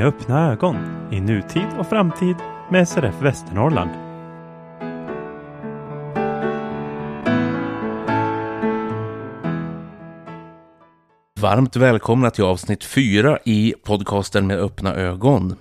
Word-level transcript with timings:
Med 0.00 0.08
öppna 0.08 0.52
ögon 0.52 0.76
i 1.12 1.20
nutid 1.20 1.66
och 1.78 1.86
framtid 1.86 2.36
med 2.70 2.88
SRF 2.88 3.22
Västernorrland. 3.22 3.90
Varmt 11.40 11.76
välkomna 11.76 12.30
till 12.30 12.44
avsnitt 12.44 12.84
4 12.84 13.38
i 13.44 13.74
podcasten 13.84 14.46
med 14.46 14.58
öppna 14.58 14.94
ögon. 14.94 15.56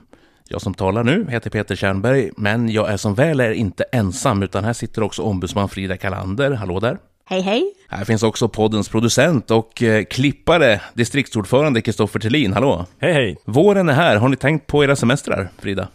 Jag 0.50 0.62
som 0.62 0.74
talar 0.74 1.04
nu 1.04 1.28
heter 1.30 1.50
Peter 1.50 1.76
Kärnberg, 1.76 2.32
men 2.38 2.70
jag 2.70 2.90
är 2.92 2.98
som 2.98 3.16
väl 3.16 3.40
är 3.40 3.52
inte 3.52 3.84
ensam, 3.84 4.44
utan 4.44 4.64
här 4.64 4.74
sitter 4.74 5.04
också 5.04 5.21
ombudsman 5.21 5.70
Frida 5.70 5.98
Kalander. 5.98 6.52
Hallå 6.52 6.80
där! 6.80 6.98
Hej 7.30 7.41
hej! 7.41 7.73
Här 7.88 8.05
finns 8.05 8.23
också 8.23 8.50
poddens 8.50 8.89
producent 8.89 9.52
och 9.52 9.84
eh, 9.84 10.04
klippare, 10.05 10.81
distriktsordförande 10.94 11.81
Kristoffer 11.81 12.20
Thelin. 12.20 12.54
Hallå! 12.54 12.85
Hej 12.99 13.13
hej! 13.13 13.38
Våren 13.45 13.90
är 13.90 13.94
här. 13.94 14.16
Har 14.16 14.30
ni 14.30 14.35
tänkt 14.35 14.67
på 14.67 14.84
era 14.84 14.95
semestrar, 14.95 15.49
Frida? 15.57 15.88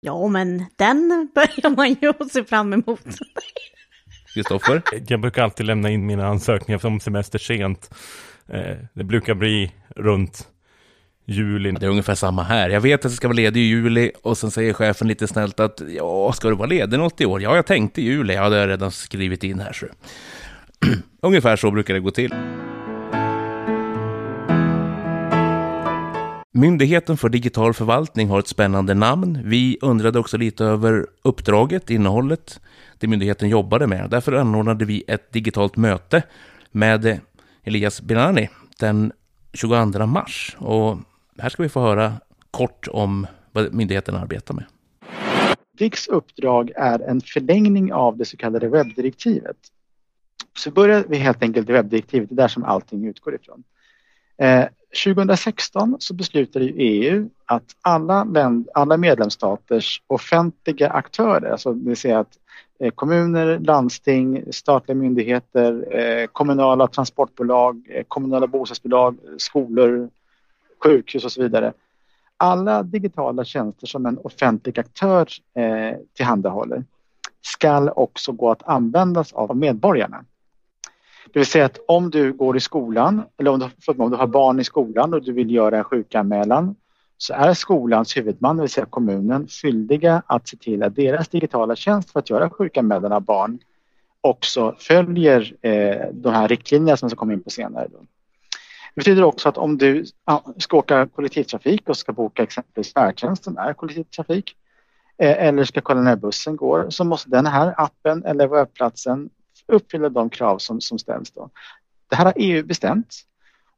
Ja, 0.00 0.28
men 0.28 0.64
den 0.76 1.28
börjar 1.34 1.76
man 1.76 1.88
ju 1.88 2.12
se 2.30 2.44
fram 2.44 2.72
emot. 2.72 3.00
Kristoffer? 4.34 4.82
Jag 5.08 5.20
brukar 5.20 5.42
alltid 5.42 5.66
lämna 5.66 5.90
in 5.90 6.06
mina 6.06 6.26
ansökningar 6.26 6.86
om 6.86 7.00
semester 7.00 7.38
sent. 7.38 7.90
Eh, 8.52 8.76
Det 8.94 9.04
brukar 9.04 9.34
bli 9.34 9.72
runt 9.96 10.48
juli. 11.26 11.72
Det 11.72 11.86
är 11.86 11.90
ungefär 11.90 12.14
samma 12.14 12.42
här. 12.42 12.68
Jag 12.70 12.80
vet 12.80 13.00
att 13.00 13.04
jag 13.04 13.16
ska 13.16 13.28
vara 13.28 13.36
ledig 13.36 13.60
i 13.60 13.64
juli 13.64 14.12
och 14.22 14.38
sen 14.38 14.50
säger 14.50 14.72
chefen 14.72 15.08
lite 15.08 15.26
snällt 15.28 15.60
att 15.60 15.80
ja, 15.88 16.32
ska 16.32 16.48
du 16.48 16.54
vara 16.54 16.66
ledig 16.68 16.98
något 16.98 17.20
i 17.20 17.26
år? 17.26 17.42
Ja, 17.42 17.56
jag 17.56 17.66
tänkte 17.66 18.00
i 18.00 18.04
juli. 18.04 18.34
Ja, 18.34 18.48
det 18.48 18.56
har 18.56 18.60
jag 18.60 18.68
redan 18.68 18.90
skrivit 18.90 19.44
in 19.44 19.60
här. 19.60 19.72
Så. 19.72 19.86
ungefär 21.22 21.56
så 21.56 21.70
brukar 21.70 21.94
det 21.94 22.00
gå 22.00 22.10
till. 22.10 22.34
Myndigheten 26.52 27.16
för 27.16 27.28
digital 27.28 27.74
förvaltning 27.74 28.28
har 28.28 28.38
ett 28.38 28.48
spännande 28.48 28.94
namn. 28.94 29.40
Vi 29.44 29.78
undrade 29.80 30.18
också 30.18 30.36
lite 30.36 30.64
över 30.64 31.06
uppdraget, 31.22 31.90
innehållet, 31.90 32.60
det 32.98 33.06
myndigheten 33.06 33.48
jobbade 33.48 33.86
med. 33.86 34.10
Därför 34.10 34.32
anordnade 34.32 34.84
vi 34.84 35.04
ett 35.08 35.32
digitalt 35.32 35.76
möte 35.76 36.22
med 36.70 37.20
Elias 37.64 38.02
Binani 38.02 38.48
den 38.78 39.12
22 39.52 40.06
mars. 40.06 40.56
Och 40.58 40.98
här 41.38 41.48
ska 41.48 41.62
vi 41.62 41.68
få 41.68 41.80
höra 41.80 42.12
kort 42.50 42.88
om 42.90 43.26
vad 43.52 43.74
myndigheten 43.74 44.14
arbetar 44.14 44.54
med. 44.54 44.64
DIGs 45.78 46.08
uppdrag 46.08 46.70
är 46.76 46.98
en 46.98 47.20
förlängning 47.20 47.92
av 47.92 48.16
det 48.16 48.24
så 48.24 48.36
kallade 48.36 48.68
webbdirektivet. 48.68 49.56
Så 50.58 50.70
börjar 50.70 51.04
vi 51.08 51.16
helt 51.16 51.42
enkelt 51.42 51.68
i 51.68 51.72
webbdirektivet, 51.72 52.28
det 52.28 52.34
är 52.34 52.36
där 52.36 52.48
som 52.48 52.64
allting 52.64 53.06
utgår 53.06 53.34
ifrån. 53.34 53.64
Eh, 54.38 54.64
2016 55.04 55.96
så 55.98 56.14
beslutade 56.14 56.64
ju 56.64 56.72
EU 56.76 57.28
att 57.44 57.64
alla, 57.82 58.24
länd, 58.24 58.68
alla 58.74 58.96
medlemsstaters 58.96 60.02
offentliga 60.06 60.90
aktörer, 60.90 61.50
alltså 61.50 61.72
det 61.72 61.88
vill 61.88 61.96
säga 61.96 62.18
att 62.18 62.38
eh, 62.80 62.90
kommuner, 62.90 63.58
landsting, 63.58 64.52
statliga 64.52 64.96
myndigheter, 64.96 65.96
eh, 65.96 66.26
kommunala 66.26 66.86
transportbolag, 66.86 67.86
eh, 67.90 68.04
kommunala 68.08 68.46
bostadsbolag, 68.46 69.16
skolor, 69.38 70.10
sjukhus 70.82 71.24
och 71.24 71.32
så 71.32 71.42
vidare. 71.42 71.72
Alla 72.36 72.82
digitala 72.82 73.44
tjänster 73.44 73.86
som 73.86 74.06
en 74.06 74.18
offentlig 74.18 74.78
aktör 74.78 75.28
eh, 75.54 75.96
tillhandahåller 76.14 76.84
skall 77.40 77.90
också 77.96 78.32
gå 78.32 78.50
att 78.50 78.68
användas 78.68 79.32
av 79.32 79.56
medborgarna. 79.56 80.24
Det 81.32 81.38
vill 81.38 81.46
säga 81.46 81.64
att 81.64 81.78
om 81.88 82.10
du 82.10 82.32
går 82.32 82.56
i 82.56 82.60
skolan 82.60 83.22
eller 83.38 83.50
om 83.50 83.58
du, 83.58 83.68
förlåt, 83.80 84.00
om 84.00 84.10
du 84.10 84.16
har 84.16 84.26
barn 84.26 84.60
i 84.60 84.64
skolan 84.64 85.14
och 85.14 85.22
du 85.22 85.32
vill 85.32 85.50
göra 85.50 85.78
en 85.78 85.84
sjukanmälan 85.84 86.74
så 87.18 87.34
är 87.34 87.54
skolans 87.54 88.16
huvudman, 88.16 88.56
det 88.56 88.62
vill 88.62 88.70
säga 88.70 88.86
kommunen, 88.86 89.48
skyldiga 89.48 90.22
att 90.26 90.48
se 90.48 90.56
till 90.56 90.82
att 90.82 90.96
deras 90.96 91.28
digitala 91.28 91.76
tjänst 91.76 92.10
för 92.10 92.18
att 92.18 92.30
göra 92.30 92.50
sjukanmälan 92.50 93.12
av 93.12 93.20
barn 93.20 93.58
också 94.20 94.74
följer 94.78 95.54
eh, 95.62 96.06
de 96.12 96.34
här 96.34 96.48
riktlinjerna 96.48 96.96
som 96.96 97.10
ska 97.10 97.16
komma 97.16 97.32
in 97.32 97.42
på 97.42 97.50
senare. 97.50 97.88
Då. 97.92 97.98
Det 97.98 99.00
betyder 99.00 99.22
också 99.22 99.48
att 99.48 99.58
om 99.58 99.78
du 99.78 100.04
ska 100.56 100.76
åka 100.76 101.06
kollektivtrafik 101.06 101.88
och 101.88 101.96
ska 101.96 102.12
boka 102.12 102.42
exempelvis 102.42 102.92
färdtjänst 102.92 103.44
som 103.44 103.58
är 103.58 103.72
kollektivtrafik 103.72 104.56
eh, 105.18 105.46
eller 105.46 105.64
ska 105.64 105.80
kolla 105.80 106.00
när 106.00 106.16
bussen 106.16 106.56
går 106.56 106.90
så 106.90 107.04
måste 107.04 107.30
den 107.30 107.46
här 107.46 107.74
appen 107.76 108.24
eller 108.24 108.48
webbplatsen 108.48 109.30
uppfylla 109.68 110.08
de 110.08 110.30
krav 110.30 110.58
som, 110.58 110.80
som 110.80 110.98
ställs. 110.98 111.30
Då. 111.30 111.50
Det 112.08 112.16
här 112.16 112.24
har 112.24 112.34
EU 112.36 112.66
bestämt 112.66 113.14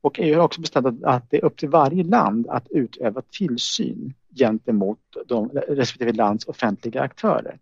och 0.00 0.20
EU 0.20 0.36
har 0.36 0.44
också 0.44 0.60
bestämt 0.60 0.86
att, 0.86 1.04
att 1.04 1.30
det 1.30 1.36
är 1.36 1.44
upp 1.44 1.56
till 1.56 1.68
varje 1.68 2.04
land 2.04 2.46
att 2.48 2.66
utöva 2.70 3.22
tillsyn 3.30 4.14
gentemot 4.36 4.98
de 5.26 5.48
respektive 5.48 6.12
lands 6.12 6.44
offentliga 6.44 7.02
aktörer. 7.02 7.58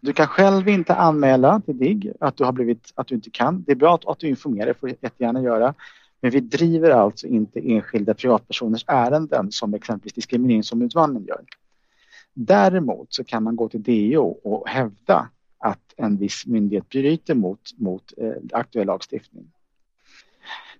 Du 0.00 0.12
kan 0.12 0.26
själv 0.26 0.68
inte 0.68 0.94
anmäla 0.94 1.60
till 1.60 1.78
DIGG 1.78 2.12
att 2.20 2.36
du 2.36 2.44
har 2.44 2.52
blivit, 2.52 2.92
att 2.94 3.06
du 3.06 3.14
inte 3.14 3.30
kan. 3.30 3.62
Det 3.62 3.72
är 3.72 3.76
bra 3.76 3.94
att, 3.94 4.06
att 4.06 4.18
du 4.18 4.28
informerar, 4.28 4.66
det 4.66 4.74
får 4.74 4.86
du 4.86 4.94
jättegärna 5.00 5.42
göra. 5.42 5.74
Men 6.20 6.30
vi 6.30 6.40
driver 6.40 6.90
alltså 6.90 7.26
inte 7.26 7.60
enskilda 7.60 8.14
privatpersoners 8.14 8.84
ärenden 8.86 9.52
som 9.52 9.74
exempelvis 9.74 10.12
Diskrimineringsombudsmannen 10.12 11.24
gör. 11.24 11.44
Däremot 12.34 13.14
så 13.14 13.24
kan 13.24 13.42
man 13.42 13.56
gå 13.56 13.68
till 13.68 13.82
DO 13.82 14.24
och 14.24 14.68
hävda 14.68 15.28
att 15.58 15.94
en 15.96 16.16
viss 16.16 16.46
myndighet 16.46 16.88
bryter 16.88 17.34
mot, 17.34 17.60
mot 17.78 18.12
eh, 18.16 18.32
aktuell 18.52 18.86
lagstiftning. 18.86 19.52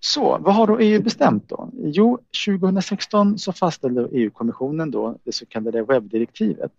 Så 0.01 0.39
vad 0.39 0.55
har 0.55 0.67
då 0.67 0.79
EU 0.79 1.03
bestämt 1.03 1.49
då? 1.49 1.71
Jo, 1.73 2.19
2016 2.47 3.39
så 3.39 3.53
fastställde 3.53 4.09
EU-kommissionen 4.13 4.91
då 4.91 5.19
det 5.25 5.33
så 5.33 5.47
kallade 5.47 5.83
webbdirektivet. 5.83 6.73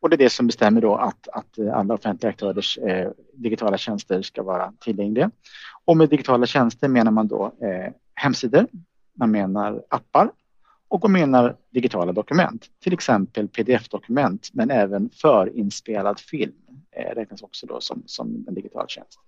Och 0.00 0.10
det 0.10 0.16
är 0.16 0.18
det 0.18 0.30
som 0.30 0.46
bestämmer 0.46 0.80
då 0.80 0.96
att, 0.96 1.28
att 1.28 1.58
eh, 1.58 1.74
alla 1.74 1.94
offentliga 1.94 2.30
aktörers 2.30 2.78
eh, 2.78 3.10
digitala 3.34 3.78
tjänster 3.78 4.22
ska 4.22 4.42
vara 4.42 4.72
tillgängliga. 4.80 5.30
Och 5.84 5.96
med 5.96 6.08
digitala 6.08 6.46
tjänster 6.46 6.88
menar 6.88 7.10
man 7.10 7.28
då 7.28 7.52
eh, 7.60 7.92
hemsidor, 8.14 8.66
man 9.14 9.30
menar 9.30 9.82
appar 9.88 10.30
och 10.90 11.02
hon 11.02 11.12
menar 11.12 11.56
digitala 11.70 12.12
dokument, 12.12 12.66
till 12.82 12.92
exempel 12.92 13.48
pdf-dokument 13.48 14.48
men 14.52 14.70
även 14.70 15.10
förinspelad 15.12 16.20
film 16.20 16.52
eh, 16.90 17.14
räknas 17.14 17.42
också 17.42 17.66
då 17.66 17.80
som, 17.80 18.02
som 18.06 18.44
en 18.48 18.54
digital 18.54 18.88
tjänst. 18.88 19.20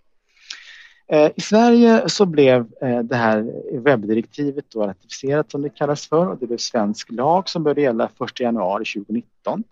Eh, 1.06 1.30
I 1.36 1.40
Sverige 1.40 2.08
så 2.08 2.26
blev 2.26 2.66
eh, 2.80 2.98
det 2.98 3.16
här 3.16 3.62
webbdirektivet 3.78 4.64
då 4.68 4.86
ratificerat 4.86 5.50
som 5.50 5.62
det 5.62 5.70
kallas 5.70 6.06
för 6.06 6.26
och 6.26 6.38
det 6.38 6.46
blev 6.46 6.58
svensk 6.58 7.10
lag 7.10 7.48
som 7.48 7.62
började 7.62 7.80
gälla 7.80 8.10
1 8.20 8.40
januari 8.40 8.84
2019. 8.84 9.64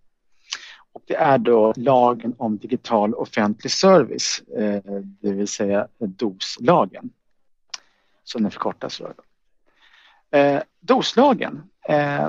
Och 0.93 1.03
det 1.07 1.15
är 1.17 1.39
då 1.39 1.73
lagen 1.77 2.35
om 2.39 2.59
digital 2.59 3.15
offentlig 3.15 3.73
service, 3.73 4.43
eh, 4.57 4.83
det 5.21 5.33
vill 5.33 5.49
säga 5.49 5.89
DOS-lagen, 5.99 7.11
som 8.25 8.43
den 8.43 8.51
förkortas. 8.51 9.03
Eh, 10.31 10.63
DOS-lagen, 10.81 11.70
Eh, 11.89 12.29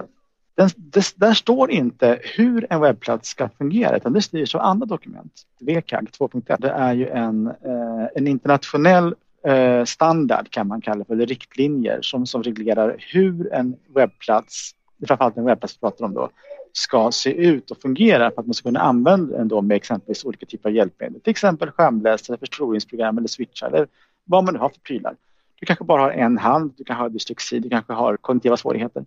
den, 0.55 0.69
det, 0.75 1.13
där 1.15 1.33
står 1.33 1.71
inte 1.71 2.19
hur 2.21 2.67
en 2.69 2.81
webbplats 2.81 3.29
ska 3.29 3.49
fungera 3.49 3.97
utan 3.97 4.13
det 4.13 4.21
styrs 4.21 4.55
av 4.55 4.61
andra 4.61 4.85
dokument. 4.85 5.41
WCAG 5.59 6.07
2.1 6.19 6.61
det 6.61 6.69
är 6.69 6.93
ju 6.93 7.07
en, 7.07 7.47
eh, 7.47 8.07
en 8.15 8.27
internationell 8.27 9.15
eh, 9.43 9.83
standard 9.85 10.49
kan 10.49 10.67
man 10.67 10.81
kalla 10.81 11.05
för, 11.05 11.13
eller 11.13 11.25
riktlinjer 11.25 11.99
som, 12.01 12.25
som 12.25 12.43
reglerar 12.43 12.95
hur 12.99 13.53
en 13.53 13.75
webbplats, 13.95 14.71
framförallt 15.07 15.37
en 15.37 15.45
webbplats 15.45 15.75
vi 15.75 15.79
pratar 15.79 16.05
om 16.05 16.13
då, 16.13 16.29
ska 16.73 17.11
se 17.11 17.33
ut 17.33 17.71
och 17.71 17.77
fungera 17.81 18.31
för 18.31 18.41
att 18.41 18.47
man 18.47 18.53
ska 18.53 18.69
kunna 18.69 18.79
använda 18.79 19.37
den 19.37 19.47
då 19.47 19.61
med 19.61 19.75
exempelvis 19.75 20.25
olika 20.25 20.45
typer 20.45 20.69
av 20.69 20.75
hjälpmedel. 20.75 21.21
Till 21.21 21.31
exempel 21.31 21.71
skärmläsare, 21.71 22.37
förstoringsprogram 22.37 23.17
eller 23.17 23.27
switchar 23.27 23.67
eller 23.67 23.87
vad 24.25 24.43
man 24.43 24.53
nu 24.53 24.59
har 24.59 24.69
för 24.69 24.79
prylar. 24.79 25.15
Du 25.59 25.65
kanske 25.65 25.85
bara 25.85 26.01
har 26.01 26.11
en 26.11 26.37
hand, 26.37 26.73
du 26.77 26.83
kanske 26.83 27.03
har 27.03 27.09
dyslexi, 27.09 27.59
du 27.59 27.69
kanske 27.69 27.93
har 27.93 28.17
kognitiva 28.17 28.57
svårigheter. 28.57 29.05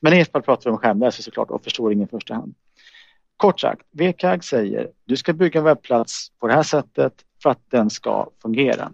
Men 0.00 0.12
i 0.12 0.20
ett 0.20 0.32
fall 0.32 0.42
pratar 0.42 0.70
vi 0.70 0.74
om 0.74 0.78
skärmläsare 0.78 1.22
såklart 1.22 1.50
och 1.50 1.64
förstoring 1.64 2.02
i 2.02 2.06
första 2.06 2.34
hand. 2.34 2.54
Kort 3.36 3.60
sagt, 3.60 3.86
WCAG 3.90 4.44
säger 4.44 4.90
du 5.04 5.16
ska 5.16 5.32
bygga 5.32 5.60
en 5.60 5.64
webbplats 5.64 6.32
på 6.38 6.46
det 6.46 6.54
här 6.54 6.62
sättet 6.62 7.12
för 7.42 7.50
att 7.50 7.70
den 7.70 7.90
ska 7.90 8.30
fungera. 8.42 8.92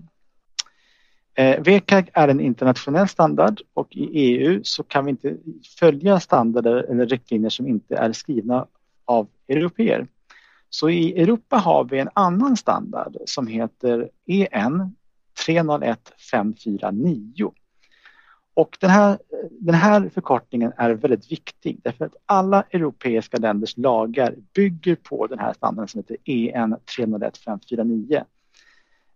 Eh, 1.34 1.60
WCAG 1.60 2.10
är 2.12 2.28
en 2.28 2.40
internationell 2.40 3.08
standard 3.08 3.60
och 3.74 3.96
i 3.96 4.04
EU 4.04 4.60
så 4.62 4.82
kan 4.82 5.04
vi 5.04 5.10
inte 5.10 5.36
följa 5.78 6.20
standarder 6.20 6.76
eller 6.76 7.06
riktlinjer 7.06 7.50
som 7.50 7.68
inte 7.68 7.96
är 7.96 8.12
skrivna 8.12 8.66
av 9.04 9.28
europeer. 9.48 10.06
Så 10.70 10.90
i 10.90 11.22
Europa 11.22 11.56
har 11.56 11.84
vi 11.84 11.98
en 11.98 12.10
annan 12.14 12.56
standard 12.56 13.16
som 13.26 13.46
heter 13.46 14.08
EN 14.26 14.96
301549. 15.46 17.52
Och 18.54 18.76
den 18.80 18.90
här, 18.90 19.18
den 19.50 19.74
här 19.74 20.08
förkortningen 20.14 20.72
är 20.76 20.90
väldigt 20.90 21.32
viktig 21.32 21.80
därför 21.82 22.04
att 22.04 22.14
alla 22.26 22.64
europeiska 22.70 23.36
länders 23.36 23.76
lagar 23.76 24.34
bygger 24.54 24.94
på 24.94 25.26
den 25.26 25.38
här 25.38 25.52
standarden 25.52 25.88
som 25.88 25.98
heter 25.98 26.16
EN 26.24 26.76
301549 26.96 28.24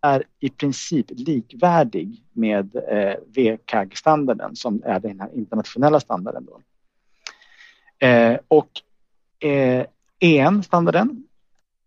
är 0.01 0.23
i 0.41 0.51
princip 0.51 1.07
likvärdig 1.09 2.23
med 2.33 2.77
eh, 2.77 3.15
WCAG-standarden 3.27 4.57
som 4.57 4.83
är 4.85 5.01
den 5.01 5.21
här 5.21 5.31
internationella 5.35 6.01
standarden. 6.01 6.47
Då. 6.47 6.61
Eh, 8.07 8.39
och 8.49 8.71
eh, 9.49 9.87
EN-standarden 10.19 11.25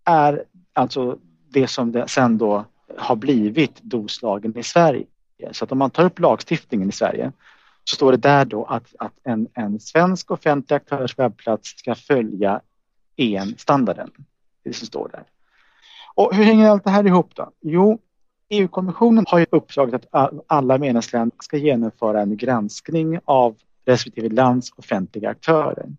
är 0.03 0.43
alltså 0.73 1.17
det 1.49 1.67
som 1.67 1.91
det 1.91 2.07
sen 2.07 2.37
då 2.37 2.65
har 2.97 3.15
blivit 3.15 3.81
doslagen 3.81 4.57
i 4.57 4.63
Sverige. 4.63 5.05
Så 5.51 5.63
att 5.63 5.71
om 5.71 5.77
man 5.77 5.89
tar 5.89 6.05
upp 6.05 6.19
lagstiftningen 6.19 6.89
i 6.89 6.91
Sverige 6.91 7.31
så 7.83 7.95
står 7.95 8.11
det 8.11 8.17
där 8.17 8.45
då 8.45 8.65
att, 8.65 8.95
att 8.99 9.13
en, 9.23 9.47
en 9.53 9.79
svensk 9.79 10.31
offentlig 10.31 10.75
aktörs 10.75 11.19
webbplats 11.19 11.69
ska 11.77 11.95
följa 11.95 12.61
EN-standarden. 13.15 14.11
Det 14.63 14.73
som 14.73 14.87
står 14.87 15.09
där. 15.09 15.23
Och 16.15 16.35
hur 16.35 16.43
hänger 16.43 16.69
allt 16.69 16.83
det 16.83 16.89
här 16.89 17.07
ihop 17.07 17.35
då? 17.35 17.51
Jo, 17.61 17.99
EU-kommissionen 18.49 19.25
har 19.27 19.39
ju 19.39 19.45
uppdraget 19.51 20.07
att 20.11 20.33
alla 20.47 20.77
medlemsländer 20.77 21.37
ska 21.43 21.57
genomföra 21.57 22.21
en 22.21 22.37
granskning 22.37 23.19
av 23.25 23.55
respektive 23.85 24.29
lands 24.29 24.73
offentliga 24.75 25.29
aktörer. 25.29 25.89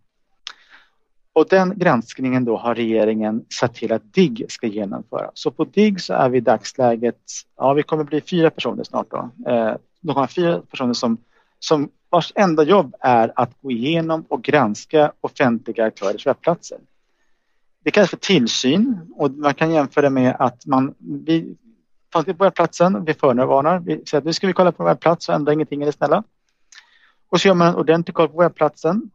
Och 1.39 1.47
den 1.49 1.79
granskningen 1.79 2.45
då 2.45 2.57
har 2.57 2.75
regeringen 2.75 3.45
sett 3.61 3.75
till 3.75 3.93
att 3.93 4.15
DIGG 4.15 4.47
ska 4.49 4.67
genomföra. 4.67 5.31
Så 5.35 5.51
på 5.51 5.65
DIGG 5.65 6.01
så 6.01 6.15
är 6.15 6.29
vi 6.29 6.39
i 6.39 6.41
dagsläget, 6.41 7.19
ja 7.57 7.73
vi 7.73 7.83
kommer 7.83 8.05
bli 8.05 8.21
fyra 8.21 8.51
personer 8.51 8.85
snart 8.85 9.07
då. 9.11 9.31
Eh, 9.51 9.75
de 10.01 10.17
har 10.17 10.27
fyra 10.27 10.61
personer 10.71 10.95
som, 10.95 11.17
som 11.59 11.89
vars 12.11 12.33
enda 12.35 12.63
jobb 12.63 12.95
är 13.01 13.33
att 13.35 13.51
gå 13.63 13.71
igenom 13.71 14.25
och 14.29 14.43
granska 14.43 15.13
offentliga 15.21 15.85
aktörers 15.85 16.27
webbplatser. 16.27 16.79
Det 17.85 17.91
kallas 17.91 18.11
för 18.11 18.17
tillsyn 18.17 19.01
och 19.17 19.31
man 19.31 19.55
kan 19.55 19.71
jämföra 19.71 20.11
med 20.11 20.37
att 20.39 20.67
man, 20.67 20.95
vi 20.99 21.57
tar 22.11 22.23
till 22.23 22.35
på 22.35 22.45
webbplatsen, 22.45 23.05
vi 23.05 23.15
förvarnar, 23.15 23.79
vi 23.79 24.05
säger 24.07 24.19
att 24.19 24.25
nu 24.25 24.33
ska 24.33 24.47
vi 24.47 24.53
kolla 24.53 24.73
på 24.73 24.85
webbplats 24.85 25.29
och 25.29 25.35
ändra 25.35 25.53
ingenting, 25.53 25.83
är 25.83 25.87
det 25.87 25.93
snälla? 25.93 26.23
Och 27.29 27.41
så 27.41 27.49
gör 27.49 27.55
man 27.55 27.69
en 27.69 27.75
ordentlig 27.75 28.15
koll 28.15 28.29
på 28.29 28.39
webbplatsen 28.39 29.11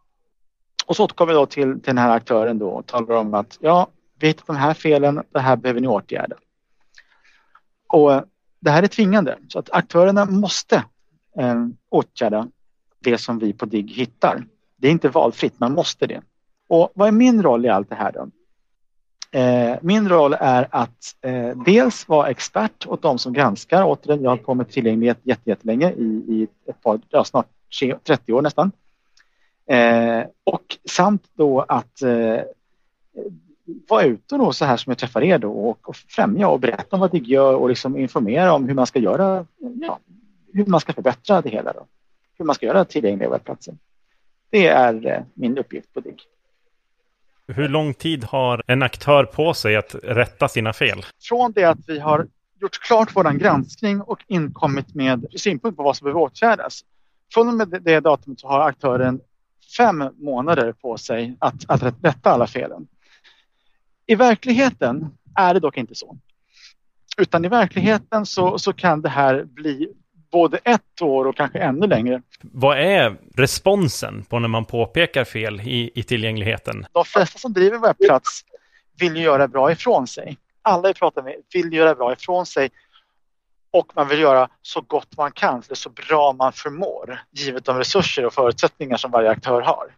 och 0.85 0.95
så 0.95 1.03
återkommer 1.03 1.33
vi 1.33 1.39
då 1.39 1.45
till, 1.45 1.73
till 1.73 1.81
den 1.83 1.97
här 1.97 2.09
aktören 2.09 2.59
då 2.59 2.69
och 2.69 2.85
talar 2.85 3.15
om 3.15 3.33
att 3.33 3.57
ja, 3.61 3.87
vi 4.19 4.27
hittat 4.27 4.47
de 4.47 4.55
här 4.55 4.73
felen, 4.73 5.23
det 5.31 5.39
här 5.39 5.55
behöver 5.55 5.81
ni 5.81 5.87
åtgärda. 5.87 6.35
Och 7.87 8.13
eh, 8.13 8.23
det 8.59 8.71
här 8.71 8.83
är 8.83 8.87
tvingande 8.87 9.37
så 9.47 9.59
att 9.59 9.71
aktörerna 9.71 10.25
måste 10.25 10.75
eh, 11.37 11.65
åtgärda 11.89 12.47
det 12.99 13.17
som 13.17 13.39
vi 13.39 13.53
på 13.53 13.65
DIGG 13.65 13.91
hittar. 13.91 14.45
Det 14.75 14.87
är 14.87 14.91
inte 14.91 15.09
valfritt, 15.09 15.59
man 15.59 15.73
måste 15.73 16.07
det. 16.07 16.21
Och 16.67 16.91
vad 16.95 17.07
är 17.07 17.11
min 17.11 17.43
roll 17.43 17.65
i 17.65 17.69
allt 17.69 17.89
det 17.89 17.95
här 17.95 18.11
då? 18.11 18.29
Eh, 19.39 19.77
min 19.81 20.09
roll 20.09 20.35
är 20.39 20.67
att 20.69 21.15
eh, 21.21 21.57
dels 21.65 22.07
vara 22.07 22.29
expert 22.29 22.87
åt 22.87 23.01
de 23.01 23.19
som 23.19 23.33
granskar. 23.33 23.83
Återigen, 23.83 24.23
jag 24.23 24.29
har 24.29 24.35
hållit 24.35 24.45
på 24.45 24.53
med 24.53 24.69
tillgänglighet 24.69 25.19
jättelänge 25.23 25.91
i, 25.91 26.03
i 26.03 26.47
ett 26.67 26.83
par, 26.83 26.99
ja, 27.09 27.23
snart 27.23 27.47
30 28.03 28.33
år 28.33 28.41
nästan. 28.41 28.71
Eh, 29.65 30.23
och 30.43 30.62
samt 30.89 31.23
då 31.33 31.61
att 31.61 32.01
eh, 32.01 32.41
vara 33.89 34.03
ute 34.03 34.37
då 34.37 34.53
så 34.53 34.65
här 34.65 34.77
som 34.77 34.91
jag 34.91 34.97
träffar 34.97 35.23
er 35.23 35.37
då 35.37 35.51
och, 35.51 35.89
och 35.89 35.95
främja 35.95 36.47
och 36.47 36.59
berätta 36.59 36.95
om 36.95 36.99
vad 36.99 37.11
DIGG 37.11 37.27
gör 37.27 37.55
och 37.55 37.69
liksom 37.69 37.97
informera 37.97 38.53
om 38.53 38.67
hur 38.67 38.75
man 38.75 38.87
ska 38.87 38.99
göra, 38.99 39.45
ja, 39.81 39.99
hur 40.53 40.65
man 40.65 40.79
ska 40.79 40.93
förbättra 40.93 41.41
det 41.41 41.49
hela 41.49 41.73
då. 41.73 41.85
Hur 42.37 42.45
man 42.45 42.55
ska 42.55 42.65
göra 42.65 42.85
tillgängliga 42.85 43.29
webbplatser. 43.29 43.75
Det 44.49 44.67
är 44.67 45.07
eh, 45.07 45.23
min 45.33 45.57
uppgift 45.57 45.93
på 45.93 45.99
DIGG. 45.99 46.21
Hur 47.47 47.69
lång 47.69 47.93
tid 47.93 48.23
har 48.23 48.63
en 48.67 48.83
aktör 48.83 49.23
på 49.25 49.53
sig 49.53 49.75
att 49.75 49.95
rätta 50.03 50.47
sina 50.47 50.73
fel? 50.73 51.05
Från 51.21 51.51
det 51.51 51.63
att 51.63 51.79
vi 51.87 51.99
har 51.99 52.27
gjort 52.61 52.79
klart 52.79 53.15
vår 53.15 53.31
granskning 53.31 54.01
och 54.01 54.19
inkommit 54.27 54.95
med 54.95 55.25
synpunkter 55.35 55.77
på 55.77 55.83
vad 55.83 55.97
som 55.97 56.05
behöver 56.05 56.21
åtgärdas. 56.21 56.81
Från 57.33 57.47
och 57.47 57.53
med 57.53 57.81
det 57.81 57.99
datumet 57.99 58.39
så 58.39 58.47
har 58.47 58.59
aktören 58.59 59.19
fem 59.77 60.09
månader 60.17 60.71
på 60.71 60.97
sig 60.97 61.37
att, 61.39 61.55
att 61.67 61.83
rätta 62.03 62.31
alla 62.31 62.47
felen. 62.47 62.87
I 64.05 64.15
verkligheten 64.15 65.09
är 65.35 65.53
det 65.53 65.59
dock 65.59 65.77
inte 65.77 65.95
så. 65.95 66.17
Utan 67.17 67.45
i 67.45 67.47
verkligheten 67.47 68.25
så, 68.25 68.59
så 68.59 68.73
kan 68.73 69.01
det 69.01 69.09
här 69.09 69.43
bli 69.43 69.87
både 70.31 70.57
ett 70.57 71.01
år 71.01 71.25
och 71.25 71.37
kanske 71.37 71.59
ännu 71.59 71.87
längre. 71.87 72.21
Vad 72.41 72.79
är 72.79 73.17
responsen 73.35 74.23
på 74.23 74.39
när 74.39 74.47
man 74.47 74.65
påpekar 74.65 75.23
fel 75.23 75.61
i, 75.61 75.91
i 75.95 76.03
tillgängligheten? 76.03 76.85
De 76.91 77.05
flesta 77.05 77.39
som 77.39 77.53
driver 77.53 77.79
webbplats 77.79 78.41
vill 78.99 79.17
göra 79.17 79.47
bra 79.47 79.71
ifrån 79.71 80.07
sig. 80.07 80.37
Alla 80.61 80.87
vi 80.87 80.93
pratar 80.93 81.23
med 81.23 81.35
vill 81.53 81.73
göra 81.73 81.95
bra 81.95 82.13
ifrån 82.13 82.45
sig 82.45 82.69
och 83.73 83.91
man 83.95 84.07
vill 84.07 84.19
göra 84.19 84.49
så 84.61 84.81
gott 84.81 85.17
man 85.17 85.31
kan, 85.31 85.55
eller 85.65 85.75
så 85.75 85.89
bra 85.89 86.33
man 86.33 86.53
förmår, 86.53 87.19
givet 87.31 87.65
de 87.65 87.77
resurser 87.77 88.25
och 88.25 88.33
förutsättningar 88.33 88.97
som 88.97 89.11
varje 89.11 89.29
aktör 89.29 89.61
har. 89.61 89.95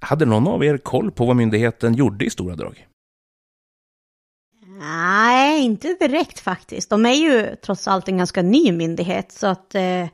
Hade 0.00 0.24
någon 0.24 0.48
av 0.48 0.64
er 0.64 0.78
koll 0.78 1.10
på 1.10 1.26
vad 1.26 1.36
myndigheten 1.36 1.94
gjorde 1.94 2.24
i 2.24 2.30
stora 2.30 2.54
drag? 2.54 2.86
Nej, 4.66 5.64
inte 5.64 5.96
direkt 6.00 6.40
faktiskt. 6.40 6.90
De 6.90 7.06
är 7.06 7.14
ju 7.14 7.56
trots 7.56 7.88
allt 7.88 8.08
en 8.08 8.18
ganska 8.18 8.42
ny 8.42 8.72
myndighet, 8.72 9.32
så 9.32 9.46
att 9.46 9.74
eh, 9.74 10.06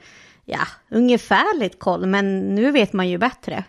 ja, 0.44 0.66
ungefärligt 0.90 1.78
koll, 1.78 2.06
men 2.06 2.54
nu 2.54 2.70
vet 2.70 2.92
man 2.92 3.08
ju 3.08 3.18
bättre. 3.18 3.64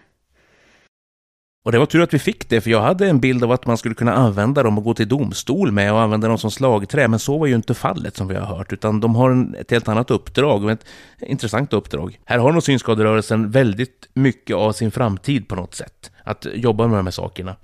Och 1.63 1.72
det 1.72 1.80
var 1.80 1.86
tur 1.86 2.02
att 2.02 2.13
vi 2.13 2.19
fick 2.19 2.50
det, 2.50 2.62
för 2.62 2.69
jag 2.69 2.81
hade 2.81 3.08
en 3.10 3.19
bild 3.19 3.44
av 3.44 3.52
att 3.52 3.66
man 3.66 3.78
skulle 3.78 3.96
kunna 3.96 4.13
använda 4.13 4.63
dem 4.63 4.78
och 4.78 4.84
gå 4.84 4.94
till 4.94 5.08
domstol 5.08 5.72
med 5.72 5.94
och 5.94 6.02
använda 6.02 6.28
dem 6.28 6.38
som 6.38 6.52
slagträ, 6.52 7.08
men 7.08 7.19
så 7.19 7.38
var 7.38 7.48
ju 7.48 7.56
inte 7.56 7.74
fallet 7.74 8.18
som 8.18 8.28
vi 8.28 8.36
har 8.36 8.46
hört, 8.46 8.74
utan 8.74 9.00
de 9.00 9.16
har 9.16 9.30
en, 9.30 9.56
ett 9.56 9.72
helt 9.72 9.88
annat 9.88 10.12
uppdrag, 10.12 10.69
ett 10.69 10.86
intressant 11.19 11.74
uppdrag. 11.74 12.19
Här 12.25 12.38
har 12.38 12.52
nog 12.52 12.63
synskaderörelsen 12.63 13.52
väldigt 13.52 14.10
mycket 14.13 14.56
av 14.56 14.72
sin 14.72 14.92
framtid 14.92 15.48
på 15.48 15.56
något 15.56 15.75
sätt, 15.75 16.12
att 16.24 16.48
jobba 16.54 16.88
med 16.88 17.00
de 17.00 17.06
här 17.06 17.12
sakerna. 17.12 17.56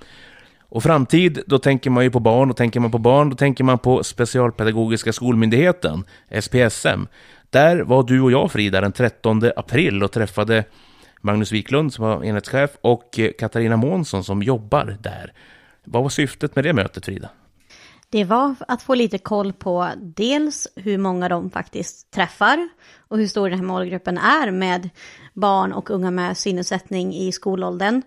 Och 0.69 0.83
framtid, 0.83 1.43
då 1.47 1.59
tänker 1.59 1.89
man 1.89 2.03
ju 2.03 2.11
på 2.11 2.19
barn, 2.19 2.49
och 2.49 2.57
tänker 2.57 2.79
man 2.79 2.91
på 2.91 2.97
barn, 2.97 3.29
då 3.29 3.35
tänker 3.35 3.63
man 3.63 3.79
på 3.79 4.03
Specialpedagogiska 4.03 5.13
skolmyndigheten, 5.13 6.03
SPSM. 6.41 7.07
Där 7.49 7.79
var 7.79 8.03
du 8.03 8.21
och 8.21 8.31
jag, 8.31 8.51
Frida, 8.51 8.81
den 8.81 8.91
13 8.91 9.51
april 9.55 10.03
och 10.03 10.11
träffade 10.11 10.63
Magnus 11.21 11.51
Wiklund 11.51 11.93
som 11.93 12.05
var 12.05 12.23
enhetschef 12.23 12.71
och 12.81 13.19
eh, 13.19 13.31
Katarina 13.39 13.77
Månsson 13.77 14.23
som 14.23 14.43
jobbar 14.43 14.97
där. 15.01 15.33
Vad 15.83 16.03
var 16.03 16.09
syftet 16.09 16.55
med 16.55 16.65
det 16.65 16.73
mötet, 16.73 17.05
Frida? 17.05 17.29
Det 18.09 18.23
var 18.23 18.55
att 18.67 18.81
få 18.81 18.95
lite 18.95 19.17
koll 19.17 19.53
på 19.53 19.89
dels 19.97 20.67
hur 20.75 20.97
många 20.97 21.29
de 21.29 21.49
faktiskt 21.49 22.11
träffar 22.11 22.69
och 22.97 23.17
hur 23.17 23.27
stor 23.27 23.49
den 23.49 23.59
här 23.59 23.65
målgruppen 23.65 24.17
är 24.17 24.51
med 24.51 24.89
barn 25.33 25.73
och 25.73 25.89
unga 25.89 26.11
med 26.11 26.37
synnedsättning 26.37 27.15
i 27.15 27.31
skolåldern. 27.31 28.01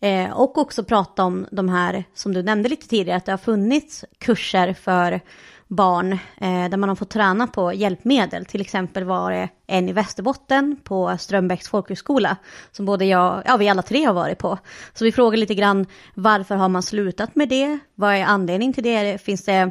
Eh, 0.00 0.30
och 0.30 0.58
också 0.58 0.84
prata 0.84 1.24
om 1.24 1.46
de 1.50 1.68
här, 1.68 2.04
som 2.14 2.34
du 2.34 2.42
nämnde 2.42 2.68
lite 2.68 2.88
tidigare, 2.88 3.16
att 3.16 3.24
det 3.24 3.32
har 3.32 3.38
funnits 3.38 4.04
kurser 4.18 4.72
för 4.72 5.20
barn 5.68 6.12
eh, 6.12 6.68
där 6.70 6.76
man 6.76 6.88
har 6.88 6.96
fått 6.96 7.10
träna 7.10 7.46
på 7.46 7.72
hjälpmedel. 7.72 8.44
Till 8.44 8.60
exempel 8.60 9.04
var 9.04 9.30
det 9.30 9.48
en 9.66 9.88
i 9.88 9.92
Västerbotten 9.92 10.76
på 10.84 11.16
Strömbäcks 11.18 11.68
folkhögskola 11.68 12.36
som 12.70 12.86
både 12.86 13.04
jag, 13.04 13.42
ja 13.46 13.56
vi 13.56 13.68
alla 13.68 13.82
tre 13.82 14.04
har 14.04 14.14
varit 14.14 14.38
på. 14.38 14.58
Så 14.94 15.04
vi 15.04 15.12
frågar 15.12 15.38
lite 15.38 15.54
grann 15.54 15.86
varför 16.14 16.56
har 16.56 16.68
man 16.68 16.82
slutat 16.82 17.36
med 17.36 17.48
det? 17.48 17.78
Vad 17.94 18.14
är 18.14 18.24
anledningen 18.24 18.72
till 18.72 18.84
det? 18.84 19.22
Finns 19.22 19.44
det 19.44 19.70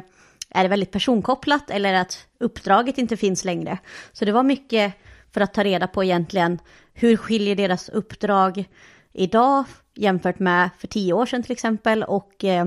är 0.50 0.62
det 0.62 0.68
väldigt 0.68 0.92
personkopplat 0.92 1.70
eller 1.70 1.94
att 1.94 2.26
uppdraget 2.40 2.98
inte 2.98 3.16
finns 3.16 3.44
längre? 3.44 3.78
Så 4.12 4.24
det 4.24 4.32
var 4.32 4.42
mycket 4.42 4.94
för 5.34 5.40
att 5.40 5.54
ta 5.54 5.64
reda 5.64 5.86
på 5.86 6.04
egentligen 6.04 6.58
hur 6.94 7.16
skiljer 7.16 7.56
deras 7.56 7.88
uppdrag 7.88 8.64
idag 9.12 9.64
jämfört 9.94 10.38
med 10.38 10.70
för 10.78 10.86
tio 10.86 11.12
år 11.12 11.26
sedan 11.26 11.42
till 11.42 11.52
exempel 11.52 12.02
och 12.02 12.44
eh, 12.44 12.66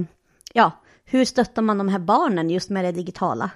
ja, 0.53 0.71
hur 1.11 1.25
stöttar 1.25 1.61
man 1.61 1.77
de 1.77 1.87
här 1.87 1.99
barnen 1.99 2.49
just 2.49 2.69
med 2.69 2.85
det 2.85 2.91
digitala? 2.91 3.49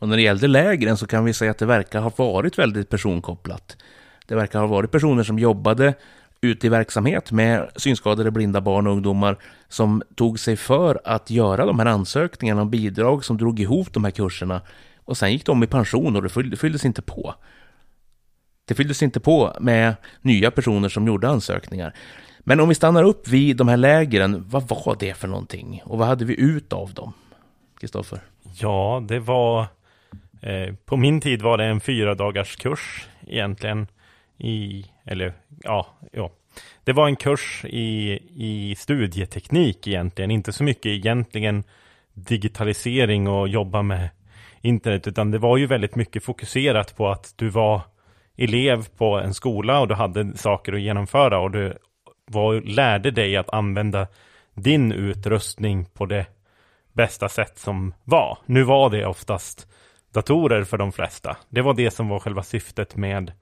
Och 0.00 0.08
när 0.08 0.16
det 0.16 0.22
gällde 0.22 0.46
lägren 0.46 0.96
så 0.96 1.06
kan 1.06 1.24
vi 1.24 1.32
säga 1.32 1.50
att 1.50 1.58
det 1.58 1.66
verkar 1.66 2.00
ha 2.00 2.12
varit 2.16 2.58
väldigt 2.58 2.88
personkopplat. 2.88 3.76
Det 4.26 4.34
verkar 4.34 4.60
ha 4.60 4.66
varit 4.66 4.90
personer 4.90 5.22
som 5.22 5.38
jobbade 5.38 5.94
ute 6.40 6.66
i 6.66 6.70
verksamhet 6.70 7.32
med 7.32 7.70
synskadade 7.76 8.30
blinda 8.30 8.60
barn 8.60 8.86
och 8.86 8.92
ungdomar 8.92 9.38
som 9.68 10.02
tog 10.14 10.38
sig 10.38 10.56
för 10.56 11.00
att 11.04 11.30
göra 11.30 11.66
de 11.66 11.78
här 11.78 11.86
ansökningarna 11.86 12.62
om 12.62 12.70
bidrag 12.70 13.24
som 13.24 13.36
drog 13.36 13.60
ihop 13.60 13.92
de 13.92 14.04
här 14.04 14.10
kurserna 14.10 14.62
och 15.04 15.16
sen 15.16 15.32
gick 15.32 15.46
de 15.46 15.62
i 15.62 15.66
pension 15.66 16.16
och 16.16 16.22
det 16.22 16.56
fylldes 16.56 16.84
inte 16.84 17.02
på. 17.02 17.34
Det 18.64 18.74
fylldes 18.74 19.02
inte 19.02 19.20
på 19.20 19.56
med 19.60 19.94
nya 20.22 20.50
personer 20.50 20.88
som 20.88 21.06
gjorde 21.06 21.28
ansökningar. 21.28 21.94
Men 22.50 22.60
om 22.60 22.68
vi 22.68 22.74
stannar 22.74 23.04
upp 23.04 23.28
vid 23.28 23.56
de 23.56 23.68
här 23.68 23.76
lägren, 23.76 24.44
vad 24.48 24.68
var 24.68 24.96
det 24.98 25.14
för 25.14 25.28
någonting? 25.28 25.82
Och 25.84 25.98
vad 25.98 26.08
hade 26.08 26.24
vi 26.24 26.40
ut 26.40 26.72
av 26.72 26.94
dem? 26.94 27.12
Kristoffer? 27.80 28.20
Ja, 28.60 29.04
det 29.08 29.18
var... 29.18 29.66
Eh, 30.42 30.74
på 30.84 30.96
min 30.96 31.20
tid 31.20 31.42
var 31.42 31.58
det 31.58 31.64
en 31.64 31.80
fyra 31.80 32.14
dagars 32.14 32.56
kurs 32.56 33.08
egentligen. 33.26 33.86
I, 34.38 34.84
eller 35.04 35.32
ja, 35.62 35.86
ja. 36.12 36.30
Det 36.84 36.92
var 36.92 37.06
en 37.06 37.16
kurs 37.16 37.64
i, 37.64 38.18
i 38.36 38.74
studieteknik 38.78 39.86
egentligen. 39.86 40.30
Inte 40.30 40.52
så 40.52 40.64
mycket 40.64 40.86
egentligen 40.86 41.64
digitalisering 42.14 43.28
och 43.28 43.48
jobba 43.48 43.82
med 43.82 44.08
internet. 44.60 45.06
Utan 45.06 45.30
det 45.30 45.38
var 45.38 45.56
ju 45.56 45.66
väldigt 45.66 45.94
mycket 45.94 46.24
fokuserat 46.24 46.96
på 46.96 47.08
att 47.08 47.32
du 47.36 47.48
var 47.48 47.80
elev 48.36 48.88
på 48.96 49.18
en 49.18 49.34
skola 49.34 49.80
och 49.80 49.88
du 49.88 49.94
hade 49.94 50.36
saker 50.36 50.72
att 50.72 50.80
genomföra 50.80 51.38
och 51.38 51.50
du 51.50 51.78
vad 52.30 52.68
lärde 52.68 53.10
dig 53.10 53.36
att 53.36 53.50
använda 53.50 54.06
din 54.54 54.92
utrustning 54.92 55.84
på 55.84 56.06
det 56.06 56.26
bästa 56.92 57.28
sätt 57.28 57.58
som 57.58 57.94
var. 58.04 58.38
Nu 58.46 58.62
var 58.62 58.90
det 58.90 59.06
oftast 59.06 59.66
datorer 60.12 60.64
för 60.64 60.78
de 60.78 60.92
flesta. 60.92 61.36
Det 61.48 61.62
var 61.62 61.74
det 61.74 61.90
som 61.90 62.08
var 62.08 62.18
själva 62.18 62.42
syftet 62.42 62.96
med, 62.96 63.32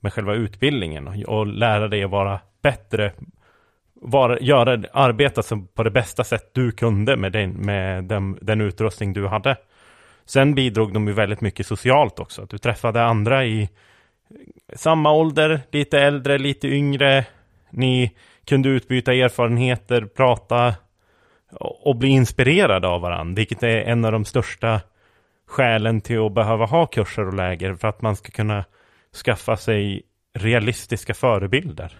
med 0.00 0.12
själva 0.12 0.34
utbildningen 0.34 1.24
och, 1.26 1.46
lära 1.46 1.88
dig 1.88 2.04
att 2.04 2.10
vara 2.10 2.40
bättre 2.62 3.12
vara, 4.00 4.38
göra, 4.40 4.82
arbeta 4.92 5.42
på 5.74 5.82
det 5.82 5.90
bästa 5.90 6.24
sätt 6.24 6.50
du 6.54 6.72
kunde 6.72 7.16
med, 7.16 7.32
den, 7.32 7.50
med 7.50 8.04
den, 8.04 8.38
den 8.42 8.60
utrustning 8.60 9.12
du 9.12 9.26
hade. 9.26 9.56
Sen 10.24 10.54
bidrog 10.54 10.92
de 10.92 11.06
ju 11.06 11.12
väldigt 11.12 11.40
mycket 11.40 11.66
socialt 11.66 12.18
också. 12.18 12.42
Att 12.42 12.50
du 12.50 12.58
träffade 12.58 13.02
andra 13.02 13.44
i 13.44 13.68
samma 14.74 15.12
ålder, 15.12 15.60
lite 15.70 15.98
äldre, 15.98 16.38
lite 16.38 16.68
yngre. 16.68 17.26
Ni 17.70 18.16
kunde 18.44 18.68
utbyta 18.68 19.14
erfarenheter, 19.14 20.06
prata 20.06 20.74
och 21.60 21.96
bli 21.96 22.08
inspirerade 22.08 22.88
av 22.88 23.00
varandra. 23.00 23.34
Vilket 23.36 23.62
är 23.62 23.76
en 23.76 24.04
av 24.04 24.12
de 24.12 24.24
största 24.24 24.80
skälen 25.46 26.00
till 26.00 26.26
att 26.26 26.34
behöva 26.34 26.66
ha 26.66 26.86
kurser 26.86 27.26
och 27.26 27.34
läger. 27.34 27.74
För 27.74 27.88
att 27.88 28.02
man 28.02 28.16
ska 28.16 28.30
kunna 28.30 28.64
skaffa 29.24 29.56
sig 29.56 30.02
realistiska 30.34 31.14
förebilder. 31.14 31.92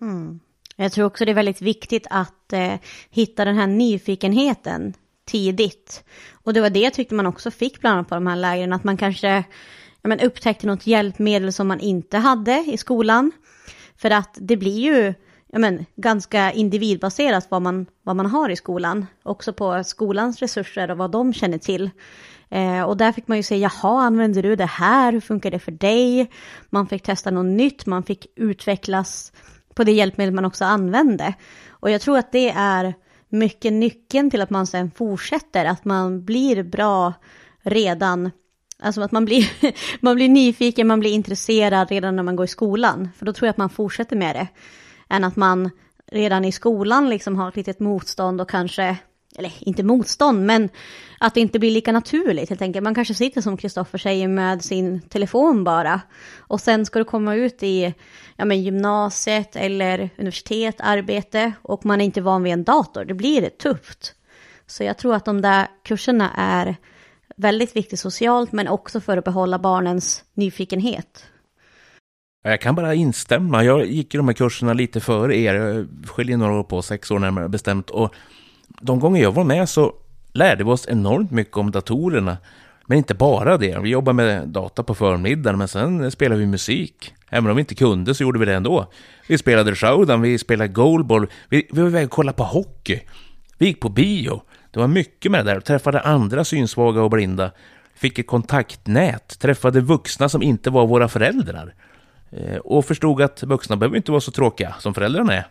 Mm. 0.00 0.40
Jag 0.76 0.92
tror 0.92 1.06
också 1.06 1.24
det 1.24 1.32
är 1.32 1.34
väldigt 1.34 1.62
viktigt 1.62 2.06
att 2.10 2.52
eh, 2.52 2.74
hitta 3.10 3.44
den 3.44 3.56
här 3.56 3.66
nyfikenheten 3.66 4.94
tidigt. 5.24 6.04
Och 6.32 6.54
det 6.54 6.60
var 6.60 6.70
det 6.70 6.80
jag 6.80 6.94
tyckte 6.94 7.14
man 7.14 7.26
också 7.26 7.50
fick 7.50 7.80
bland 7.80 7.94
annat 7.94 8.08
på 8.08 8.14
de 8.14 8.26
här 8.26 8.36
lägren, 8.36 8.72
att 8.72 8.84
man 8.84 8.96
kanske 8.96 9.44
men 10.04 10.20
upptäckte 10.20 10.66
något 10.66 10.86
hjälpmedel 10.86 11.52
som 11.52 11.68
man 11.68 11.80
inte 11.80 12.18
hade 12.18 12.64
i 12.66 12.76
skolan. 12.76 13.32
För 13.96 14.10
att 14.10 14.38
det 14.40 14.56
blir 14.56 14.78
ju 14.78 15.14
men, 15.58 15.86
ganska 15.96 16.52
individbaserat 16.52 17.46
vad 17.50 17.62
man, 17.62 17.86
vad 18.02 18.16
man 18.16 18.26
har 18.26 18.48
i 18.48 18.56
skolan. 18.56 19.06
Också 19.22 19.52
på 19.52 19.84
skolans 19.84 20.40
resurser 20.40 20.90
och 20.90 20.98
vad 20.98 21.10
de 21.10 21.32
känner 21.32 21.58
till. 21.58 21.90
Eh, 22.48 22.82
och 22.82 22.96
där 22.96 23.12
fick 23.12 23.28
man 23.28 23.36
ju 23.36 23.42
säga, 23.42 23.70
jaha, 23.82 24.02
använder 24.02 24.42
du 24.42 24.56
det 24.56 24.66
här? 24.66 25.12
Hur 25.12 25.20
funkar 25.20 25.50
det 25.50 25.58
för 25.58 25.72
dig? 25.72 26.30
Man 26.70 26.86
fick 26.86 27.02
testa 27.02 27.30
något 27.30 27.56
nytt, 27.56 27.86
man 27.86 28.02
fick 28.02 28.26
utvecklas 28.36 29.32
på 29.74 29.84
det 29.84 29.92
hjälpmedel 29.92 30.34
man 30.34 30.44
också 30.44 30.64
använde. 30.64 31.34
Och 31.68 31.90
jag 31.90 32.00
tror 32.00 32.18
att 32.18 32.32
det 32.32 32.50
är 32.50 32.94
mycket 33.28 33.72
nyckeln 33.72 34.30
till 34.30 34.42
att 34.42 34.50
man 34.50 34.66
sen 34.66 34.90
fortsätter, 34.90 35.64
att 35.64 35.84
man 35.84 36.24
blir 36.24 36.62
bra 36.62 37.12
redan, 37.62 38.30
alltså 38.82 39.00
att 39.00 39.12
man 39.12 39.24
blir, 39.24 39.50
man 40.00 40.14
blir 40.14 40.28
nyfiken, 40.28 40.86
man 40.86 41.00
blir 41.00 41.12
intresserad 41.12 41.90
redan 41.90 42.16
när 42.16 42.22
man 42.22 42.36
går 42.36 42.44
i 42.44 42.48
skolan. 42.48 43.08
För 43.18 43.26
då 43.26 43.32
tror 43.32 43.46
jag 43.46 43.50
att 43.50 43.56
man 43.56 43.70
fortsätter 43.70 44.16
med 44.16 44.36
det, 44.36 44.48
än 45.08 45.24
att 45.24 45.36
man 45.36 45.70
redan 46.12 46.44
i 46.44 46.52
skolan 46.52 47.10
liksom 47.10 47.36
har 47.36 47.48
ett 47.48 47.56
litet 47.56 47.80
motstånd 47.80 48.40
och 48.40 48.50
kanske 48.50 48.96
eller 49.38 49.52
inte 49.60 49.82
motstånd, 49.82 50.46
men 50.46 50.68
att 51.18 51.34
det 51.34 51.40
inte 51.40 51.58
blir 51.58 51.70
lika 51.70 51.92
naturligt 51.92 52.48
helt 52.48 52.62
enkelt. 52.62 52.84
Man 52.84 52.94
kanske 52.94 53.14
sitter 53.14 53.40
som 53.40 53.56
Kristoffer 53.56 53.98
säger 53.98 54.28
med 54.28 54.64
sin 54.64 55.00
telefon 55.00 55.64
bara. 55.64 56.00
Och 56.38 56.60
sen 56.60 56.86
ska 56.86 56.98
du 56.98 57.04
komma 57.04 57.34
ut 57.34 57.62
i 57.62 57.94
ja, 58.36 58.44
men 58.44 58.62
gymnasiet 58.62 59.56
eller 59.56 60.10
universitet, 60.18 60.76
arbete 60.78 61.52
och 61.62 61.84
man 61.84 62.00
är 62.00 62.04
inte 62.04 62.20
van 62.20 62.42
vid 62.42 62.52
en 62.52 62.64
dator. 62.64 63.04
Det 63.04 63.14
blir 63.14 63.48
tufft. 63.48 64.14
Så 64.66 64.84
jag 64.84 64.98
tror 64.98 65.14
att 65.14 65.24
de 65.24 65.40
där 65.40 65.66
kurserna 65.84 66.30
är 66.36 66.76
väldigt 67.36 67.76
viktigt 67.76 67.98
socialt 68.00 68.52
men 68.52 68.68
också 68.68 69.00
för 69.00 69.16
att 69.16 69.24
behålla 69.24 69.58
barnens 69.58 70.24
nyfikenhet. 70.34 71.26
Jag 72.44 72.60
kan 72.60 72.74
bara 72.74 72.94
instämma. 72.94 73.64
Jag 73.64 73.86
gick 73.86 74.14
i 74.14 74.16
de 74.16 74.28
här 74.28 74.34
kurserna 74.34 74.72
lite 74.72 75.00
före 75.00 75.36
er. 75.36 75.54
Jag 75.54 75.86
skiljer 76.06 76.36
några 76.36 76.52
år 76.52 76.64
på, 76.64 76.82
sex 76.82 77.10
år 77.10 77.18
närmare 77.18 77.48
bestämt. 77.48 77.90
Och 77.90 78.14
de 78.80 79.00
gånger 79.00 79.22
jag 79.22 79.32
var 79.32 79.44
med 79.44 79.68
så 79.68 79.92
lärde 80.32 80.64
vi 80.64 80.70
oss 80.70 80.88
enormt 80.88 81.30
mycket 81.30 81.56
om 81.56 81.70
datorerna. 81.70 82.36
Men 82.86 82.98
inte 82.98 83.14
bara 83.14 83.56
det. 83.58 83.78
Vi 83.78 83.88
jobbade 83.88 84.16
med 84.16 84.48
data 84.48 84.82
på 84.82 84.94
förmiddagen, 84.94 85.58
men 85.58 85.68
sen 85.68 86.10
spelade 86.10 86.40
vi 86.40 86.46
musik. 86.46 87.14
Även 87.28 87.50
om 87.50 87.56
vi 87.56 87.60
inte 87.60 87.74
kunde 87.74 88.14
så 88.14 88.22
gjorde 88.22 88.38
vi 88.38 88.44
det 88.44 88.54
ändå. 88.54 88.86
Vi 89.28 89.38
spelade 89.38 89.74
showdown, 89.74 90.20
vi 90.20 90.38
spelade 90.38 90.68
goalball, 90.68 91.26
vi, 91.48 91.68
vi 91.72 91.80
var 91.80 91.88
iväg 91.88 92.04
och 92.04 92.10
kollade 92.10 92.36
på 92.36 92.44
hockey. 92.44 93.00
Vi 93.58 93.66
gick 93.66 93.80
på 93.80 93.88
bio. 93.88 94.42
Det 94.74 94.80
var 94.80 94.88
mycket 94.88 95.32
med 95.32 95.46
det 95.46 95.54
där. 95.54 95.60
Träffade 95.60 96.00
andra 96.00 96.44
synsvaga 96.44 97.02
och 97.02 97.10
blinda. 97.10 97.50
Fick 97.94 98.18
ett 98.18 98.26
kontaktnät. 98.26 99.38
Träffade 99.38 99.80
vuxna 99.80 100.28
som 100.28 100.42
inte 100.42 100.70
var 100.70 100.86
våra 100.86 101.08
föräldrar. 101.08 101.74
Eh, 102.30 102.56
och 102.56 102.84
förstod 102.84 103.22
att 103.22 103.42
vuxna 103.42 103.76
behöver 103.76 103.96
inte 103.96 104.10
vara 104.10 104.20
så 104.20 104.30
tråkiga 104.30 104.74
som 104.78 104.94
föräldrarna 104.94 105.34
är. 105.34 105.46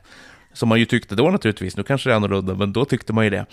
Som 0.53 0.69
man 0.69 0.79
ju 0.79 0.85
tyckte 0.85 1.15
då 1.15 1.29
naturligtvis, 1.29 1.77
nu 1.77 1.83
kanske 1.83 2.09
det 2.09 2.13
är 2.13 2.15
annorlunda, 2.15 2.55
men 2.55 2.73
då 2.73 2.85
tyckte 2.85 3.13
man 3.13 3.23
ju 3.23 3.29
det. 3.29 3.45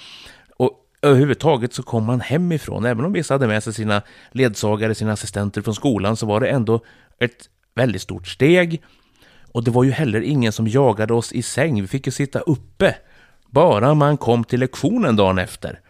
Och 0.56 0.72
överhuvudtaget 1.02 1.74
så 1.74 1.82
kom 1.82 2.04
man 2.04 2.20
hemifrån, 2.20 2.84
även 2.84 3.04
om 3.04 3.12
vissa 3.12 3.34
hade 3.34 3.46
med 3.46 3.62
sig 3.62 3.74
sina 3.74 4.02
ledsagare, 4.32 4.94
sina 4.94 5.12
assistenter 5.12 5.62
från 5.62 5.74
skolan, 5.74 6.16
så 6.16 6.26
var 6.26 6.40
det 6.40 6.48
ändå 6.48 6.80
ett 7.18 7.48
väldigt 7.74 8.02
stort 8.02 8.28
steg. 8.28 8.82
Och 9.52 9.64
det 9.64 9.70
var 9.70 9.84
ju 9.84 9.90
heller 9.90 10.20
ingen 10.20 10.52
som 10.52 10.68
jagade 10.68 11.14
oss 11.14 11.32
i 11.32 11.42
säng, 11.42 11.82
vi 11.82 11.88
fick 11.88 12.06
ju 12.06 12.12
sitta 12.12 12.40
uppe. 12.40 12.94
Bara 13.50 13.95
man 13.95 14.16
kom 14.16 14.45
till 14.45 14.61
lektionen 14.61 15.16
dagen 15.16 15.38
efter. 15.38 15.80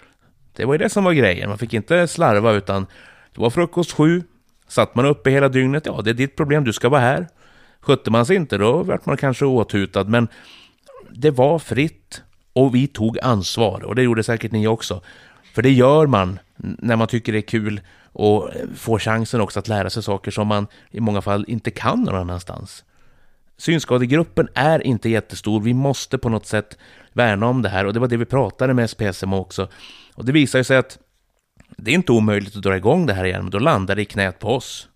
Det 0.57 0.64
var 0.64 0.75
ju 0.75 0.79
det 0.79 0.90
som 0.90 1.05
var 1.05 1.12
grejen, 1.12 1.49
man 1.49 1.59
fick 1.59 1.75
inte 1.75 2.09
slarva 2.09 2.52
utan 2.52 2.87
det 3.35 3.40
var 3.40 3.50
frukost 3.50 3.93
sju, 3.93 4.23
satt 4.69 4.95
man 4.95 5.07
uppe 5.07 5.31
hela 5.31 5.49
dygnet, 5.49 5.87
ja 5.87 6.00
det 6.05 6.11
är 6.11 6.14
ditt 6.14 6.37
problem, 6.37 6.64
du 6.64 6.73
ska 6.73 6.88
vara 6.88 7.00
här. 7.00 7.29
Skötte 7.81 8.11
man 8.11 8.26
sig 8.26 8.37
inte 8.37 8.59
då 8.59 8.83
vart 8.83 9.07
man 9.07 9.17
kanske 9.17 9.45
åthutad, 9.45 10.05
men 10.05 10.29
det 11.11 11.31
var 11.31 11.59
fritt 11.59 12.23
och 12.52 12.75
vi 12.75 12.87
tog 12.87 13.19
ansvar 13.23 13.85
och 13.85 13.95
det 13.95 14.02
gjorde 14.02 14.23
säkert 14.23 14.52
ni 14.52 14.67
också. 14.67 15.02
För 15.55 15.62
det 15.62 15.71
gör 15.71 16.07
man 16.07 16.38
när 16.57 16.97
man 16.97 17.09
tycker 17.09 17.33
det 17.33 17.38
är 17.38 17.43
kul 17.43 17.81
och 18.12 18.50
får 18.76 18.99
chansen 18.99 19.40
också 19.40 19.59
att 19.59 19.69
lära 19.69 19.90
sig 19.90 20.02
saker 20.02 20.31
som 20.31 20.47
man 20.47 20.67
i 20.90 21.00
många 21.00 21.23
fall 21.23 21.45
inte 21.49 21.71
kan 21.71 22.02
någon 22.02 22.14
annanstans. 22.14 22.85
Synskadegruppen 23.61 24.49
är 24.55 24.87
inte 24.87 25.09
jättestor, 25.09 25.61
vi 25.61 25.75
måste 25.75 26.19
på 26.19 26.29
något 26.29 26.47
sätt 26.47 26.79
värna 27.12 27.47
om 27.47 27.62
det 27.62 27.69
här 27.69 27.87
och 27.87 27.93
det 27.93 28.00
var 28.00 28.09
det 28.09 28.17
vi 28.17 28.25
pratade 28.25 28.75
med 28.75 28.90
SPSM 28.90 29.33
också. 29.33 29.69
Och 30.14 30.25
det 30.25 30.33
visar 30.33 30.62
sig 30.62 30.76
att 30.76 30.99
det 31.76 31.90
är 31.90 31.95
inte 31.95 32.12
omöjligt 32.12 32.57
att 32.57 32.62
dra 32.62 32.76
igång 32.76 33.07
det 33.07 33.12
här 33.12 33.25
igen, 33.25 33.43
men 33.43 33.50
då 33.50 33.59
landar 33.59 33.97
det 33.97 34.02
i 34.02 34.05
knät 34.05 34.38
på 34.38 34.49
oss. 34.49 34.88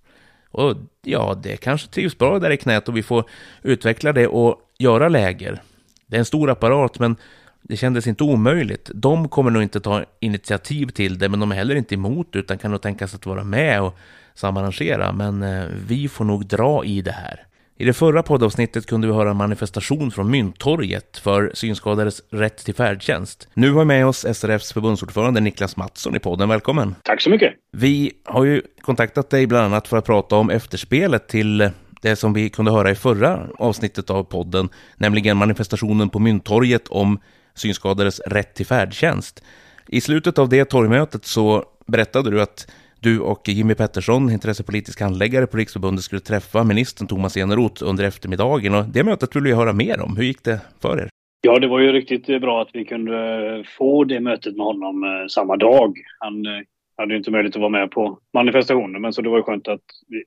Och 0.51 0.77
ja, 1.03 1.41
det 1.43 1.57
kanske 1.57 1.89
trivs 1.89 2.19
bra 2.19 2.39
där 2.39 2.51
i 2.51 2.57
knät 2.57 2.89
och 2.89 2.97
vi 2.97 3.03
får 3.03 3.25
utveckla 3.63 4.13
det 4.13 4.27
och 4.27 4.61
göra 4.79 5.09
läger. 5.09 5.63
Det 6.07 6.17
är 6.17 6.19
en 6.19 6.25
stor 6.25 6.51
apparat, 6.51 6.99
men 6.99 7.17
det 7.63 7.77
kändes 7.77 8.07
inte 8.07 8.25
omöjligt. 8.25 8.91
De 8.95 9.29
kommer 9.29 9.51
nog 9.51 9.63
inte 9.63 9.81
ta 9.81 10.05
initiativ 10.21 10.87
till 10.87 11.19
det, 11.19 11.29
men 11.29 11.41
de 11.41 11.53
är 11.53 11.57
heller 11.57 11.75
inte 11.75 11.95
emot 11.95 12.37
utan 12.37 12.59
kan 12.59 12.71
nog 12.71 12.83
tänka 12.83 13.09
sig 13.09 13.17
att 13.17 13.27
vara 13.27 13.45
med 13.45 13.83
och 13.83 13.97
samarrangera. 14.35 15.13
Men 15.13 15.43
eh, 15.43 15.65
vi 15.87 16.09
får 16.09 16.25
nog 16.25 16.47
dra 16.47 16.85
i 16.85 17.03
det 17.03 17.13
här. 17.13 17.47
I 17.77 17.85
det 17.85 17.93
förra 17.93 18.23
poddavsnittet 18.23 18.87
kunde 18.87 19.07
vi 19.07 19.13
höra 19.13 19.31
en 19.31 19.37
manifestation 19.37 20.11
från 20.11 20.31
Mynttorget 20.31 21.19
för 21.19 21.51
synskadades 21.55 22.23
rätt 22.31 22.57
till 22.57 22.75
färdtjänst. 22.75 23.49
Nu 23.55 23.73
har 23.73 23.79
vi 23.79 23.85
med 23.85 24.07
oss 24.07 24.27
SRFs 24.35 24.73
förbundsordförande 24.73 25.41
Niklas 25.41 25.77
Mattsson 25.77 26.17
i 26.17 26.19
podden. 26.19 26.49
Välkommen! 26.49 26.95
Tack 27.03 27.21
så 27.21 27.31
mycket! 27.31 27.55
Vi 27.73 28.13
har 28.25 28.45
ju 28.45 28.63
kontaktat 28.81 29.31
dig 29.31 29.47
bland 29.47 29.65
annat 29.65 29.89
för 29.89 29.97
att 29.97 30.05
prata 30.05 30.37
om 30.37 30.51
efterspelet 30.51 31.29
till 31.29 31.71
det 32.03 32.17
som 32.17 32.33
vi 32.33 32.51
kunde 32.51 32.71
höra 32.71 32.91
i 32.91 32.95
förra 32.95 33.47
avsnittet 33.59 34.11
av 34.11 34.25
podden, 34.25 34.69
nämligen 34.97 35.37
manifestationen 35.37 36.11
på 36.11 36.19
Mynttorget 36.19 36.89
om 36.89 37.21
synskadades 37.55 38.21
rätt 38.21 38.55
till 38.55 38.67
färdtjänst. 38.67 39.43
I 39.89 40.01
slutet 40.01 40.39
av 40.39 40.49
det 40.49 40.65
torgmötet 40.65 41.25
så 41.25 41.65
berättade 41.87 42.31
du 42.31 42.43
att 42.43 42.67
du 43.05 43.21
och 43.21 43.49
Jimmy 43.49 43.75
Pettersson, 43.75 44.31
intressepolitisk 44.31 45.01
handläggare 45.01 45.47
på 45.47 45.57
Riksförbundet, 45.57 46.05
skulle 46.05 46.21
träffa 46.21 46.65
ministern 46.65 47.09
Thomas 47.09 47.37
Eneroth 47.37 47.85
under 47.85 48.05
eftermiddagen. 48.05 48.75
Och 48.75 48.85
det 48.85 49.05
mötet 49.05 49.37
vill 49.37 49.47
jag 49.47 49.57
höra 49.57 49.73
mer 49.73 50.01
om. 50.01 50.17
Hur 50.17 50.25
gick 50.25 50.45
det 50.45 50.61
för 50.83 50.99
er? 50.99 51.09
Ja, 51.41 51.59
det 51.59 51.67
var 51.67 51.81
ju 51.81 51.93
riktigt 51.93 52.27
bra 52.27 52.63
att 52.63 52.71
vi 52.73 52.85
kunde 52.85 53.65
få 53.79 54.05
det 54.05 54.21
mötet 54.21 54.57
med 54.57 54.67
honom 54.67 55.05
eh, 55.05 55.27
samma 55.29 55.57
dag. 55.57 55.99
Han 56.19 56.47
eh, 56.47 56.63
hade 56.97 57.13
ju 57.13 57.19
inte 57.19 57.31
möjlighet 57.31 57.57
att 57.57 57.61
vara 57.61 57.71
med 57.81 57.91
på 57.91 58.19
manifestationen, 58.35 59.03
men 59.03 59.13
så 59.13 59.23
det 59.23 59.29
var 59.29 59.37
ju 59.37 59.43
skönt 59.43 59.69
att 59.69 59.85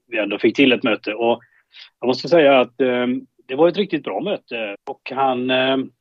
vi 0.08 0.18
ändå 0.18 0.40
fick 0.40 0.56
till 0.56 0.72
ett 0.72 0.84
möte. 0.84 1.14
Och 1.14 1.40
jag 2.00 2.08
måste 2.08 2.30
säga 2.30 2.60
att 2.60 2.82
eh, 2.82 3.08
det 3.48 3.56
var 3.56 3.68
ett 3.68 3.78
riktigt 3.78 4.04
bra 4.04 4.22
möte 4.22 4.76
och 4.90 5.12
han 5.16 5.48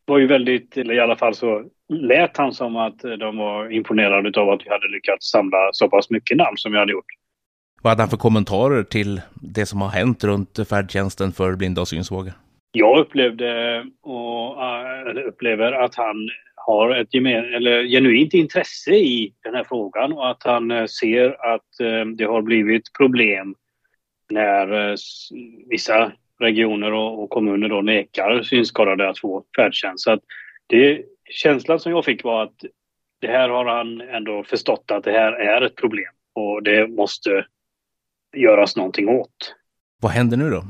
var 0.04 0.18
ju 0.18 0.26
väldigt, 0.26 0.76
eller 0.76 0.94
i 0.94 1.00
alla 1.00 1.16
fall 1.16 1.34
så 1.34 1.64
lät 1.88 2.36
han 2.36 2.52
som 2.52 2.76
att 2.76 2.98
de 2.98 3.36
var 3.36 3.72
imponerade 3.72 4.40
av 4.40 4.50
att 4.50 4.60
vi 4.64 4.70
hade 4.70 4.88
lyckats 4.88 5.30
samla 5.30 5.68
så 5.72 5.88
pass 5.88 6.10
mycket 6.10 6.36
namn 6.36 6.56
som 6.56 6.72
vi 6.72 6.78
hade 6.78 6.92
gjort. 6.92 7.06
Vad 7.82 7.90
hade 7.90 8.02
han 8.02 8.10
för 8.10 8.16
kommentarer 8.16 8.82
till 8.82 9.20
det 9.34 9.66
som 9.66 9.80
har 9.80 9.88
hänt 9.88 10.24
runt 10.24 10.68
färdtjänsten 10.68 11.32
för 11.32 11.56
blinda 11.56 11.80
och 11.80 11.88
synsvaga? 11.88 12.32
Jag 12.72 12.98
upplevde 12.98 13.84
och 14.02 14.64
äh, 14.64 15.28
upplever 15.28 15.72
att 15.72 15.94
han 15.94 16.28
har 16.56 16.96
ett 16.96 17.14
gemen, 17.14 17.54
eller 17.54 17.84
genuint 17.84 18.34
intresse 18.34 18.94
i 18.94 19.32
den 19.44 19.54
här 19.54 19.64
frågan 19.64 20.12
och 20.12 20.30
att 20.30 20.42
han 20.42 20.70
äh, 20.70 20.86
ser 20.86 21.54
att 21.54 21.66
det 22.16 22.24
har 22.24 22.42
blivit 22.42 22.92
problem 22.98 23.54
när 24.30 24.96
vissa 25.68 26.12
regioner 26.40 26.92
och, 26.92 27.22
och, 27.22 27.30
kommuner 27.30 27.68
då 27.68 27.80
nekar 27.82 28.42
synskadade 28.42 29.08
att 29.08 29.18
få 29.18 29.44
färdtjänst. 29.56 30.04
Så 30.04 30.10
att 30.10 30.20
det, 30.66 31.02
känslan 31.30 31.80
som 31.80 31.92
jag 31.92 32.04
fick 32.04 32.24
var 32.24 32.42
att 32.42 32.64
det 33.20 33.28
här 33.28 33.48
har 33.48 33.64
han 33.64 34.00
ändå 34.00 34.44
förstått 34.44 34.90
att 34.90 35.04
det 35.04 35.12
här 35.12 35.32
är 35.32 35.62
ett 35.62 35.74
problem 35.74 36.12
och 36.34 36.62
det 36.62 36.88
måste 36.88 37.46
göras 38.36 38.76
någonting 38.76 39.08
åt. 39.08 39.54
Vad 40.02 40.12
händer 40.12 40.36
nu 40.36 40.50
då? 40.50 40.64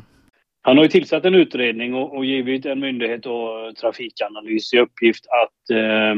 Han 0.62 0.76
har 0.76 0.84
ju 0.84 0.90
tillsatt 0.90 1.24
en 1.24 1.34
utredning 1.34 1.94
och, 1.94 2.16
och 2.16 2.24
givit 2.24 2.66
en 2.66 2.80
myndighet 2.80 3.26
och 3.26 3.76
Trafikanalys 3.80 4.74
i 4.74 4.78
uppgift 4.78 5.26
att 5.26 5.70
eh, 5.70 6.14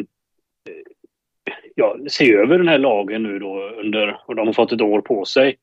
ja, 1.75 1.97
se 2.09 2.35
över 2.35 2.59
den 2.59 2.68
här 2.68 2.78
lagen 2.78 3.23
nu 3.23 3.38
då 3.38 3.68
under, 3.68 4.21
och 4.26 4.35
de 4.35 4.47
har 4.47 4.54
fått 4.54 4.73
ett 4.73 4.80
år 4.80 5.00
på 5.00 5.25
sig. 5.25 5.57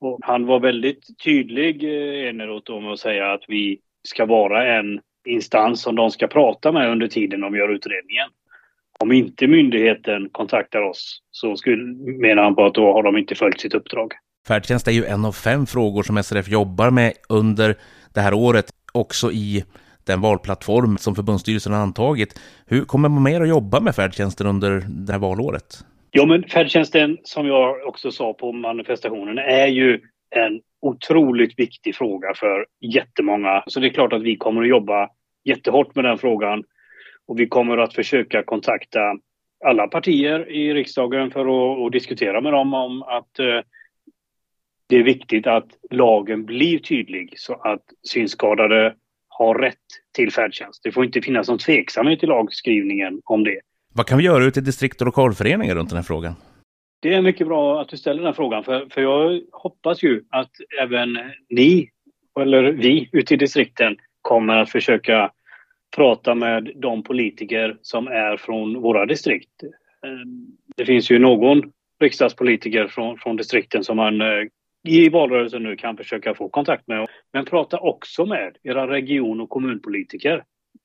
Och 0.00 0.18
han 0.22 0.46
var 0.46 0.60
väldigt 0.60 1.18
tydlig, 1.24 1.84
eh, 1.84 2.28
Eneroth, 2.28 2.80
med 2.80 2.92
att 2.92 2.98
säga 2.98 3.32
att 3.32 3.44
vi 3.48 3.80
ska 4.08 4.26
vara 4.26 4.78
en 4.78 5.00
instans 5.28 5.82
som 5.82 5.96
de 5.96 6.10
ska 6.10 6.26
prata 6.26 6.72
med 6.72 6.90
under 6.90 7.08
tiden 7.08 7.40
de 7.40 7.56
gör 7.56 7.68
utredningen. 7.68 8.28
Om 8.98 9.12
inte 9.12 9.46
myndigheten 9.46 10.28
kontaktar 10.32 10.82
oss 10.82 11.22
så 11.30 11.56
skulle, 11.56 11.82
menar 12.18 12.42
han 12.42 12.54
på 12.54 12.64
att 12.64 12.74
då 12.74 12.92
har 12.92 13.02
de 13.02 13.16
inte 13.16 13.34
följt 13.34 13.60
sitt 13.60 13.74
uppdrag. 13.74 14.12
Färdtjänst 14.48 14.88
är 14.88 14.92
ju 14.92 15.04
en 15.04 15.24
av 15.24 15.32
fem 15.32 15.66
frågor 15.66 16.02
som 16.02 16.22
SRF 16.22 16.48
jobbar 16.48 16.90
med 16.90 17.12
under 17.28 17.74
det 18.14 18.20
här 18.20 18.34
året, 18.34 18.66
också 18.92 19.32
i 19.32 19.64
den 20.06 20.20
valplattform 20.20 20.98
som 20.98 21.14
förbundsstyrelsen 21.14 21.72
har 21.72 21.80
antagit. 21.80 22.40
Hur 22.66 22.84
kommer 22.84 23.08
man 23.08 23.22
mer 23.22 23.40
att 23.40 23.48
jobba 23.48 23.80
med 23.80 23.94
färdtjänsten 23.94 24.46
under 24.46 24.82
det 24.88 25.12
här 25.12 25.18
valåret? 25.18 25.84
Ja, 26.10 26.26
men 26.26 26.42
färdtjänsten, 26.42 27.18
som 27.22 27.46
jag 27.46 27.86
också 27.86 28.10
sa 28.10 28.32
på 28.32 28.52
manifestationen, 28.52 29.38
är 29.38 29.66
ju 29.66 30.00
en 30.30 30.60
otroligt 30.80 31.58
viktig 31.58 31.96
fråga 31.96 32.34
för 32.36 32.66
jättemånga. 32.80 33.64
Så 33.66 33.80
det 33.80 33.86
är 33.86 33.90
klart 33.90 34.12
att 34.12 34.22
vi 34.22 34.36
kommer 34.36 34.62
att 34.62 34.68
jobba 34.68 35.08
jättehårt 35.44 35.94
med 35.94 36.04
den 36.04 36.18
frågan. 36.18 36.64
Och 37.26 37.40
vi 37.40 37.48
kommer 37.48 37.78
att 37.78 37.94
försöka 37.94 38.42
kontakta 38.42 39.00
alla 39.64 39.86
partier 39.86 40.50
i 40.50 40.74
riksdagen 40.74 41.30
för 41.30 41.86
att, 41.86 41.92
diskutera 41.92 42.40
med 42.40 42.52
dem 42.52 42.74
om 42.74 43.02
att 43.02 43.38
eh, 43.38 43.60
det 44.86 44.96
är 44.96 45.02
viktigt 45.02 45.46
att 45.46 45.68
lagen 45.90 46.44
blir 46.44 46.78
tydlig 46.78 47.34
så 47.36 47.54
att 47.54 47.82
synskadade 48.02 48.94
har 49.28 49.54
rätt 49.54 49.76
till 50.14 50.32
färdtjänst. 50.32 50.82
Det 50.82 50.92
får 50.92 51.04
inte 51.04 51.22
finnas 51.22 51.48
någon 51.48 51.58
tveksamhet 51.58 52.22
i 52.22 52.26
lagskrivningen 52.26 53.20
om 53.24 53.44
det. 53.44 53.60
Vad 53.94 54.06
kan 54.06 54.18
vi 54.18 54.24
göra 54.24 54.44
ute 54.44 54.60
i 54.60 54.62
distrikt 54.62 55.00
och 55.00 55.06
lokalföreningar 55.06 55.74
runt 55.74 55.88
den 55.88 55.96
här 55.96 56.04
frågan? 56.04 56.34
Det 57.00 57.14
är 57.14 57.22
mycket 57.22 57.46
bra 57.46 57.80
att 57.80 57.88
du 57.88 57.96
ställer 57.96 58.22
den 58.22 58.34
frågan, 58.34 58.64
för, 58.64 58.86
för 58.90 59.00
jag 59.00 59.40
hoppas 59.52 60.02
ju 60.02 60.24
att 60.30 60.50
även 60.82 61.18
ni, 61.48 61.90
eller 62.40 62.62
vi 62.62 63.08
ute 63.12 63.34
i 63.34 63.36
distrikten, 63.36 63.96
kommer 64.22 64.56
att 64.56 64.70
försöka 64.70 65.32
prata 65.96 66.34
med 66.34 66.72
de 66.76 67.02
politiker 67.02 67.76
som 67.82 68.06
är 68.06 68.36
från 68.36 68.80
våra 68.80 69.06
distrikt. 69.06 69.62
Ehm, 70.06 70.46
det 70.76 70.84
finns 70.84 71.10
ju 71.10 71.18
någon 71.18 71.72
riksdagspolitiker 72.00 72.88
från, 72.88 73.18
från 73.18 73.36
distrikten 73.36 73.84
som 73.84 73.96
man 73.96 74.20
eh, 74.20 74.46
i 74.88 75.08
valrörelsen 75.08 75.62
nu 75.62 75.76
kan 75.76 75.96
försöka 75.96 76.34
få 76.34 76.48
kontakt 76.48 76.88
med. 76.88 77.06
Men 77.32 77.44
prata 77.44 77.78
också 77.78 78.26
med 78.26 78.56
era 78.62 78.90
region 78.90 79.40
och 79.40 79.48
kommunpolitiker. 79.48 80.44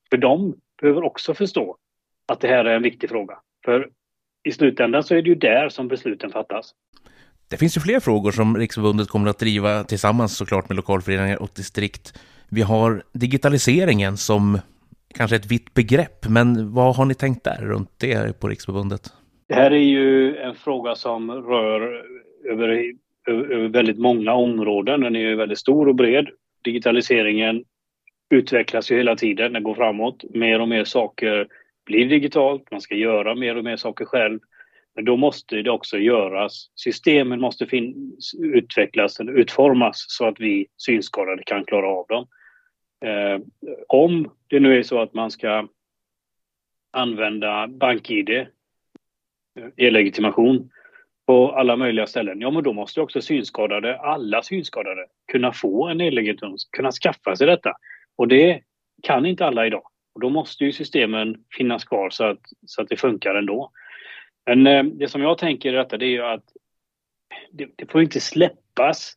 För 0.10 0.18
de 0.18 0.56
behöver 0.82 1.04
också 1.04 1.34
förstå 1.34 1.78
att 2.28 2.40
det 2.40 2.48
här 2.48 2.66
är 2.66 2.76
en 2.76 2.84
viktig 2.84 3.10
fråga. 3.10 3.38
För 3.66 3.90
i 4.46 4.52
slutändan 4.52 5.04
så 5.04 5.16
är 5.16 5.22
det 5.22 5.30
ju 5.30 5.36
där 5.36 5.70
som 5.70 5.88
besluten 5.88 6.32
fattas. 6.32 6.74
Det 7.50 7.58
finns 7.58 7.78
ju 7.78 7.82
fler 7.82 8.00
frågor 8.00 8.32
som 8.32 8.58
Riksförbundet 8.58 9.08
kommer 9.08 9.30
att 9.30 9.40
driva 9.40 9.84
tillsammans 9.84 10.38
såklart 10.38 10.70
med 10.70 10.76
lokalföreningar 10.76 11.42
och 11.42 11.50
distrikt. 11.56 12.20
Vi 12.50 12.62
har 12.62 13.04
digitaliseringen 13.14 14.18
som 14.18 14.60
kanske 15.16 15.36
ett 15.36 15.52
vitt 15.52 15.74
begrepp, 15.74 16.30
men 16.30 16.74
vad 16.74 16.96
har 16.96 17.06
ni 17.06 17.14
tänkt 17.14 17.44
där 17.44 17.58
runt 17.62 17.90
det 17.98 18.40
på 18.40 18.48
Riksförbundet? 18.48 19.02
Det 19.48 19.56
här 19.56 19.72
är 19.72 19.76
ju 19.78 20.38
en 20.38 20.56
fråga 20.56 20.96
som 20.96 21.32
rör 21.32 22.04
över 22.52 22.94
över 23.28 23.68
väldigt 23.68 24.00
många 24.00 24.34
områden. 24.34 25.02
Den 25.02 25.16
är 25.16 25.20
ju 25.20 25.36
väldigt 25.36 25.60
stor 25.60 25.88
och 25.88 25.96
bred. 25.96 26.28
Digitaliseringen 26.64 27.64
utvecklas 28.30 28.92
ju 28.92 28.98
hela 28.98 29.16
tiden, 29.16 29.54
den 29.54 29.64
går 29.64 29.76
framåt. 29.76 30.24
Mer 30.34 30.62
och 30.62 30.68
mer 30.68 30.84
saker 30.84 31.48
blir 31.86 32.06
digitalt, 32.06 32.72
man 32.72 32.82
ska 32.82 32.96
göra 32.96 33.36
mer 33.36 33.58
och 33.58 33.64
mer 33.64 33.78
saker 33.78 34.06
själv. 34.06 34.40
Men 34.96 35.06
då 35.06 35.18
måste 35.18 35.62
det 35.62 35.70
också 35.70 35.98
göras. 35.98 36.72
Systemen 36.76 37.40
måste 37.40 37.68
utvecklas 38.40 39.20
eller 39.20 39.34
utformas 39.34 40.06
så 40.08 40.26
att 40.26 40.40
vi 40.40 40.68
synskadade 40.78 41.44
kan 41.44 41.66
klara 41.66 41.88
av 41.88 42.06
dem. 42.08 42.28
Eh, 43.06 43.42
om 43.88 44.32
det 44.48 44.60
nu 44.60 44.80
är 44.80 44.84
så 44.84 45.02
att 45.02 45.14
man 45.14 45.32
ska 45.32 45.68
använda 46.92 47.68
BankID, 47.68 48.30
eh, 48.30 48.46
e-legitimation, 49.78 50.70
på 51.26 51.52
alla 51.52 51.76
möjliga 51.76 52.08
ställen. 52.08 52.42
Ja, 52.42 52.52
men 52.52 52.64
då 52.64 52.74
måste 52.74 53.02
också 53.02 53.22
synskadade, 53.22 54.00
alla 54.00 54.42
synskadade, 54.42 55.06
kunna 55.32 55.54
få 55.54 55.88
en 55.88 56.02
e-legitimation, 56.02 56.58
kunna 56.72 56.92
skaffa 56.92 57.36
sig 57.36 57.48
detta. 57.48 57.74
Och 58.16 58.28
det 58.28 58.62
kan 59.04 59.26
inte 59.26 59.46
alla 59.46 59.68
idag. 59.68 59.84
Och 60.16 60.22
då 60.22 60.30
måste 60.30 60.66
ju 60.66 60.72
systemen 60.72 61.38
finnas 61.58 61.84
kvar 61.84 62.10
så 62.10 62.24
att, 62.24 62.40
så 62.66 62.82
att 62.82 62.90
det 62.90 62.98
funkar 62.98 63.36
ändå. 63.36 63.72
Men 64.46 64.68
eh, 64.68 64.84
det 64.84 65.08
som 65.08 65.22
jag 65.22 65.38
tänker 65.38 65.70
i 65.70 65.76
detta 65.76 65.98
det 65.98 66.06
är 66.06 66.10
ju 66.10 66.26
att 66.26 66.44
det, 67.52 67.70
det 67.76 67.92
får 67.92 68.02
inte 68.02 68.20
släppas 68.20 69.14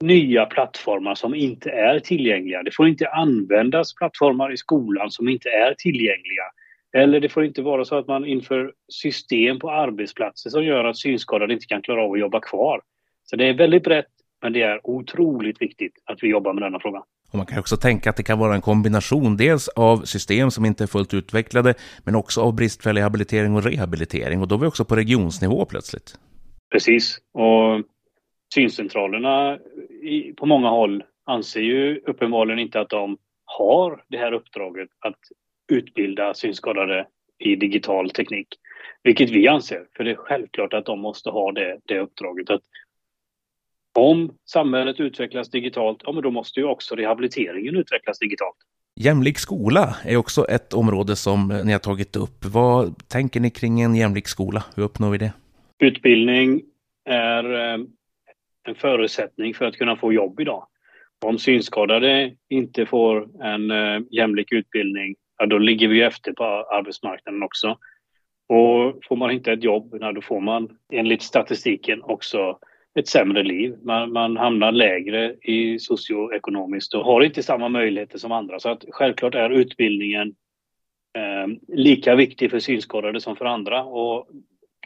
nya 0.00 0.46
plattformar 0.46 1.14
som 1.14 1.34
inte 1.34 1.70
är 1.70 1.98
tillgängliga. 1.98 2.62
Det 2.62 2.70
får 2.70 2.88
inte 2.88 3.08
användas 3.08 3.94
plattformar 3.94 4.52
i 4.52 4.56
skolan 4.56 5.10
som 5.10 5.28
inte 5.28 5.48
är 5.48 5.74
tillgängliga. 5.74 6.44
Eller 6.92 7.20
det 7.20 7.28
får 7.28 7.44
inte 7.44 7.62
vara 7.62 7.84
så 7.84 7.98
att 7.98 8.06
man 8.06 8.26
inför 8.26 8.72
system 8.88 9.58
på 9.58 9.70
arbetsplatser 9.70 10.50
som 10.50 10.64
gör 10.64 10.84
att 10.84 10.96
synskadade 10.96 11.54
inte 11.54 11.66
kan 11.66 11.82
klara 11.82 12.02
av 12.02 12.12
att 12.12 12.20
jobba 12.20 12.40
kvar. 12.40 12.80
Så 13.24 13.36
det 13.36 13.44
är 13.44 13.54
väldigt 13.54 13.82
brett, 13.82 14.10
men 14.42 14.52
det 14.52 14.62
är 14.62 14.80
otroligt 14.84 15.62
viktigt 15.62 15.92
att 16.04 16.22
vi 16.22 16.28
jobbar 16.28 16.52
med 16.52 16.62
denna 16.62 16.80
fråga. 16.80 17.02
Och 17.30 17.34
man 17.34 17.46
kan 17.46 17.58
också 17.58 17.76
tänka 17.76 18.10
att 18.10 18.16
det 18.16 18.22
kan 18.22 18.38
vara 18.38 18.54
en 18.54 18.60
kombination 18.60 19.36
dels 19.36 19.68
av 19.68 19.96
system 20.04 20.50
som 20.50 20.64
inte 20.64 20.84
är 20.84 20.86
fullt 20.86 21.14
utvecklade, 21.14 21.74
men 22.04 22.14
också 22.14 22.40
av 22.40 22.54
bristfällig 22.54 23.02
habilitering 23.02 23.54
och 23.54 23.62
rehabilitering. 23.64 24.40
Och 24.40 24.48
då 24.48 24.54
är 24.54 24.58
vi 24.58 24.66
också 24.66 24.84
på 24.84 24.96
regionsnivå 24.96 25.64
plötsligt. 25.64 26.18
Precis. 26.72 27.18
Och 27.32 27.82
syncentralerna 28.54 29.58
på 30.36 30.46
många 30.46 30.68
håll 30.68 31.02
anser 31.26 31.60
ju 31.60 32.00
uppenbarligen 32.06 32.58
inte 32.58 32.80
att 32.80 32.88
de 32.88 33.18
har 33.44 34.04
det 34.08 34.18
här 34.18 34.32
uppdraget 34.32 34.88
att 35.00 35.18
utbilda 35.72 36.34
synskadade 36.34 37.06
i 37.38 37.56
digital 37.56 38.10
teknik. 38.10 38.48
Vilket 39.02 39.30
vi 39.30 39.48
anser, 39.48 39.86
för 39.96 40.04
det 40.04 40.10
är 40.10 40.16
självklart 40.16 40.74
att 40.74 40.86
de 40.86 41.00
måste 41.00 41.30
ha 41.30 41.52
det, 41.52 41.78
det 41.84 41.98
uppdraget. 42.00 42.50
Att 42.50 42.62
om 43.96 44.30
samhället 44.44 45.00
utvecklas 45.00 45.50
digitalt, 45.50 46.00
ja 46.04 46.12
men 46.12 46.22
då 46.22 46.30
måste 46.30 46.60
ju 46.60 46.66
också 46.66 46.94
rehabiliteringen 46.94 47.76
utvecklas 47.76 48.18
digitalt. 48.18 48.56
Jämlik 49.00 49.38
skola 49.38 49.96
är 50.04 50.16
också 50.16 50.44
ett 50.48 50.72
område 50.72 51.16
som 51.16 51.60
ni 51.64 51.72
har 51.72 51.78
tagit 51.78 52.16
upp. 52.16 52.44
Vad 52.44 53.08
tänker 53.08 53.40
ni 53.40 53.50
kring 53.50 53.80
en 53.80 53.94
jämlik 53.94 54.28
skola? 54.28 54.64
Hur 54.76 54.82
uppnår 54.82 55.10
vi 55.10 55.18
det? 55.18 55.32
Utbildning 55.78 56.62
är 57.04 57.54
eh, 57.54 57.80
en 58.68 58.74
förutsättning 58.74 59.54
för 59.54 59.64
att 59.64 59.76
kunna 59.76 59.96
få 59.96 60.12
jobb 60.12 60.40
idag. 60.40 60.66
Om 61.24 61.38
synskadade 61.38 62.32
inte 62.48 62.86
får 62.86 63.42
en 63.44 63.70
eh, 63.70 64.00
jämlik 64.10 64.52
utbildning 64.52 65.14
ja, 65.38 65.46
då 65.46 65.58
ligger 65.58 65.88
vi 65.88 66.02
efter 66.02 66.32
på 66.32 66.44
arbetsmarknaden 66.44 67.42
också. 67.42 67.78
Och 68.48 69.04
får 69.08 69.16
man 69.16 69.30
inte 69.30 69.52
ett 69.52 69.64
jobb, 69.64 69.96
ja, 70.00 70.12
då 70.12 70.20
får 70.20 70.40
man 70.40 70.68
enligt 70.92 71.22
statistiken 71.22 72.02
också 72.02 72.58
ett 72.98 73.08
sämre 73.08 73.42
liv. 73.42 73.76
Man, 73.82 74.12
man 74.12 74.36
hamnar 74.36 74.72
lägre 74.72 75.34
i 75.42 75.78
socioekonomiskt 75.78 76.94
och 76.94 77.04
har 77.04 77.20
inte 77.20 77.42
samma 77.42 77.68
möjligheter 77.68 78.18
som 78.18 78.32
andra. 78.32 78.60
Så 78.60 78.68
att 78.68 78.84
självklart 78.88 79.34
är 79.34 79.50
utbildningen 79.50 80.28
eh, 81.18 81.76
lika 81.76 82.14
viktig 82.14 82.50
för 82.50 82.58
synskadade 82.58 83.20
som 83.20 83.36
för 83.36 83.44
andra 83.44 83.84
och 83.84 84.28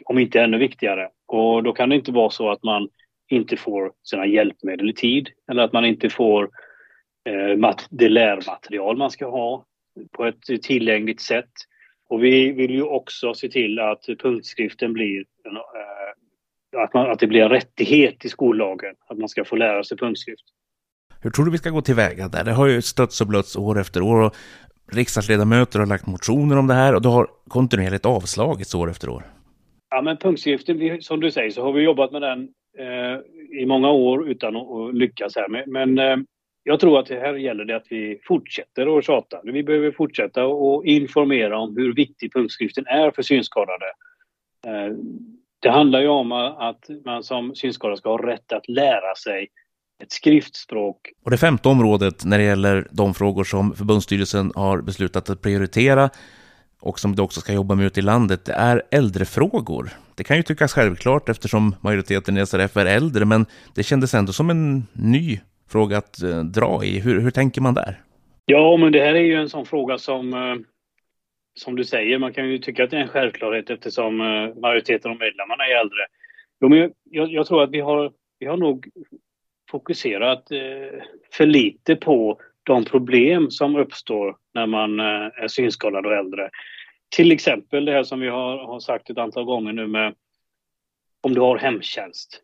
om 0.05 0.19
inte 0.19 0.41
ännu 0.41 0.57
viktigare. 0.57 1.09
Och 1.27 1.63
då 1.63 1.73
kan 1.73 1.89
det 1.89 1.95
inte 1.95 2.11
vara 2.11 2.29
så 2.29 2.49
att 2.49 2.63
man 2.63 2.89
inte 3.29 3.57
får 3.57 3.91
sina 4.03 4.25
hjälpmedel 4.25 4.89
i 4.89 4.93
tid 4.93 5.29
eller 5.51 5.63
att 5.63 5.73
man 5.73 5.85
inte 5.85 6.09
får 6.09 6.43
eh, 7.29 7.73
det 7.89 8.09
lärmaterial 8.09 8.97
man 8.97 9.11
ska 9.11 9.29
ha 9.29 9.65
på 10.11 10.25
ett 10.25 10.63
tillgängligt 10.63 11.21
sätt. 11.21 11.51
Och 12.09 12.23
vi 12.23 12.51
vill 12.51 12.71
ju 12.71 12.83
också 12.83 13.33
se 13.33 13.49
till 13.49 13.79
att 13.79 14.05
punktskriften 14.19 14.93
blir 14.93 15.19
eh, 15.19 16.10
att, 16.77 16.93
man, 16.93 17.11
att 17.11 17.19
det 17.19 17.27
blir 17.27 17.41
en 17.41 17.49
rättighet 17.49 18.25
i 18.25 18.29
skollagen 18.29 18.95
att 19.07 19.17
man 19.17 19.29
ska 19.29 19.45
få 19.45 19.55
lära 19.55 19.83
sig 19.83 19.97
punktskrift. 19.97 20.43
Hur 21.21 21.29
tror 21.29 21.45
du 21.45 21.51
vi 21.51 21.57
ska 21.57 21.69
gå 21.69 21.81
tillväga 21.81 22.27
där? 22.27 22.43
Det 22.43 22.51
har 22.51 22.67
ju 22.67 22.81
stötts 22.81 23.21
och 23.21 23.27
blötts 23.27 23.55
år 23.55 23.79
efter 23.79 24.01
år 24.01 24.21
och 24.21 24.35
riksdagsledamöter 24.91 25.79
har 25.79 25.85
lagt 25.85 26.07
motioner 26.07 26.57
om 26.57 26.67
det 26.67 26.73
här 26.73 26.95
och 26.95 27.01
det 27.01 27.09
har 27.09 27.27
kontinuerligt 27.47 28.05
avslagits 28.05 28.75
år 28.75 28.89
efter 28.89 29.09
år. 29.09 29.23
Ja, 29.89 30.01
men 30.01 30.17
punktskriften, 30.17 31.01
som 31.01 31.19
du 31.19 31.31
säger, 31.31 31.49
så 31.49 31.63
har 31.63 31.73
vi 31.73 31.81
jobbat 31.81 32.11
med 32.11 32.21
den 32.21 32.49
eh, 32.77 33.19
i 33.61 33.65
många 33.65 33.91
år 33.91 34.29
utan 34.29 34.55
att 34.55 34.95
lyckas 34.95 35.35
här. 35.35 35.65
Men, 35.67 35.99
eh, 35.99 36.17
jag 36.63 36.79
tror 36.79 36.99
att 36.99 37.05
det 37.05 37.19
här 37.19 37.33
gäller 37.33 37.65
det 37.65 37.75
att 37.75 37.87
vi 37.89 38.19
fortsätter 38.23 38.97
att 38.97 39.05
tjata. 39.05 39.41
Vi 39.43 39.63
behöver 39.63 39.91
fortsätta 39.91 40.43
att 40.43 40.85
informera 40.85 41.59
om 41.59 41.77
hur 41.77 41.93
viktig 41.93 42.33
punktskriften 42.33 42.87
är 42.87 43.11
för 43.11 43.21
synskadade. 43.21 43.85
Eh, 44.67 44.95
det 45.61 45.69
handlar 45.69 46.01
ju 46.01 46.07
om 46.07 46.31
att 46.31 46.89
man 47.05 47.23
som 47.23 47.55
synskadad 47.55 47.97
ska 47.97 48.09
ha 48.09 48.27
rätt 48.27 48.53
att 48.53 48.69
lära 48.69 49.15
sig 49.15 49.47
ett 50.03 50.11
skriftspråk. 50.11 50.97
Och 51.25 51.31
det 51.31 51.37
femte 51.37 51.69
området 51.69 52.25
när 52.25 52.37
det 52.37 52.43
gäller 52.43 52.87
de 52.91 53.13
frågor 53.13 53.43
som 53.43 53.75
förbundsstyrelsen 53.75 54.51
har 54.55 54.81
beslutat 54.81 55.29
att 55.29 55.41
prioritera 55.41 56.09
och 56.81 56.99
som 56.99 57.15
det 57.15 57.21
också 57.21 57.41
ska 57.41 57.53
jobba 57.53 57.75
med 57.75 57.85
ute 57.85 57.99
i 57.99 58.03
landet, 58.03 58.45
det 58.45 58.53
är 58.53 58.83
äldrefrågor. 58.91 59.89
Det 60.15 60.23
kan 60.23 60.37
ju 60.37 60.43
tyckas 60.43 60.73
självklart 60.73 61.29
eftersom 61.29 61.75
majoriteten 61.81 62.37
i 62.37 62.45
SRF 62.45 62.77
är 62.77 62.85
äldre, 62.85 63.25
men 63.25 63.45
det 63.75 63.83
kändes 63.83 64.13
ändå 64.13 64.33
som 64.33 64.49
en 64.49 64.87
ny 64.93 65.39
fråga 65.69 65.97
att 65.97 66.23
eh, 66.23 66.39
dra 66.39 66.83
i. 66.83 66.99
Hur, 66.99 67.21
hur 67.21 67.31
tänker 67.31 67.61
man 67.61 67.73
där? 67.73 68.01
Ja, 68.45 68.77
men 68.77 68.91
det 68.91 68.99
här 68.99 69.15
är 69.15 69.23
ju 69.23 69.35
en 69.35 69.49
sån 69.49 69.65
fråga 69.65 69.97
som, 69.97 70.33
eh, 70.33 70.55
som 71.53 71.75
du 71.75 71.83
säger, 71.83 72.19
man 72.19 72.33
kan 72.33 72.49
ju 72.49 72.57
tycka 72.57 72.83
att 72.83 72.91
det 72.91 72.97
är 72.97 73.01
en 73.01 73.07
självklarhet 73.07 73.69
eftersom 73.69 74.21
eh, 74.21 74.55
majoriteten 74.55 75.11
av 75.11 75.17
medlemmarna 75.17 75.65
är 75.65 75.81
äldre. 75.81 76.05
Jo, 76.61 76.69
men 76.69 76.93
jag, 77.03 77.31
jag 77.31 77.45
tror 77.47 77.63
att 77.63 77.71
vi 77.71 77.79
har, 77.79 78.13
vi 78.39 78.45
har 78.45 78.57
nog 78.57 78.87
fokuserat 79.71 80.51
eh, 80.51 81.01
för 81.31 81.45
lite 81.45 81.95
på 81.95 82.41
de 82.63 82.85
problem 82.85 83.51
som 83.51 83.75
uppstår 83.75 84.37
när 84.53 84.65
man 84.65 84.99
eh, 84.99 85.05
är 85.43 85.47
synskadad 85.47 86.05
och 86.05 86.13
äldre. 86.13 86.49
Till 87.15 87.31
exempel 87.31 87.85
det 87.85 87.91
här 87.91 88.03
som 88.03 88.19
vi 88.19 88.27
har, 88.27 88.57
har 88.57 88.79
sagt 88.79 89.09
ett 89.09 89.17
antal 89.17 89.45
gånger 89.45 89.73
nu 89.73 89.87
med 89.87 90.15
om 91.21 91.33
du 91.33 91.41
har 91.41 91.57
hemtjänst. 91.57 92.41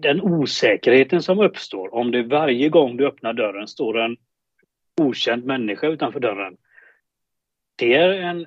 Den 0.00 0.20
osäkerheten 0.20 1.22
som 1.22 1.38
uppstår 1.38 1.94
om 1.94 2.10
det 2.10 2.22
varje 2.22 2.68
gång 2.68 2.96
du 2.96 3.06
öppnar 3.06 3.32
dörren 3.32 3.68
står 3.68 3.98
en 3.98 4.16
okänd 5.00 5.44
människa 5.44 5.86
utanför 5.86 6.20
dörren. 6.20 6.56
Det 7.76 7.94
är 7.94 8.12
en 8.12 8.46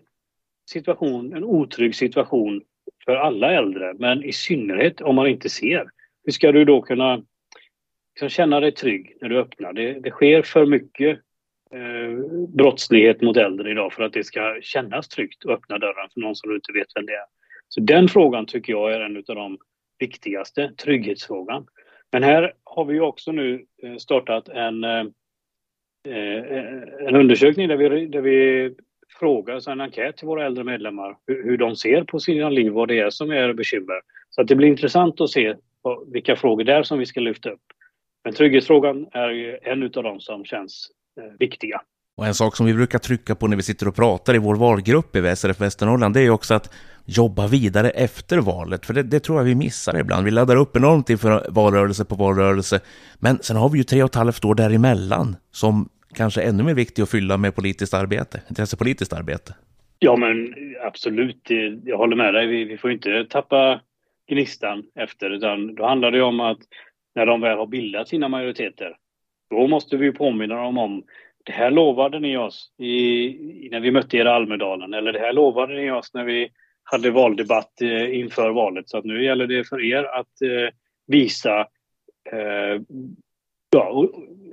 situation, 0.69 1.33
en 1.33 1.43
otrygg 1.43 1.95
situation 1.95 2.63
för 3.05 3.15
alla 3.15 3.51
äldre, 3.51 3.93
men 3.93 4.23
i 4.23 4.33
synnerhet 4.33 5.01
om 5.01 5.15
man 5.15 5.27
inte 5.27 5.49
ser. 5.49 5.89
Hur 6.23 6.31
ska 6.31 6.51
du 6.51 6.65
då 6.65 6.81
kunna 6.81 7.23
liksom 8.15 8.29
känna 8.29 8.59
dig 8.59 8.71
trygg 8.71 9.17
när 9.21 9.29
du 9.29 9.39
öppnar? 9.39 9.73
Det, 9.73 9.93
det 9.93 10.11
sker 10.11 10.41
för 10.41 10.65
mycket 10.65 11.19
eh, 11.71 12.47
brottslighet 12.47 13.21
mot 13.21 13.37
äldre 13.37 13.71
idag 13.71 13.93
för 13.93 14.03
att 14.03 14.13
det 14.13 14.23
ska 14.23 14.57
kännas 14.61 15.07
tryggt 15.07 15.45
att 15.45 15.51
öppna 15.51 15.77
dörren 15.77 16.09
för 16.13 16.19
någon 16.19 16.35
som 16.35 16.49
du 16.49 16.55
inte 16.55 16.73
vet 16.73 16.87
vem 16.95 17.05
det 17.05 17.13
är. 17.13 17.25
Så 17.69 17.81
den 17.81 18.07
frågan 18.07 18.45
tycker 18.45 18.73
jag 18.73 18.93
är 18.93 18.99
en 18.99 19.17
av 19.17 19.35
de 19.35 19.57
viktigaste, 19.99 20.71
trygghetsfrågan. 20.77 21.67
Men 22.11 22.23
här 22.23 22.53
har 22.63 22.85
vi 22.85 22.99
också 22.99 23.31
nu 23.31 23.65
eh, 23.83 23.95
startat 23.95 24.49
en, 24.49 24.83
eh, 24.83 25.05
eh, 26.07 27.07
en 27.07 27.15
undersökning 27.15 27.67
där 27.67 27.77
vi, 27.77 28.05
där 28.05 28.21
vi 28.21 28.75
fråga, 29.19 29.53
alltså 29.53 29.71
en 29.71 29.81
enkät 29.81 30.17
till 30.17 30.27
våra 30.27 30.45
äldre 30.45 30.63
medlemmar 30.63 31.17
hur, 31.27 31.43
hur 31.43 31.57
de 31.57 31.75
ser 31.75 32.03
på 32.03 32.19
sina 32.19 32.49
liv, 32.49 32.71
vad 32.71 32.87
det 32.87 32.99
är 32.99 33.09
som 33.09 33.31
är 33.31 33.53
bekymmer. 33.53 34.01
Så 34.29 34.41
att 34.41 34.47
det 34.47 34.55
blir 34.55 34.67
intressant 34.67 35.21
att 35.21 35.29
se 35.29 35.55
vilka 36.13 36.35
frågor 36.35 36.63
där 36.63 36.83
som 36.83 36.99
vi 36.99 37.05
ska 37.05 37.19
lyfta 37.19 37.49
upp. 37.49 37.61
Men 38.23 38.33
trygghetsfrågan 38.33 39.07
är 39.11 39.29
ju 39.29 39.57
en 39.61 39.83
av 39.83 40.03
de 40.03 40.19
som 40.19 40.45
känns 40.45 40.91
Eh, 41.19 41.37
viktiga. 41.39 41.81
Och 42.17 42.27
en 42.27 42.33
sak 42.33 42.55
som 42.55 42.65
vi 42.65 42.73
brukar 42.73 42.99
trycka 42.99 43.35
på 43.35 43.47
när 43.47 43.57
vi 43.57 43.63
sitter 43.63 43.87
och 43.87 43.95
pratar 43.95 44.35
i 44.35 44.37
vår 44.37 44.55
valgrupp 44.55 45.15
i 45.15 45.35
SRF 45.35 45.61
Västernorrland, 45.61 46.13
det 46.13 46.21
är 46.21 46.29
också 46.29 46.53
att 46.53 46.73
jobba 47.05 47.47
vidare 47.47 47.89
efter 47.89 48.37
valet, 48.37 48.85
för 48.85 48.93
det, 48.93 49.03
det, 49.03 49.19
tror 49.19 49.37
jag 49.37 49.45
vi 49.45 49.55
missar 49.55 49.99
ibland. 49.99 50.25
Vi 50.25 50.31
laddar 50.31 50.55
upp 50.55 50.75
enormt 50.75 51.09
inför 51.09 51.45
valrörelse 51.49 52.05
på 52.05 52.15
valrörelse, 52.15 52.79
men 53.19 53.39
sen 53.41 53.55
har 53.55 53.69
vi 53.69 53.77
ju 53.77 53.83
tre 53.83 54.03
och 54.03 54.09
ett 54.09 54.15
halvt 54.15 54.45
år 54.45 54.55
däremellan 54.55 55.35
som 55.51 55.89
kanske 56.15 56.41
ännu 56.41 56.63
mer 56.63 56.73
viktig 56.73 57.01
att 57.01 57.09
fylla 57.09 57.37
med 57.37 57.55
politiskt 57.55 57.93
arbete, 57.93 58.41
intressepolitiskt 58.49 59.13
arbete. 59.13 59.55
Ja, 59.99 60.15
men 60.15 60.55
absolut, 60.85 61.47
jag 61.85 61.97
håller 61.97 62.15
med 62.15 62.33
dig. 62.33 62.47
Vi, 62.47 62.63
vi 62.63 62.77
får 62.77 62.91
inte 62.91 63.25
tappa 63.25 63.81
gnistan 64.29 64.83
efter, 64.95 65.29
utan 65.29 65.75
då 65.75 65.85
handlar 65.85 66.11
det 66.11 66.21
om 66.21 66.39
att 66.39 66.59
när 67.15 67.25
de 67.25 67.41
väl 67.41 67.57
har 67.57 67.67
bildat 67.67 68.07
sina 68.07 68.27
majoriteter, 68.27 68.97
då 69.49 69.67
måste 69.67 69.97
vi 69.97 70.11
påminna 70.11 70.55
dem 70.55 70.77
om 70.77 71.03
det 71.45 71.51
här 71.51 71.71
lovade 71.71 72.19
ni 72.19 72.37
oss 72.37 72.71
i, 72.77 73.69
när 73.71 73.79
vi 73.79 73.91
mötte 73.91 74.17
er 74.17 74.25
i 74.25 74.29
Almedalen 74.29 74.93
eller 74.93 75.13
det 75.13 75.19
här 75.19 75.33
lovade 75.33 75.75
ni 75.75 75.91
oss 75.91 76.13
när 76.13 76.23
vi 76.23 76.49
hade 76.83 77.11
valdebatt 77.11 77.81
eh, 77.81 78.19
inför 78.19 78.49
valet. 78.49 78.89
Så 78.89 78.97
att 78.97 79.05
nu 79.05 79.23
gäller 79.23 79.47
det 79.47 79.69
för 79.69 79.83
er 79.83 80.03
att 80.03 80.41
eh, 80.41 80.73
visa 81.07 81.59
eh, 82.31 82.81
ja, 83.69 84.07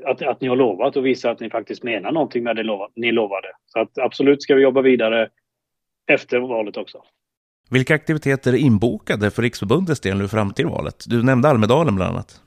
att, 0.04 0.22
att 0.22 0.40
ni 0.40 0.48
har 0.48 0.56
lovat 0.56 0.96
och 0.96 1.06
visa 1.06 1.30
att 1.30 1.40
ni 1.40 1.50
faktiskt 1.50 1.82
menar 1.82 2.12
någonting 2.12 2.44
med 2.44 2.56
det 2.56 2.62
lov, 2.62 2.90
ni 2.94 3.12
lovade. 3.12 3.48
Så 3.66 3.80
att 3.80 3.98
absolut 3.98 4.42
ska 4.42 4.54
vi 4.54 4.62
jobba 4.62 4.82
vidare 4.82 5.28
efter 6.06 6.38
valet 6.38 6.76
också. 6.76 7.02
Vilka 7.70 7.94
aktiviteter 7.94 8.52
är 8.52 8.56
inbokade 8.56 9.30
för 9.30 9.42
Riksförbundets 9.42 10.00
del 10.00 10.18
nu 10.18 10.28
fram 10.28 10.52
till 10.52 10.66
valet? 10.66 11.04
Du 11.06 11.22
nämnde 11.22 11.48
Almedalen 11.48 11.96
bland 11.96 12.14
annat. 12.14 12.42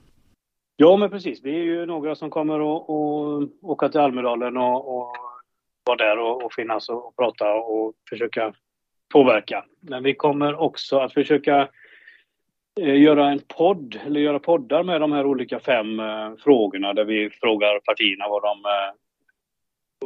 Ja, 0.75 0.97
men 0.97 1.09
precis. 1.09 1.39
Vi 1.43 1.55
är 1.55 1.63
ju 1.63 1.85
några 1.85 2.15
som 2.15 2.29
kommer 2.29 2.55
att 2.55 2.89
åka 3.61 3.89
till 3.89 3.99
Almedalen 3.99 4.57
och, 4.57 4.97
och 4.97 5.15
vara 5.83 5.97
där 5.97 6.19
och, 6.19 6.43
och 6.43 6.53
finnas 6.53 6.89
och, 6.89 7.07
och 7.07 7.15
prata 7.15 7.53
och 7.53 7.93
försöka 8.09 8.53
påverka. 9.13 9.65
Men 9.79 10.03
vi 10.03 10.13
kommer 10.15 10.61
också 10.61 10.99
att 10.99 11.13
försöka 11.13 11.69
göra 12.75 13.31
en 13.31 13.41
podd, 13.57 13.99
eller 14.05 14.19
göra 14.19 14.39
poddar 14.39 14.83
med 14.83 15.01
de 15.01 15.11
här 15.11 15.25
olika 15.25 15.59
fem 15.59 15.99
eh, 15.99 16.31
frågorna 16.43 16.93
där 16.93 17.05
vi 17.05 17.29
frågar 17.29 17.79
partierna 17.79 18.27
vad 18.29 18.41
de, 18.41 18.57
eh, 18.65 18.93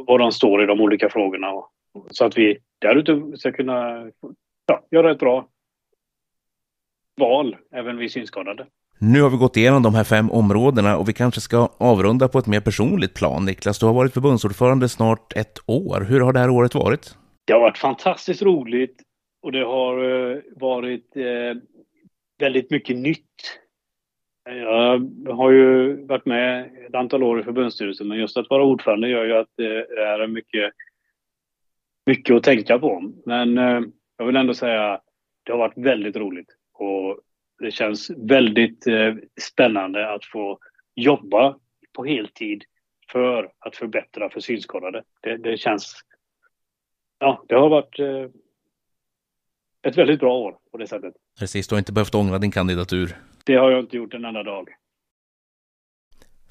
vad 0.06 0.20
de 0.20 0.32
står 0.32 0.62
i 0.62 0.66
de 0.66 0.80
olika 0.80 1.08
frågorna. 1.08 1.50
Och, 1.50 1.70
så 2.10 2.24
att 2.24 2.38
vi 2.38 2.58
därutöver 2.80 3.36
ska 3.36 3.52
kunna 3.52 4.10
ja, 4.66 4.80
göra 4.90 5.10
ett 5.10 5.18
bra 5.18 5.48
val, 7.20 7.56
även 7.72 7.96
vi 7.96 8.08
synskadade. 8.08 8.66
Nu 8.98 9.22
har 9.22 9.30
vi 9.30 9.36
gått 9.36 9.56
igenom 9.56 9.82
de 9.82 9.94
här 9.94 10.04
fem 10.04 10.30
områdena 10.30 10.96
och 10.96 11.08
vi 11.08 11.12
kanske 11.12 11.40
ska 11.40 11.68
avrunda 11.78 12.28
på 12.28 12.38
ett 12.38 12.46
mer 12.46 12.60
personligt 12.60 13.14
plan. 13.14 13.44
Niklas, 13.44 13.78
du 13.78 13.86
har 13.86 13.94
varit 13.94 14.14
förbundsordförande 14.14 14.88
snart 14.88 15.32
ett 15.36 15.58
år. 15.66 16.06
Hur 16.08 16.20
har 16.20 16.32
det 16.32 16.38
här 16.38 16.50
året 16.50 16.74
varit? 16.74 17.16
Det 17.44 17.52
har 17.52 17.60
varit 17.60 17.78
fantastiskt 17.78 18.42
roligt 18.42 19.02
och 19.42 19.52
det 19.52 19.64
har 19.64 19.94
eh, 20.32 20.38
varit 20.56 21.16
eh, 21.16 21.22
väldigt 22.38 22.70
mycket 22.70 22.96
nytt. 22.96 23.60
Jag 24.44 25.00
har 25.34 25.50
ju 25.50 25.96
varit 26.06 26.26
med 26.26 26.70
ett 26.86 26.94
antal 26.94 27.22
år 27.22 27.40
i 27.40 27.42
förbundsstyrelsen 27.42 28.08
men 28.08 28.18
just 28.18 28.36
att 28.36 28.50
vara 28.50 28.64
ordförande 28.64 29.08
gör 29.08 29.24
ju 29.24 29.32
att 29.32 29.50
det 29.56 29.76
är 30.00 30.26
mycket, 30.26 30.72
mycket 32.06 32.36
att 32.36 32.42
tänka 32.42 32.78
på. 32.78 33.12
Men 33.26 33.58
eh, 33.58 33.80
jag 34.16 34.26
vill 34.26 34.36
ändå 34.36 34.54
säga 34.54 35.00
det 35.42 35.52
har 35.52 35.58
varit 35.58 35.78
väldigt 35.78 36.16
roligt 36.16 36.48
och 36.72 37.20
det 37.58 37.70
känns 37.70 38.10
väldigt 38.10 38.86
eh, 38.86 39.14
spännande 39.40 40.12
att 40.12 40.24
få 40.24 40.58
jobba 40.94 41.58
på 41.92 42.04
heltid 42.04 42.64
för 43.12 43.52
att 43.58 43.76
förbättra 43.76 44.30
för 44.30 44.40
synskadade. 44.40 45.04
Det, 45.20 45.36
det 45.36 45.56
känns... 45.56 46.00
Ja, 47.18 47.44
det 47.48 47.54
har 47.54 47.68
varit 47.68 47.98
eh, 47.98 48.26
ett 49.82 49.98
väldigt 49.98 50.20
bra 50.20 50.38
år 50.38 50.58
på 50.74 50.78
det 50.78 50.86
sättet. 50.86 51.14
Precis, 51.38 51.68
du 51.68 51.74
har 51.74 51.78
inte 51.78 51.92
behövt 51.92 52.14
ångra 52.14 52.38
din 52.38 52.50
kandidatur. 52.50 53.16
Det 53.44 53.54
har 53.54 53.70
jag 53.70 53.80
inte 53.80 53.96
gjort 53.96 54.14
en 54.14 54.24
enda 54.24 54.42
dag. 54.42 54.68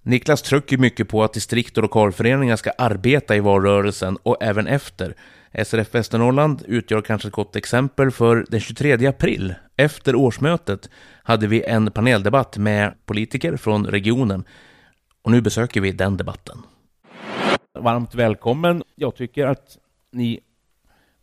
Niklas 0.03 0.41
trycker 0.41 0.77
mycket 0.77 1.09
på 1.09 1.23
att 1.23 1.33
distrikt 1.33 1.77
och 1.77 1.83
lokalföreningar 1.83 2.55
ska 2.55 2.71
arbeta 2.77 3.35
i 3.35 3.39
valrörelsen 3.39 4.17
och 4.23 4.43
även 4.43 4.67
efter. 4.67 5.15
SRF 5.65 5.95
Västernorrland 5.95 6.63
utgör 6.67 7.01
kanske 7.01 7.27
ett 7.27 7.33
gott 7.33 7.55
exempel 7.55 8.11
för 8.11 8.45
den 8.49 8.59
23 8.59 9.07
april, 9.07 9.55
efter 9.75 10.15
årsmötet, 10.15 10.89
hade 11.23 11.47
vi 11.47 11.63
en 11.63 11.91
paneldebatt 11.91 12.57
med 12.57 12.93
politiker 13.05 13.57
från 13.57 13.85
regionen. 13.85 14.43
Och 15.21 15.31
nu 15.31 15.41
besöker 15.41 15.81
vi 15.81 15.91
den 15.91 16.17
debatten. 16.17 16.57
Varmt 17.79 18.15
välkommen. 18.15 18.83
Jag 18.95 19.15
tycker 19.15 19.45
att 19.47 19.77
ni 20.11 20.39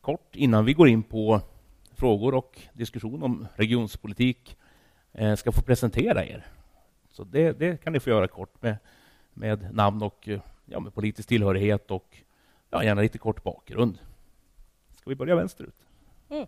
kort 0.01 0.37
innan 0.37 0.65
vi 0.65 0.73
går 0.73 0.89
in 0.89 1.03
på 1.03 1.41
frågor 2.01 2.35
och 2.35 2.61
diskussion 2.73 3.23
om 3.23 3.47
regionspolitik 3.57 4.57
eh, 5.13 5.35
ska 5.35 5.53
få 5.53 5.63
presentera 5.63 6.25
er. 6.25 6.47
Så 7.11 7.25
det, 7.25 7.53
det 7.53 7.85
kan 7.85 7.93
ni 7.93 8.01
få 8.01 8.11
göra 8.11 8.29
kort 8.29 8.63
med, 8.63 8.77
med 9.35 9.75
namn 9.75 10.03
och 10.03 10.29
eh, 10.29 10.41
ja, 10.67 10.81
med 10.81 10.95
politisk 10.95 11.29
tillhörighet 11.29 11.91
och 11.91 12.17
ja, 12.71 12.85
gärna 12.85 13.01
lite 13.01 13.19
kort 13.19 13.43
bakgrund. 13.43 13.99
Ska 14.97 15.11
vi 15.11 15.17
börja 15.17 15.37
vänsterut? 15.37 15.75
Mm. 16.31 16.47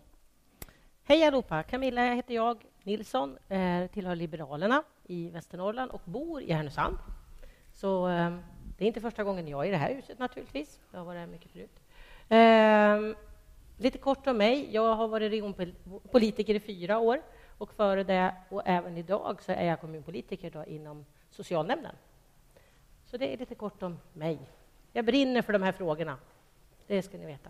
Hej 1.03 1.23
allihopa! 1.23 1.63
Camilla 1.63 2.13
heter 2.13 2.35
jag, 2.35 2.65
Nilsson, 2.83 3.37
eh, 3.49 3.87
tillhör 3.87 4.15
Liberalerna 4.15 4.83
i 5.03 5.29
Västernorrland 5.29 5.91
och 5.91 6.01
bor 6.05 6.41
i 6.41 6.53
Härnösand. 6.53 6.97
Så 7.73 8.07
det 8.77 8.85
är 8.85 8.87
inte 8.87 9.01
första 9.01 9.23
gången 9.23 9.47
jag 9.47 9.63
är 9.63 9.67
i 9.67 9.71
det 9.71 9.77
här 9.77 9.93
huset 9.93 10.19
naturligtvis. 10.19 10.79
Jag 10.91 10.99
har 10.99 11.05
varit 11.05 11.19
här 11.19 11.27
mycket 11.27 11.51
förut. 11.51 11.79
Lite 13.77 13.97
kort 13.97 14.27
om 14.27 14.37
mig. 14.37 14.69
Jag 14.71 14.95
har 14.95 15.07
varit 15.07 15.31
regionpolitiker 15.31 16.55
i 16.55 16.59
fyra 16.59 16.99
år 16.99 17.21
och 17.57 17.73
före 17.73 18.03
det 18.03 18.35
och 18.49 18.61
även 18.65 18.97
idag 18.97 19.41
så 19.41 19.51
är 19.51 19.65
jag 19.65 19.81
kommunpolitiker 19.81 20.51
då 20.51 20.65
inom 20.65 21.05
socialnämnden. 21.29 21.95
Så 23.05 23.17
det 23.17 23.33
är 23.33 23.37
lite 23.37 23.55
kort 23.55 23.83
om 23.83 23.99
mig. 24.13 24.39
Jag 24.93 25.05
brinner 25.05 25.41
för 25.41 25.53
de 25.53 25.63
här 25.63 25.71
frågorna. 25.71 26.17
Det 26.87 27.01
ska 27.01 27.17
ni 27.17 27.25
veta. 27.25 27.49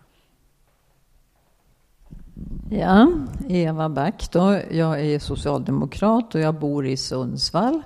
Ja, 2.72 3.08
Eva 3.50 3.90
Back 3.90 4.32
då. 4.32 4.60
Jag 4.72 5.02
är 5.06 5.20
socialdemokrat 5.20 6.36
och 6.36 6.42
jag 6.42 6.56
bor 6.56 6.88
i 6.88 6.98
Sundsvall. 6.98 7.82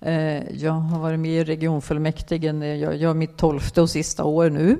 Eh, 0.00 0.56
jag 0.62 0.72
har 0.72 0.98
varit 0.98 1.20
med 1.20 1.30
i 1.30 1.44
regionfullmäktige, 1.44 2.48
eh, 2.48 2.74
jag 2.74 2.96
gör 2.96 3.14
mitt 3.14 3.36
tolfte 3.36 3.80
och 3.80 3.90
sista 3.90 4.24
år 4.24 4.50
nu. 4.50 4.78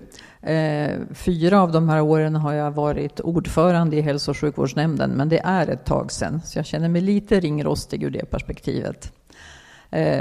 Eh, 0.52 0.98
fyra 1.14 1.62
av 1.62 1.72
de 1.72 1.88
här 1.88 2.00
åren 2.00 2.36
har 2.36 2.52
jag 2.52 2.70
varit 2.70 3.20
ordförande 3.20 3.96
i 3.96 4.00
hälso 4.00 4.30
och 4.30 4.36
sjukvårdsnämnden, 4.36 5.10
men 5.10 5.28
det 5.28 5.38
är 5.44 5.66
ett 5.66 5.84
tag 5.84 6.12
sedan, 6.12 6.40
så 6.44 6.58
jag 6.58 6.66
känner 6.66 6.88
mig 6.88 7.02
lite 7.02 7.40
ringrostig 7.40 8.02
ur 8.02 8.10
det 8.10 8.30
perspektivet. 8.30 9.12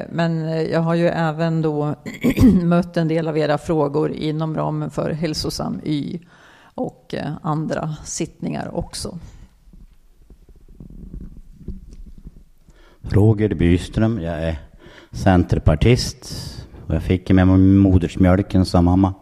Men 0.10 0.39
jag 0.71 0.79
har 0.79 0.95
ju 0.95 1.07
även 1.07 1.62
då 1.62 1.95
mött 2.63 2.97
en 2.97 3.07
del 3.07 3.27
av 3.27 3.38
era 3.38 3.57
frågor 3.57 4.12
inom 4.12 4.55
ramen 4.55 4.89
för 4.89 5.12
Hälsosam 5.12 5.79
Y 5.83 6.19
och 6.75 7.15
andra 7.41 7.95
sittningar 8.05 8.75
också. 8.75 9.19
Roger 13.01 13.53
Byström, 13.53 14.21
jag 14.21 14.43
är 14.43 14.66
centerpartist. 15.17 16.34
Och 16.88 16.95
jag 16.95 17.03
fick 17.03 17.32
med 17.32 17.47
mig 17.47 17.58
modersmjölken 17.58 18.65
sa 18.65 18.82
mamma. 18.82 19.13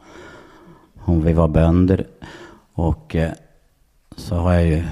Om 0.95 1.21
vi 1.21 1.34
var 1.34 1.47
bönder. 1.47 2.08
Och 2.73 3.15
eh, 3.15 3.31
så 4.15 4.36
har 4.36 4.53
jag 4.53 4.65
ju 4.65 4.84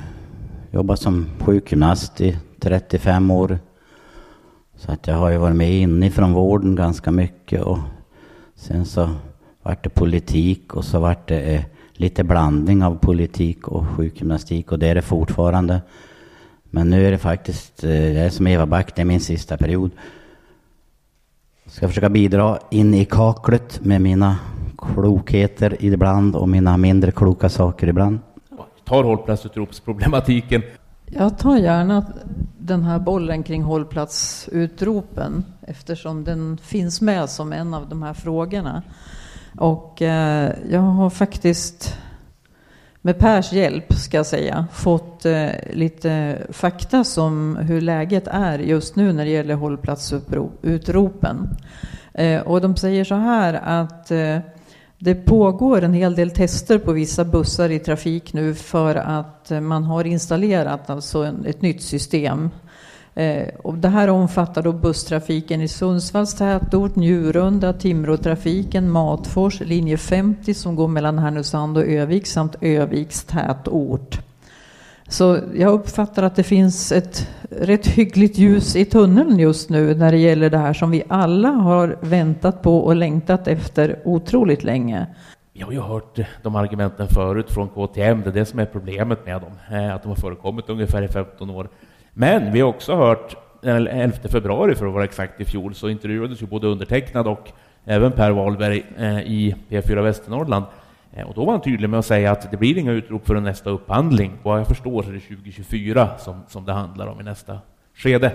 jobbat 0.71 0.99
som 0.99 1.25
sjukgymnast 1.39 2.21
i 2.21 2.37
35 2.59 3.31
år. 3.31 3.59
Så 4.75 4.91
att 4.91 5.07
jag 5.07 5.15
har 5.15 5.29
ju 5.29 5.37
varit 5.37 5.55
med 5.55 5.71
inifrån 5.71 6.33
vården 6.33 6.75
ganska 6.75 7.11
mycket. 7.11 7.61
Och 7.61 7.79
sen 8.55 8.85
så 8.85 9.09
vart 9.63 9.83
det 9.83 9.89
politik 9.89 10.75
och 10.75 10.85
så 10.85 10.99
vart 10.99 11.27
det 11.27 11.55
eh, 11.55 11.63
lite 11.93 12.23
blandning 12.23 12.83
av 12.83 12.95
politik 12.95 13.67
och 13.67 13.87
sjukgymnastik. 13.87 14.71
Och 14.71 14.79
det 14.79 14.87
är 14.87 14.95
det 14.95 15.01
fortfarande. 15.01 15.81
Men 16.63 16.89
nu 16.89 17.07
är 17.07 17.11
det 17.11 17.17
faktiskt, 17.17 17.83
eh, 17.83 18.13
jag 18.13 18.25
är 18.25 18.29
som 18.29 18.47
Eva 18.47 18.65
Back, 18.65 18.95
det 18.95 19.01
är 19.01 19.05
min 19.05 19.19
sista 19.19 19.57
period. 19.57 19.91
Ska 21.73 21.87
försöka 21.87 22.09
bidra 22.09 22.59
in 22.69 22.93
i 22.93 23.05
kaklet 23.05 23.85
med 23.85 24.01
mina 24.01 24.37
klokheter 24.77 25.77
ibland 25.79 26.35
och 26.35 26.49
mina 26.49 26.77
mindre 26.77 27.11
kloka 27.11 27.49
saker 27.49 27.87
ibland. 27.87 28.19
Tar 28.83 29.03
hållplatsutropsproblematiken. 29.03 30.61
Jag 31.05 31.37
tar 31.37 31.57
gärna 31.57 32.05
den 32.57 32.83
här 32.83 32.99
bollen 32.99 33.43
kring 33.43 33.63
hållplatsutropen 33.63 35.45
eftersom 35.61 36.23
den 36.23 36.57
finns 36.57 37.01
med 37.01 37.29
som 37.29 37.53
en 37.53 37.73
av 37.73 37.89
de 37.89 38.03
här 38.03 38.13
frågorna. 38.13 38.83
Och 39.57 40.01
eh, 40.01 40.51
jag 40.69 40.81
har 40.81 41.09
faktiskt 41.09 41.97
med 43.05 43.19
Pers 43.19 43.53
hjälp, 43.53 43.93
ska 43.93 44.17
jag 44.17 44.25
säga, 44.25 44.67
fått 44.73 45.25
eh, 45.25 45.49
lite 45.73 46.37
fakta 46.49 47.03
som 47.03 47.55
hur 47.55 47.81
läget 47.81 48.27
är 48.27 48.59
just 48.59 48.95
nu 48.95 49.13
när 49.13 49.25
det 49.25 49.31
gäller 49.31 49.55
hållplatsutropen. 49.55 51.49
Eh, 52.13 52.41
och 52.41 52.61
de 52.61 52.75
säger 52.75 53.03
så 53.03 53.15
här 53.15 53.53
att 53.53 54.11
eh, 54.11 54.39
det 54.97 55.15
pågår 55.15 55.83
en 55.83 55.93
hel 55.93 56.15
del 56.15 56.31
tester 56.31 56.79
på 56.79 56.91
vissa 56.91 57.25
bussar 57.25 57.69
i 57.69 57.79
trafik 57.79 58.33
nu 58.33 58.53
för 58.53 58.95
att 58.95 59.51
eh, 59.51 59.61
man 59.61 59.83
har 59.83 60.03
installerat 60.07 60.89
alltså 60.89 61.23
en, 61.23 61.45
ett 61.45 61.61
nytt 61.61 61.81
system 61.81 62.49
Eh, 63.15 63.47
och 63.63 63.73
det 63.73 63.89
här 63.89 64.07
omfattar 64.07 64.61
då 64.61 64.71
busstrafiken 64.71 65.61
i 65.61 65.67
Sundsvalls 65.67 66.33
tätort, 66.33 66.95
Njurunda, 66.95 67.73
Timråtrafiken, 67.73 68.89
Matfors, 68.89 69.59
linje 69.59 69.97
50 69.97 70.53
som 70.53 70.75
går 70.75 70.87
mellan 70.87 71.19
Härnösand 71.19 71.77
och 71.77 71.83
Övik 71.83 72.27
samt 72.27 72.55
Öviks 72.61 73.23
tätort. 73.23 74.19
Så 75.07 75.39
jag 75.55 75.73
uppfattar 75.73 76.23
att 76.23 76.35
det 76.35 76.43
finns 76.43 76.91
ett 76.91 77.29
rätt 77.49 77.87
hyggligt 77.87 78.37
ljus 78.37 78.75
i 78.75 78.85
tunneln 78.85 79.39
just 79.39 79.69
nu 79.69 79.95
när 79.95 80.11
det 80.11 80.17
gäller 80.17 80.49
det 80.49 80.57
här 80.57 80.73
som 80.73 80.91
vi 80.91 81.03
alla 81.07 81.49
har 81.49 81.97
väntat 82.01 82.61
på 82.61 82.77
och 82.77 82.95
längtat 82.95 83.47
efter 83.47 83.99
otroligt 84.03 84.63
länge. 84.63 85.07
Jag 85.53 85.65
har 85.65 85.73
ju 85.73 85.79
hört 85.79 86.19
de 86.43 86.55
argumenten 86.55 87.07
förut 87.07 87.51
från 87.51 87.69
KTM, 87.69 88.21
det 88.21 88.29
är 88.29 88.33
det 88.33 88.45
som 88.45 88.59
är 88.59 88.65
problemet 88.65 89.25
med 89.25 89.41
dem, 89.41 89.51
eh, 89.71 89.95
att 89.95 90.03
de 90.03 90.09
har 90.09 90.15
förekommit 90.15 90.69
ungefär 90.69 91.01
i 91.01 91.07
15 91.07 91.49
år. 91.49 91.69
Men 92.13 92.51
vi 92.51 92.61
har 92.61 92.69
också 92.69 92.95
hört, 92.95 93.35
den 93.61 93.87
11 93.87 94.17
februari 94.29 94.75
för 94.75 94.87
att 94.87 94.93
vara 94.93 95.03
exakt 95.03 95.41
i 95.41 95.45
fjol, 95.45 95.75
så 95.75 95.89
intervjuades 95.89 96.41
ju 96.41 96.45
både 96.45 96.67
undertecknad 96.67 97.27
och 97.27 97.51
även 97.85 98.11
Per 98.11 98.31
Wahlberg 98.31 98.85
eh, 98.97 99.19
i 99.19 99.55
P4 99.69 100.01
Västernorrland. 100.01 100.65
Eh, 101.13 101.27
och 101.27 101.35
då 101.35 101.45
var 101.45 101.51
han 101.53 101.61
tydlig 101.61 101.89
med 101.89 101.99
att 101.99 102.05
säga 102.05 102.31
att 102.31 102.51
det 102.51 102.57
blir 102.57 102.77
inga 102.77 102.91
utrop 102.91 103.27
för 103.27 103.39
nästa 103.39 103.69
upphandling. 103.69 104.31
Vad 104.43 104.59
jag 104.59 104.67
förstår 104.67 105.03
så 105.03 105.09
är 105.09 105.13
det 105.13 105.19
2024 105.19 106.17
som, 106.17 106.41
som 106.47 106.65
det 106.65 106.73
handlar 106.73 107.07
om 107.07 107.21
i 107.21 107.23
nästa 107.23 107.59
skede. 107.95 108.31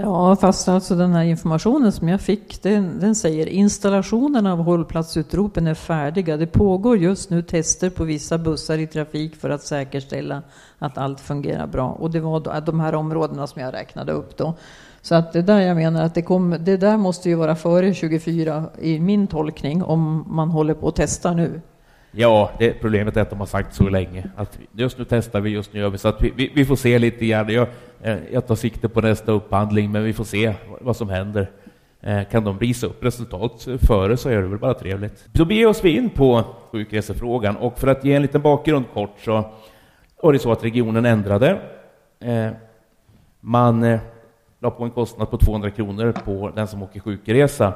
Ja, 0.00 0.36
fast 0.36 0.68
alltså 0.68 0.94
den 0.94 1.12
här 1.12 1.24
informationen 1.24 1.92
som 1.92 2.08
jag 2.08 2.20
fick, 2.20 2.62
den, 2.62 3.00
den 3.00 3.14
säger 3.14 3.46
installationen 3.46 4.46
av 4.46 4.58
hållplatsutropen 4.58 5.66
är 5.66 5.74
färdiga. 5.74 6.36
Det 6.36 6.46
pågår 6.46 6.98
just 6.98 7.30
nu 7.30 7.42
tester 7.42 7.90
på 7.90 8.04
vissa 8.04 8.38
bussar 8.38 8.78
i 8.78 8.86
trafik 8.86 9.36
för 9.36 9.50
att 9.50 9.62
säkerställa 9.62 10.42
att 10.78 10.98
allt 10.98 11.20
fungerar 11.20 11.66
bra. 11.66 11.90
Och 11.90 12.10
det 12.10 12.20
var 12.20 12.56
äh, 12.56 12.64
de 12.64 12.80
här 12.80 12.94
områdena 12.94 13.46
som 13.46 13.62
jag 13.62 13.74
räknade 13.74 14.12
upp 14.12 14.36
då. 14.36 14.54
Så 15.02 15.14
att 15.14 15.32
det 15.32 15.42
där 15.42 15.60
jag 15.60 15.76
menar 15.76 16.04
att 16.04 16.14
det, 16.14 16.22
kom, 16.22 16.56
det 16.60 16.76
där 16.76 16.96
måste 16.96 17.28
ju 17.28 17.34
vara 17.34 17.56
före 17.56 17.94
24 17.94 18.64
i 18.78 19.00
min 19.00 19.26
tolkning 19.26 19.82
om 19.82 20.24
man 20.28 20.50
håller 20.50 20.74
på 20.74 20.88
att 20.88 20.96
testa 20.96 21.32
nu. 21.32 21.60
Ja, 22.10 22.50
det 22.58 22.72
problemet 22.72 23.16
är 23.16 23.22
att 23.22 23.30
de 23.30 23.38
har 23.38 23.46
sagt 23.46 23.74
så 23.74 23.88
länge. 23.88 24.30
Att 24.36 24.58
just 24.72 24.98
nu 24.98 25.04
testar 25.08 25.40
vi, 25.40 25.50
just 25.50 25.72
nu 25.72 25.80
gör 25.80 25.90
vi. 25.90 25.98
Så 25.98 26.08
att 26.08 26.22
vi, 26.22 26.32
vi, 26.36 26.52
vi 26.54 26.64
får 26.64 26.76
se 26.76 26.98
lite 26.98 27.26
grann. 27.26 27.48
Jag, 27.48 27.68
eh, 28.02 28.18
jag 28.32 28.46
tar 28.46 28.54
sikte 28.54 28.88
på 28.88 29.00
nästa 29.00 29.32
upphandling, 29.32 29.92
men 29.92 30.04
vi 30.04 30.12
får 30.12 30.24
se 30.24 30.54
vad 30.80 30.96
som 30.96 31.08
händer. 31.08 31.50
Eh, 32.00 32.24
kan 32.24 32.44
de 32.44 32.58
visa 32.58 32.86
upp 32.86 33.04
resultat 33.04 33.68
före 33.86 34.16
så 34.16 34.28
är 34.28 34.36
det 34.36 34.48
väl 34.48 34.58
bara 34.58 34.74
trevligt. 34.74 35.28
Då 35.32 35.44
beger 35.44 35.66
oss 35.66 35.84
vi 35.84 35.96
in 35.96 36.10
på 36.10 36.44
sjukresefrågan 36.72 37.56
och 37.56 37.78
för 37.78 37.88
att 37.88 38.04
ge 38.04 38.14
en 38.14 38.22
liten 38.22 38.42
bakgrund 38.42 38.84
kort 38.94 39.16
så 39.24 39.44
var 40.22 40.32
det 40.32 40.38
så 40.38 40.52
att 40.52 40.64
regionen 40.64 41.04
ändrade. 41.04 41.60
Eh, 42.20 42.50
man 43.40 43.98
la 44.60 44.70
på 44.70 44.84
en 44.84 44.90
kostnad 44.90 45.30
på 45.30 45.38
200 45.38 45.70
kronor 45.70 46.14
på 46.24 46.52
den 46.54 46.68
som 46.68 46.82
åker 46.82 47.00
sjukresa 47.00 47.74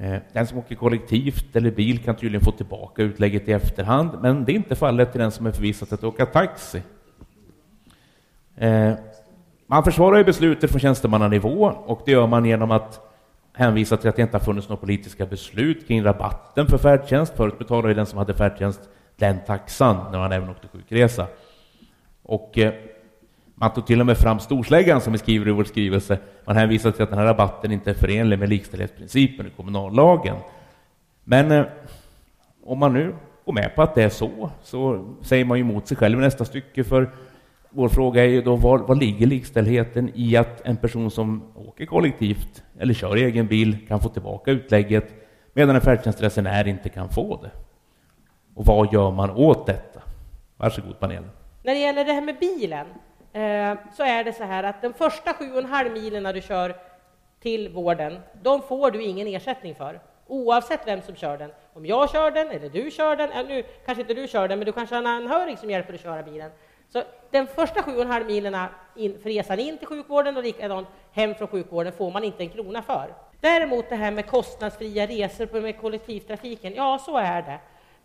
Eh, 0.00 0.18
den 0.32 0.46
som 0.46 0.58
åker 0.58 0.74
kollektivt 0.74 1.56
eller 1.56 1.70
bil 1.70 1.98
kan 1.98 2.16
tydligen 2.16 2.44
få 2.44 2.50
tillbaka 2.50 3.02
utlägget 3.02 3.48
i 3.48 3.52
efterhand, 3.52 4.10
men 4.22 4.44
det 4.44 4.52
är 4.52 4.54
inte 4.54 4.74
fallet 4.74 5.12
till 5.12 5.20
den 5.20 5.30
som 5.30 5.46
är 5.46 5.52
förvisad 5.52 5.92
att 5.92 6.04
åka 6.04 6.26
taxi. 6.26 6.82
Eh, 8.56 8.92
man 9.66 9.84
försvarar 9.84 10.18
ju 10.18 10.24
beslutet 10.24 10.70
från 10.70 10.80
tjänstemannanivå 10.80 11.64
och 11.86 12.02
det 12.04 12.12
gör 12.12 12.26
man 12.26 12.44
genom 12.44 12.70
att 12.70 13.00
hänvisa 13.52 13.96
till 13.96 14.08
att 14.08 14.16
det 14.16 14.22
inte 14.22 14.36
har 14.36 14.44
funnits 14.44 14.68
några 14.68 14.80
politiska 14.80 15.26
beslut 15.26 15.88
kring 15.88 16.04
rabatten 16.04 16.66
för 16.66 16.78
färdtjänst. 16.78 17.36
Förut 17.36 17.58
betalade 17.58 17.94
den 17.94 18.06
som 18.06 18.18
hade 18.18 18.34
färdtjänst 18.34 18.80
den 19.16 19.38
taxan 19.46 20.12
när 20.12 20.18
man 20.18 20.32
även 20.32 20.50
åkte 20.50 20.68
sjukresa. 20.68 21.26
Och 22.22 22.58
eh, 22.58 22.72
man 23.58 23.72
tog 23.72 23.86
till 23.86 24.00
och 24.00 24.06
med 24.06 24.18
fram 24.18 24.40
storsläggan 24.40 25.00
som 25.00 25.12
vi 25.12 25.18
skriver 25.18 25.48
i 25.48 25.50
vår 25.50 25.64
skrivelse. 25.64 26.18
Man 26.44 26.56
hänvisar 26.56 26.90
till 26.90 27.02
att 27.02 27.10
den 27.10 27.18
här 27.18 27.26
rabatten 27.26 27.72
inte 27.72 27.90
är 27.90 27.94
förenlig 27.94 28.38
med 28.38 28.48
likställighetsprincipen 28.48 29.46
i 29.46 29.50
kommunallagen. 29.50 30.36
Men 31.24 31.50
eh, 31.52 31.64
om 32.64 32.78
man 32.78 32.92
nu 32.92 33.14
går 33.44 33.52
med 33.52 33.74
på 33.74 33.82
att 33.82 33.94
det 33.94 34.02
är 34.02 34.08
så, 34.08 34.50
så 34.62 35.14
säger 35.22 35.44
man 35.44 35.58
ju 35.58 35.64
emot 35.64 35.86
sig 35.86 35.96
själv 35.96 36.18
i 36.18 36.22
nästa 36.22 36.44
stycke. 36.44 36.84
För 36.84 37.10
vår 37.70 37.88
fråga 37.88 38.24
är 38.24 38.28
ju 38.28 38.42
då 38.42 38.56
var, 38.56 38.78
var 38.78 38.94
ligger 38.94 39.26
likställdheten 39.26 40.10
i 40.14 40.36
att 40.36 40.60
en 40.60 40.76
person 40.76 41.10
som 41.10 41.42
åker 41.54 41.86
kollektivt 41.86 42.62
eller 42.78 42.94
kör 42.94 43.16
egen 43.16 43.46
bil 43.46 43.86
kan 43.88 44.00
få 44.00 44.08
tillbaka 44.08 44.50
utlägget 44.50 45.14
medan 45.52 45.74
en 45.74 45.80
färdtjänstresenär 45.80 46.68
inte 46.68 46.88
kan 46.88 47.08
få 47.08 47.42
det? 47.42 47.50
Och 48.54 48.66
vad 48.66 48.92
gör 48.92 49.10
man 49.10 49.30
åt 49.30 49.66
detta? 49.66 50.00
Varsågod 50.56 51.00
panelen. 51.00 51.30
När 51.62 51.74
det 51.74 51.80
gäller 51.80 52.04
det 52.04 52.12
här 52.12 52.22
med 52.22 52.36
bilen 52.40 52.86
Eh, 53.36 53.76
så 53.92 54.02
är 54.02 54.24
det 54.24 54.32
så 54.32 54.44
här 54.44 54.62
att 54.62 54.82
de 54.82 54.92
första 54.92 55.34
sju 55.34 55.52
och 55.52 55.58
en 55.58 55.66
halv 55.66 55.92
milen 55.92 56.34
du 56.34 56.40
kör 56.40 56.76
till 57.40 57.68
vården, 57.68 58.20
de 58.42 58.62
får 58.62 58.90
du 58.90 59.02
ingen 59.02 59.26
ersättning 59.26 59.74
för, 59.74 60.00
oavsett 60.26 60.80
vem 60.86 61.02
som 61.02 61.16
kör 61.16 61.38
den. 61.38 61.52
Om 61.72 61.86
jag 61.86 62.10
kör 62.10 62.30
den 62.30 62.50
eller 62.50 62.68
du 62.68 62.90
kör 62.90 63.16
den, 63.16 63.32
eller 63.32 63.48
nu 63.48 63.62
kanske 63.62 64.02
inte 64.02 64.14
du 64.14 64.28
kör 64.28 64.48
den, 64.48 64.58
men 64.58 64.66
du 64.66 64.72
kanske 64.72 64.94
har 64.94 65.02
en 65.02 65.06
anhörig 65.06 65.58
som 65.58 65.70
hjälper 65.70 65.92
dig 65.92 65.96
att 65.96 66.02
köra 66.02 66.22
bilen. 66.22 66.50
Så 66.88 67.02
den 67.30 67.46
första 67.46 67.82
sju 67.82 67.96
och 67.96 68.02
en 68.02 68.10
halv 68.10 68.26
milen 68.26 68.56
in, 68.96 69.18
för 69.22 69.30
resan 69.30 69.58
in 69.58 69.78
till 69.78 69.86
sjukvården 69.86 70.36
och 70.36 70.42
likadant 70.42 70.88
hem 71.12 71.34
från 71.34 71.48
sjukvården 71.48 71.92
får 71.92 72.10
man 72.10 72.24
inte 72.24 72.42
en 72.42 72.50
krona 72.50 72.82
för. 72.82 73.14
Däremot 73.40 73.88
det 73.88 73.96
här 73.96 74.10
med 74.10 74.26
kostnadsfria 74.26 75.06
resor 75.06 75.60
med 75.60 75.80
kollektivtrafiken, 75.80 76.74
ja 76.74 76.98
så 76.98 77.16
är 77.16 77.42
det 77.42 77.58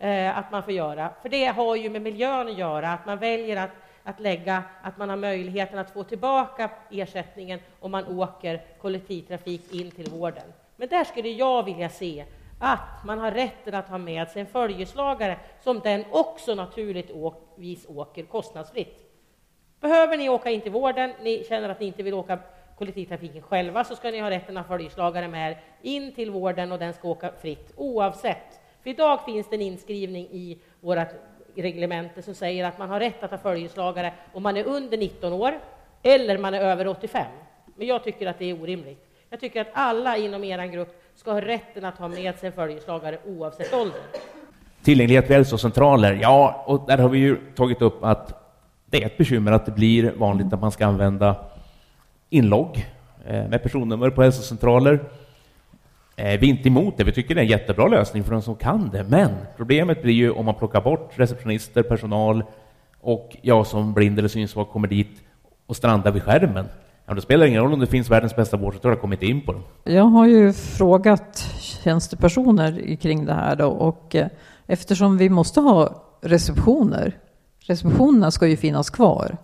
eh, 0.08 0.38
att 0.38 0.52
man 0.52 0.62
får 0.62 0.72
göra. 0.72 1.10
För 1.22 1.28
det 1.28 1.46
har 1.46 1.76
ju 1.76 1.90
med 1.90 2.02
miljön 2.02 2.48
att 2.48 2.58
göra, 2.58 2.92
att 2.92 3.06
man 3.06 3.18
väljer 3.18 3.56
att 3.56 3.70
att 4.04 4.20
lägga 4.20 4.62
att 4.82 4.98
man 4.98 5.08
har 5.08 5.16
möjligheten 5.16 5.78
att 5.78 5.90
få 5.90 6.04
tillbaka 6.04 6.70
ersättningen 6.90 7.60
om 7.80 7.90
man 7.90 8.18
åker 8.18 8.62
kollektivtrafik 8.80 9.72
in 9.74 9.90
till 9.90 10.10
vården. 10.10 10.52
Men 10.76 10.88
där 10.88 11.04
skulle 11.04 11.28
jag 11.28 11.62
vilja 11.62 11.88
se 11.88 12.24
att 12.60 13.04
man 13.04 13.18
har 13.18 13.30
rätten 13.30 13.74
att 13.74 13.88
ha 13.88 13.98
med 13.98 14.28
sig 14.28 14.40
en 14.40 14.46
följeslagare 14.46 15.38
som 15.60 15.80
den 15.80 16.04
också 16.10 16.54
naturligtvis 16.54 17.86
åker 17.88 18.24
kostnadsfritt. 18.24 19.08
Behöver 19.80 20.16
ni 20.16 20.28
åka 20.28 20.50
in 20.50 20.60
till 20.60 20.72
vården, 20.72 21.12
ni 21.22 21.44
känner 21.48 21.68
att 21.68 21.80
ni 21.80 21.86
inte 21.86 22.02
vill 22.02 22.14
åka 22.14 22.38
kollektivtrafiken 22.78 23.42
själva, 23.42 23.84
så 23.84 23.96
ska 23.96 24.10
ni 24.10 24.20
ha 24.20 24.30
rätten 24.30 24.56
att 24.56 24.66
ha 24.66 24.76
följeslagare 24.76 25.28
med 25.28 25.50
er 25.50 25.58
in 25.82 26.14
till 26.14 26.30
vården 26.30 26.72
och 26.72 26.78
den 26.78 26.92
ska 26.92 27.08
åka 27.08 27.32
fritt 27.40 27.72
oavsett. 27.76 28.60
För 28.82 28.90
idag 28.90 29.24
finns 29.24 29.48
det 29.48 29.56
en 29.56 29.62
inskrivning 29.62 30.28
i 30.30 30.58
vårt 30.80 31.08
reglementet 31.54 32.24
som 32.24 32.34
säger 32.34 32.64
att 32.64 32.78
man 32.78 32.90
har 32.90 33.00
rätt 33.00 33.22
att 33.22 33.30
ha 33.30 33.38
följeslagare 33.38 34.12
om 34.32 34.42
man 34.42 34.56
är 34.56 34.64
under 34.64 34.98
19 34.98 35.32
år 35.32 35.52
eller 36.02 36.38
man 36.38 36.54
är 36.54 36.60
över 36.60 36.86
85. 36.88 37.26
Men 37.76 37.86
jag 37.86 38.04
tycker 38.04 38.26
att 38.26 38.38
det 38.38 38.50
är 38.50 38.62
orimligt. 38.62 39.06
Jag 39.30 39.40
tycker 39.40 39.60
att 39.60 39.70
alla 39.72 40.16
inom 40.16 40.44
er 40.44 40.66
grupp 40.66 41.02
ska 41.14 41.32
ha 41.32 41.40
rätten 41.40 41.84
att 41.84 41.98
ha 41.98 42.08
med 42.08 42.38
sig 42.38 42.46
en 42.46 42.52
följeslagare 42.52 43.18
oavsett 43.26 43.74
ålder. 43.74 44.00
Tillgänglighet 44.82 45.24
vid 45.24 45.36
hälsocentraler, 45.36 46.18
ja, 46.22 46.64
och 46.66 46.86
där 46.86 46.98
har 46.98 47.08
vi 47.08 47.18
ju 47.18 47.36
tagit 47.54 47.82
upp 47.82 48.04
att 48.04 48.42
det 48.86 49.02
är 49.02 49.06
ett 49.06 49.18
bekymmer 49.18 49.52
att 49.52 49.66
det 49.66 49.72
blir 49.72 50.12
vanligt 50.16 50.52
att 50.52 50.60
man 50.60 50.72
ska 50.72 50.86
använda 50.86 51.36
inlogg 52.30 52.86
eh, 53.26 53.48
med 53.48 53.62
personnummer 53.62 54.10
på 54.10 54.22
hälsocentraler. 54.22 55.00
Eh, 56.16 56.40
vi 56.40 56.46
är 56.46 56.50
inte 56.50 56.68
emot 56.68 56.96
det, 56.96 57.04
vi 57.04 57.12
tycker 57.12 57.34
det 57.34 57.40
är 57.40 57.42
en 57.42 57.50
jättebra 57.50 57.88
lösning 57.88 58.24
för 58.24 58.32
de 58.32 58.42
som 58.42 58.56
kan 58.56 58.90
det, 58.90 59.04
men 59.04 59.30
problemet 59.56 60.02
blir 60.02 60.14
ju 60.14 60.30
om 60.30 60.44
man 60.44 60.54
plockar 60.54 60.80
bort 60.80 61.12
receptionister, 61.16 61.82
personal 61.82 62.44
och 63.00 63.36
jag 63.42 63.66
som 63.66 63.92
blind 63.92 64.18
eller 64.18 64.28
synsvag 64.28 64.68
kommer 64.68 64.88
dit 64.88 65.22
och 65.66 65.76
strandar 65.76 66.10
vid 66.10 66.22
skärmen. 66.22 66.66
Ja, 67.06 67.14
det 67.14 67.20
spelar 67.20 67.46
ingen 67.46 67.62
roll 67.62 67.72
om 67.72 67.80
det 67.80 67.86
finns 67.86 68.10
världens 68.10 68.36
bästa 68.36 68.56
vårdcentral, 68.56 68.92
jag 68.92 69.00
kommer 69.00 69.24
in 69.24 69.40
på 69.40 69.52
dem. 69.52 69.62
Jag 69.84 70.04
har 70.04 70.26
ju 70.26 70.52
frågat 70.52 71.36
tjänstepersoner 71.60 72.96
kring 72.96 73.24
det 73.24 73.34
här 73.34 73.56
då, 73.56 73.66
och 73.66 74.14
eh, 74.14 74.26
eftersom 74.66 75.18
vi 75.18 75.28
måste 75.28 75.60
ha 75.60 76.02
receptioner, 76.20 77.16
receptionerna 77.60 78.30
ska 78.30 78.46
ju 78.46 78.56
finnas 78.56 78.90
kvar, 78.90 79.36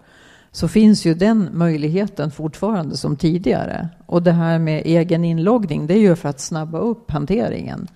så 0.58 0.68
finns 0.68 1.06
ju 1.06 1.14
den 1.14 1.48
möjligheten 1.52 2.30
fortfarande 2.30 2.96
som 2.96 3.16
tidigare. 3.16 3.88
Och 4.06 4.22
det 4.22 4.32
här 4.32 4.58
med 4.58 4.82
egen 4.84 5.24
inloggning, 5.24 5.86
det 5.86 5.94
är 5.94 5.98
ju 5.98 6.16
för 6.16 6.28
att 6.28 6.40
snabba 6.40 6.78
upp 6.78 7.10
hanteringen. 7.10 7.88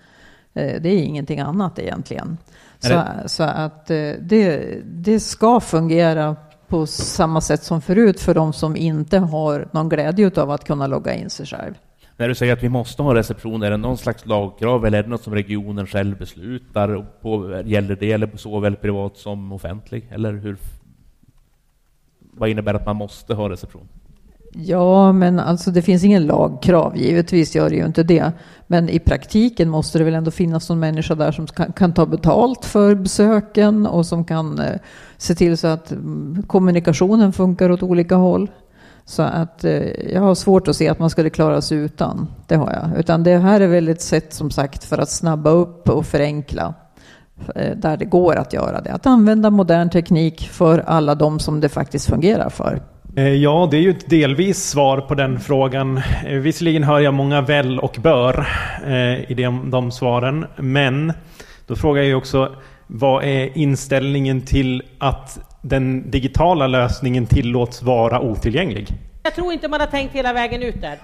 Eh, 0.54 0.82
det 0.82 0.88
är 0.88 1.02
ingenting 1.02 1.40
annat 1.40 1.78
egentligen. 1.78 2.38
Så, 2.78 3.02
så, 3.26 3.42
att 3.42 3.90
eh, 3.90 4.12
det, 4.20 4.78
det 4.84 5.20
ska 5.20 5.60
fungera 5.60 6.36
på 6.68 6.86
samma 6.86 7.40
sätt 7.40 7.62
som 7.62 7.82
förut 7.82 8.20
för 8.20 8.34
de 8.34 8.52
som 8.52 8.76
inte 8.76 9.18
har 9.18 9.68
någon 9.72 9.88
glädje 9.88 10.30
av 10.36 10.50
att 10.50 10.64
kunna 10.64 10.86
logga 10.86 11.14
in 11.14 11.30
sig 11.30 11.46
själv. 11.46 11.74
När 12.16 12.28
du 12.28 12.34
säger 12.34 12.52
att 12.52 12.62
vi 12.62 12.68
måste 12.68 13.02
ha 13.02 13.14
reception, 13.14 13.62
är 13.62 13.70
det 13.70 13.76
någon 13.76 13.98
slags 13.98 14.26
lagkrav 14.26 14.86
eller 14.86 14.98
är 14.98 15.02
det 15.02 15.08
något 15.08 15.22
som 15.22 15.34
regionen 15.34 15.86
själv 15.86 16.18
beslutar? 16.18 17.06
På, 17.20 17.62
gäller 17.64 17.96
det 17.96 18.12
eller 18.12 18.36
såväl 18.36 18.76
privat 18.76 19.16
som 19.16 19.52
offentlig? 19.52 20.08
Eller 20.10 20.32
hur? 20.32 20.56
Vad 22.36 22.48
innebär 22.48 22.74
att 22.74 22.86
man 22.86 22.96
måste 22.96 23.34
ha 23.34 23.48
reception? 23.48 23.88
Ja, 24.54 25.12
men 25.12 25.40
alltså 25.40 25.70
det 25.70 25.82
finns 25.82 26.04
ingen 26.04 26.26
lagkrav, 26.26 26.96
givetvis 26.96 27.54
gör 27.54 27.70
det 27.70 27.76
ju 27.76 27.86
inte 27.86 28.02
det. 28.02 28.32
Men 28.66 28.88
i 28.88 28.98
praktiken 28.98 29.68
måste 29.68 29.98
det 29.98 30.04
väl 30.04 30.14
ändå 30.14 30.30
finnas 30.30 30.68
någon 30.68 30.80
människa 30.80 31.14
där 31.14 31.32
som 31.32 31.46
kan, 31.46 31.72
kan 31.72 31.94
ta 31.94 32.06
betalt 32.06 32.64
för 32.64 32.94
besöken 32.94 33.86
och 33.86 34.06
som 34.06 34.24
kan 34.24 34.58
eh, 34.58 34.76
se 35.16 35.34
till 35.34 35.58
så 35.58 35.66
att 35.66 35.92
mm, 35.92 36.42
kommunikationen 36.46 37.32
funkar 37.32 37.70
åt 37.70 37.82
olika 37.82 38.14
håll. 38.14 38.50
Så 39.04 39.22
att 39.22 39.64
eh, 39.64 40.12
jag 40.12 40.20
har 40.20 40.34
svårt 40.34 40.68
att 40.68 40.76
se 40.76 40.88
att 40.88 40.98
man 40.98 41.10
skulle 41.10 41.30
klara 41.30 41.60
sig 41.60 41.78
utan. 41.78 42.28
Det 42.46 42.56
har 42.56 42.72
jag. 42.72 43.00
Utan 43.00 43.22
det 43.22 43.38
här 43.38 43.60
är 43.60 43.68
väl 43.68 43.88
ett 43.88 44.02
sätt 44.02 44.34
som 44.34 44.50
sagt 44.50 44.84
för 44.84 44.98
att 44.98 45.10
snabba 45.10 45.50
upp 45.50 45.88
och 45.88 46.06
förenkla 46.06 46.74
där 47.76 47.96
det 47.96 48.04
går 48.04 48.36
att 48.36 48.52
göra 48.52 48.80
det. 48.80 48.92
Att 48.92 49.06
använda 49.06 49.50
modern 49.50 49.90
teknik 49.90 50.48
för 50.48 50.78
alla 50.78 51.14
de 51.14 51.40
som 51.40 51.60
det 51.60 51.68
faktiskt 51.68 52.08
fungerar 52.08 52.48
för. 52.48 52.80
Eh, 53.16 53.28
ja, 53.28 53.68
det 53.70 53.76
är 53.76 53.80
ju 53.80 53.90
ett 53.90 54.10
delvis 54.10 54.64
svar 54.68 55.00
på 55.00 55.14
den 55.14 55.40
frågan. 55.40 56.02
Eh, 56.26 56.32
visserligen 56.32 56.82
hör 56.82 57.00
jag 57.00 57.14
många 57.14 57.40
väl 57.40 57.78
och 57.78 57.96
bör 58.02 58.46
eh, 58.86 59.30
i 59.30 59.34
de, 59.34 59.70
de 59.70 59.90
svaren. 59.90 60.46
Men 60.56 61.12
då 61.66 61.76
frågar 61.76 62.02
jag 62.02 62.18
också 62.18 62.56
vad 62.86 63.24
är 63.24 63.58
inställningen 63.58 64.40
till 64.40 64.82
att 64.98 65.38
den 65.62 66.10
digitala 66.10 66.66
lösningen 66.66 67.26
tillåts 67.26 67.82
vara 67.82 68.20
otillgänglig? 68.20 68.88
Jag 69.22 69.34
tror 69.34 69.52
inte 69.52 69.68
man 69.68 69.80
har 69.80 69.86
tänkt 69.86 70.14
hela 70.14 70.32
vägen 70.32 70.62
ut 70.62 70.80
där. 70.80 70.98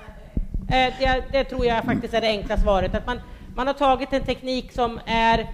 Det, 0.69 1.23
det 1.33 1.45
tror 1.45 1.67
jag 1.67 1.85
faktiskt 1.85 2.15
är 2.15 2.21
det 2.21 2.29
enkla 2.29 2.57
svaret. 2.57 2.95
Att 2.95 3.07
man, 3.07 3.21
man 3.55 3.67
har 3.67 3.75
tagit 3.75 4.13
en 4.13 4.23
teknik 4.23 4.73
som 4.73 5.01
är, 5.07 5.47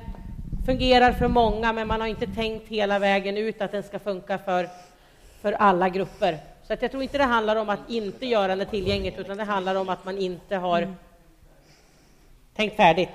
fungerar 0.64 1.12
för 1.12 1.28
många, 1.28 1.72
men 1.72 1.88
man 1.88 2.00
har 2.00 2.08
inte 2.08 2.26
tänkt 2.26 2.68
hela 2.68 2.98
vägen 2.98 3.36
ut 3.36 3.62
att 3.62 3.72
den 3.72 3.82
ska 3.82 3.98
funka 3.98 4.38
för 4.38 4.68
för 5.44 5.52
alla 5.52 5.88
grupper. 5.88 6.38
Så 6.62 6.72
att 6.72 6.82
jag 6.82 6.90
tror 6.90 7.02
inte 7.02 7.18
det 7.18 7.24
handlar 7.24 7.56
om 7.56 7.68
att 7.68 7.90
inte 7.90 8.26
göra 8.26 8.56
det 8.56 8.64
tillgängligt, 8.64 9.18
utan 9.18 9.36
det 9.36 9.44
handlar 9.44 9.74
om 9.74 9.88
att 9.88 10.04
man 10.04 10.18
inte 10.18 10.56
har 10.56 10.82
mm. 10.82 10.94
tänkt 12.54 12.76
färdigt. 12.76 13.08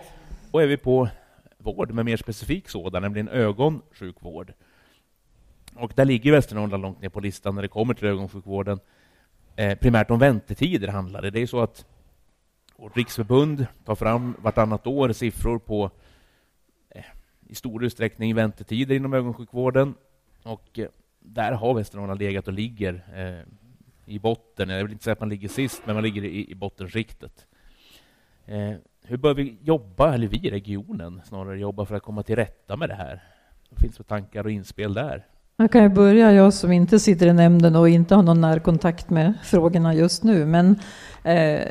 Och 0.51 0.63
är 0.63 0.67
vi 0.67 0.77
på 0.77 1.09
vård 1.57 1.91
med 1.91 2.05
mer 2.05 2.17
specifik 2.17 2.69
sådan, 2.69 3.01
nämligen 3.01 3.29
ögonsjukvård. 3.29 4.53
Och 5.75 5.91
där 5.95 6.05
ligger 6.05 6.31
Västernorrland 6.31 6.83
långt 6.83 7.01
ner 7.01 7.09
på 7.09 7.19
listan 7.19 7.55
när 7.55 7.61
det 7.61 7.67
kommer 7.67 7.93
till 7.93 8.07
ögonsjukvården. 8.07 8.79
Eh, 9.55 9.77
primärt 9.77 10.11
om 10.11 10.19
väntetider 10.19 10.87
handlar 10.87 11.21
det. 11.21 11.29
Det 11.29 11.41
är 11.41 11.47
så 11.47 11.59
att 11.59 11.85
vårt 12.75 12.97
riksförbund 12.97 13.65
tar 13.85 13.95
fram 13.95 14.35
vartannat 14.41 14.87
år 14.87 15.11
siffror 15.11 15.59
på 15.59 15.91
i 17.49 17.55
stor 17.55 17.83
utsträckning 17.83 18.35
väntetider 18.35 18.95
inom 18.95 19.13
ögonsjukvården. 19.13 19.93
Och 20.43 20.79
eh, 20.79 20.87
där 21.19 21.51
har 21.51 21.73
Västernorrland 21.73 22.19
legat 22.19 22.47
och 22.47 22.53
ligger 22.53 23.03
eh, 23.15 24.13
i 24.13 24.19
botten. 24.19 24.69
Jag 24.69 24.83
vill 24.83 24.91
inte 24.91 25.03
säga 25.03 25.13
att 25.13 25.19
man 25.19 25.29
ligger 25.29 25.47
sist, 25.47 25.81
men 25.85 25.95
man 25.95 26.03
ligger 26.03 26.23
i, 26.23 26.51
i 26.51 26.55
bottenskiktet. 26.55 27.47
Eh, 28.45 28.73
hur 29.03 29.17
bör 29.17 29.33
vi 29.33 29.57
jobba, 29.61 30.13
eller 30.13 30.27
vi 30.27 30.47
i 30.47 30.51
regionen 30.51 31.21
snarare, 31.25 31.59
jobba 31.59 31.85
för 31.85 31.95
att 31.95 32.03
komma 32.03 32.23
till 32.23 32.35
rätta 32.35 32.77
med 32.77 32.89
det 32.89 32.95
här? 32.95 33.23
Vad 33.69 33.79
finns 33.79 33.97
för 33.97 34.03
tankar 34.03 34.43
och 34.43 34.51
inspel 34.51 34.93
där? 34.93 35.25
Jag 35.61 35.71
kan 35.71 35.83
ju 35.83 35.89
börja, 35.89 36.31
jag 36.31 36.53
som 36.53 36.71
inte 36.71 36.99
sitter 36.99 37.27
i 37.27 37.33
nämnden 37.33 37.75
och 37.75 37.89
inte 37.89 38.15
har 38.15 38.23
någon 38.23 38.41
närkontakt 38.41 39.09
med 39.09 39.33
frågorna 39.43 39.93
just 39.93 40.23
nu. 40.23 40.45
Men 40.45 40.69
eh, 41.23 41.61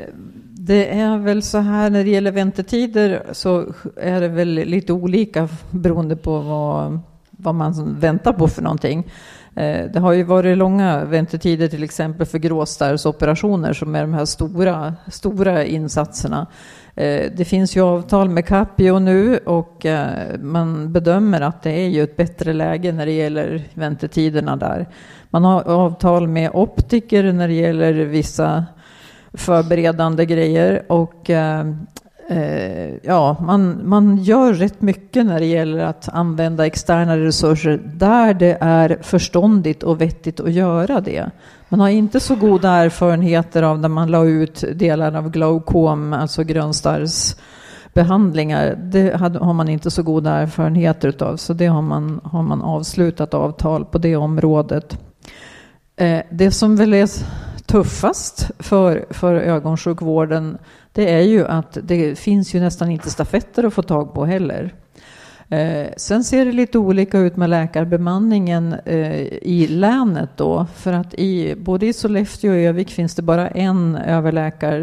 det 0.43 0.99
är 0.99 1.17
väl 1.17 1.43
så 1.43 1.57
här 1.57 1.89
när 1.89 2.03
det 2.03 2.09
gäller 2.09 2.31
väntetider 2.31 3.23
så 3.31 3.65
är 3.95 4.21
det 4.21 4.27
väl 4.27 4.49
lite 4.49 4.93
olika 4.93 5.49
beroende 5.69 6.15
på 6.15 6.39
vad, 6.39 6.99
vad 7.31 7.55
man 7.55 7.99
väntar 7.99 8.33
på 8.33 8.47
för 8.47 8.61
någonting. 8.61 9.11
Eh, 9.55 9.91
det 9.93 9.99
har 9.99 10.13
ju 10.13 10.23
varit 10.23 10.57
långa 10.57 11.05
väntetider 11.05 11.67
till 11.67 11.83
exempel 11.83 12.25
för 12.25 12.37
gråstarrsoperationer 12.37 13.73
som 13.73 13.95
är 13.95 14.01
de 14.01 14.13
här 14.13 14.25
stora, 14.25 14.93
stora 15.07 15.65
insatserna. 15.65 16.47
Eh, 16.99 17.31
det 17.31 17.45
finns 17.45 17.75
ju 17.75 17.81
avtal 17.81 18.29
med 18.29 18.45
Capio 18.45 18.99
nu 18.99 19.37
och 19.37 19.85
eh, 19.85 20.39
man 20.39 20.93
bedömer 20.93 21.41
att 21.41 21.63
det 21.63 21.71
är 21.71 21.87
ju 21.87 22.03
ett 22.03 22.17
bättre 22.17 22.53
läge 22.53 22.91
när 22.91 23.05
det 23.05 23.11
gäller 23.11 23.63
väntetiderna 23.73 24.55
där. 24.55 24.87
Man 25.29 25.43
har 25.43 25.61
avtal 25.61 26.27
med 26.27 26.51
optiker 26.53 27.33
när 27.33 27.47
det 27.47 27.53
gäller 27.53 27.93
vissa 27.93 28.65
förberedande 29.33 30.25
grejer 30.25 30.83
och 30.87 31.29
eh, 31.29 31.65
Eh, 32.31 32.93
ja, 33.03 33.37
man, 33.41 33.89
man 33.89 34.17
gör 34.17 34.53
rätt 34.53 34.81
mycket 34.81 35.25
när 35.25 35.39
det 35.39 35.45
gäller 35.45 35.79
att 35.79 36.09
använda 36.09 36.65
externa 36.65 37.17
resurser 37.17 37.81
där 37.85 38.33
det 38.33 38.57
är 38.61 38.97
förståndigt 39.01 39.83
och 39.83 40.01
vettigt 40.01 40.39
att 40.39 40.51
göra 40.51 41.01
det. 41.01 41.29
Man 41.69 41.79
har 41.79 41.89
inte 41.89 42.19
så 42.19 42.35
goda 42.35 42.69
erfarenheter 42.69 43.63
av 43.63 43.79
när 43.79 43.89
man 43.89 44.11
la 44.11 44.25
ut 44.25 44.63
delar 44.75 45.15
av 45.15 45.31
glaukom, 45.31 46.13
alltså 46.13 46.43
grönstarrsbehandlingar. 46.43 48.75
Det 48.75 49.19
har 49.19 49.53
man 49.53 49.69
inte 49.69 49.91
så 49.91 50.03
goda 50.03 50.31
erfarenheter 50.31 51.23
av, 51.23 51.37
så 51.37 51.53
det 51.53 51.67
har 51.67 51.81
man, 51.81 52.21
har 52.23 52.43
man 52.43 52.61
avslutat 52.61 53.33
avtal 53.33 53.85
på 53.85 53.97
det 53.97 54.15
området. 54.15 54.97
Eh, 55.95 56.21
det 56.29 56.51
som 56.51 56.75
väl 56.75 56.93
är 56.93 57.09
tuffast 57.69 58.51
för, 58.59 59.05
för 59.09 59.35
ögonsjukvården 59.35 60.57
det 60.91 61.13
är 61.13 61.21
ju 61.21 61.47
att 61.47 61.77
det 61.83 62.19
finns 62.19 62.55
ju 62.55 62.59
nästan 62.59 62.91
inte 62.91 63.09
stafetter 63.09 63.63
att 63.63 63.73
få 63.73 63.81
tag 63.81 64.13
på 64.13 64.25
heller. 64.25 64.73
Eh, 65.49 65.87
sen 65.97 66.23
ser 66.23 66.45
det 66.45 66.51
lite 66.51 66.77
olika 66.77 67.19
ut 67.19 67.37
med 67.37 67.49
läkarbemanningen 67.49 68.75
eh, 68.85 69.21
i 69.41 69.67
länet 69.69 70.29
då. 70.35 70.65
För 70.75 70.93
att 70.93 71.13
i, 71.13 71.55
både 71.55 71.85
i 71.85 71.93
Sollefteå 71.93 72.51
och 72.51 72.57
Övik 72.57 72.89
finns 72.89 73.15
det 73.15 73.21
bara 73.21 73.47
en 73.47 73.95
överläkare 73.95 74.81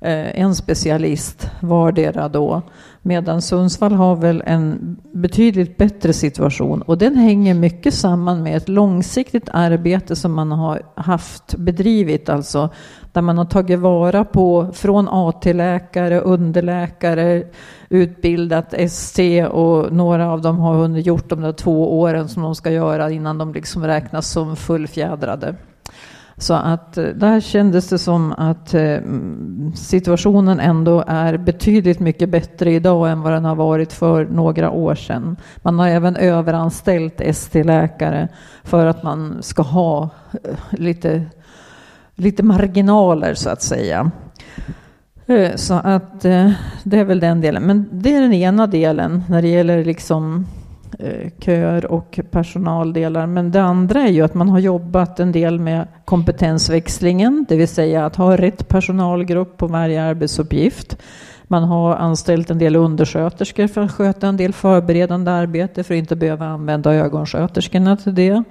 eh, 0.00 0.40
en 0.40 0.54
specialist 0.54 1.50
vardera 1.60 2.28
då. 2.28 2.62
Medan 3.02 3.42
Sundsvall 3.42 3.92
har 3.92 4.16
väl 4.16 4.42
en 4.46 4.96
betydligt 5.12 5.76
bättre 5.76 6.12
situation 6.12 6.82
och 6.82 6.98
den 6.98 7.16
hänger 7.16 7.54
mycket 7.54 7.94
samman 7.94 8.42
med 8.42 8.56
ett 8.56 8.68
långsiktigt 8.68 9.48
arbete 9.52 10.16
som 10.16 10.32
man 10.32 10.52
har 10.52 10.82
haft 10.94 11.54
bedrivit, 11.56 12.28
alltså 12.28 12.70
där 13.12 13.22
man 13.22 13.38
har 13.38 13.44
tagit 13.44 13.78
vara 13.78 14.24
på 14.24 14.70
från 14.72 15.08
AT-läkare, 15.08 16.20
underläkare, 16.20 17.44
utbildat 17.88 18.74
ST 18.74 19.44
och 19.46 19.92
några 19.92 20.30
av 20.30 20.40
dem 20.40 20.58
har 20.58 20.74
hunnit 20.74 21.06
gjort 21.06 21.28
de 21.28 21.40
där 21.40 21.52
två 21.52 22.00
åren 22.00 22.28
som 22.28 22.42
de 22.42 22.54
ska 22.54 22.70
göra 22.70 23.10
innan 23.10 23.38
de 23.38 23.52
liksom 23.52 23.86
räknas 23.86 24.30
som 24.30 24.56
fullfjädrade. 24.56 25.54
Så 26.40 26.54
att 26.54 26.98
eh, 26.98 27.04
där 27.04 27.40
kändes 27.40 27.88
det 27.88 27.98
som 27.98 28.32
att 28.32 28.74
eh, 28.74 28.98
situationen 29.74 30.60
ändå 30.60 31.04
är 31.06 31.36
betydligt 31.36 32.00
mycket 32.00 32.28
bättre 32.28 32.72
idag 32.72 33.10
än 33.10 33.20
vad 33.20 33.32
den 33.32 33.44
har 33.44 33.54
varit 33.54 33.92
för 33.92 34.24
några 34.24 34.70
år 34.70 34.94
sedan. 34.94 35.36
Man 35.56 35.78
har 35.78 35.88
även 35.88 36.16
överanställt 36.16 37.20
ST-läkare 37.20 38.28
för 38.64 38.86
att 38.86 39.02
man 39.02 39.42
ska 39.42 39.62
ha 39.62 40.10
eh, 40.44 40.54
lite, 40.70 41.22
lite 42.14 42.42
marginaler 42.42 43.34
så 43.34 43.50
att 43.50 43.62
säga. 43.62 44.10
Så 45.54 45.74
att 45.74 46.20
det 46.82 46.98
är 46.98 47.04
väl 47.04 47.20
den 47.20 47.40
delen. 47.40 47.62
Men 47.62 47.88
det 47.92 48.14
är 48.14 48.20
den 48.20 48.32
ena 48.32 48.66
delen 48.66 49.24
när 49.28 49.42
det 49.42 49.48
gäller 49.48 49.84
liksom 49.84 50.46
Eh, 51.02 51.30
köer 51.38 51.86
och 51.86 52.20
personaldelar. 52.30 53.26
Men 53.26 53.50
det 53.50 53.62
andra 53.62 54.02
är 54.02 54.08
ju 54.10 54.22
att 54.22 54.34
man 54.34 54.48
har 54.48 54.58
jobbat 54.58 55.20
en 55.20 55.32
del 55.32 55.58
med 55.58 55.86
kompetensväxlingen, 56.04 57.46
det 57.48 57.56
vill 57.56 57.68
säga 57.68 58.06
att 58.06 58.16
ha 58.16 58.36
rätt 58.36 58.68
personalgrupp 58.68 59.56
på 59.56 59.66
varje 59.66 60.02
arbetsuppgift. 60.02 60.96
Man 61.42 61.64
har 61.64 61.96
anställt 61.96 62.50
en 62.50 62.58
del 62.58 62.76
undersköterskor 62.76 63.66
för 63.66 63.80
att 63.80 63.92
sköta 63.92 64.26
en 64.26 64.36
del 64.36 64.52
förberedande 64.52 65.30
arbete 65.30 65.84
för 65.84 65.94
att 65.94 65.98
inte 65.98 66.16
behöva 66.16 66.46
använda 66.46 66.94
ögonsköterskorna 66.94 67.96
till 67.96 68.14
det. 68.14 68.42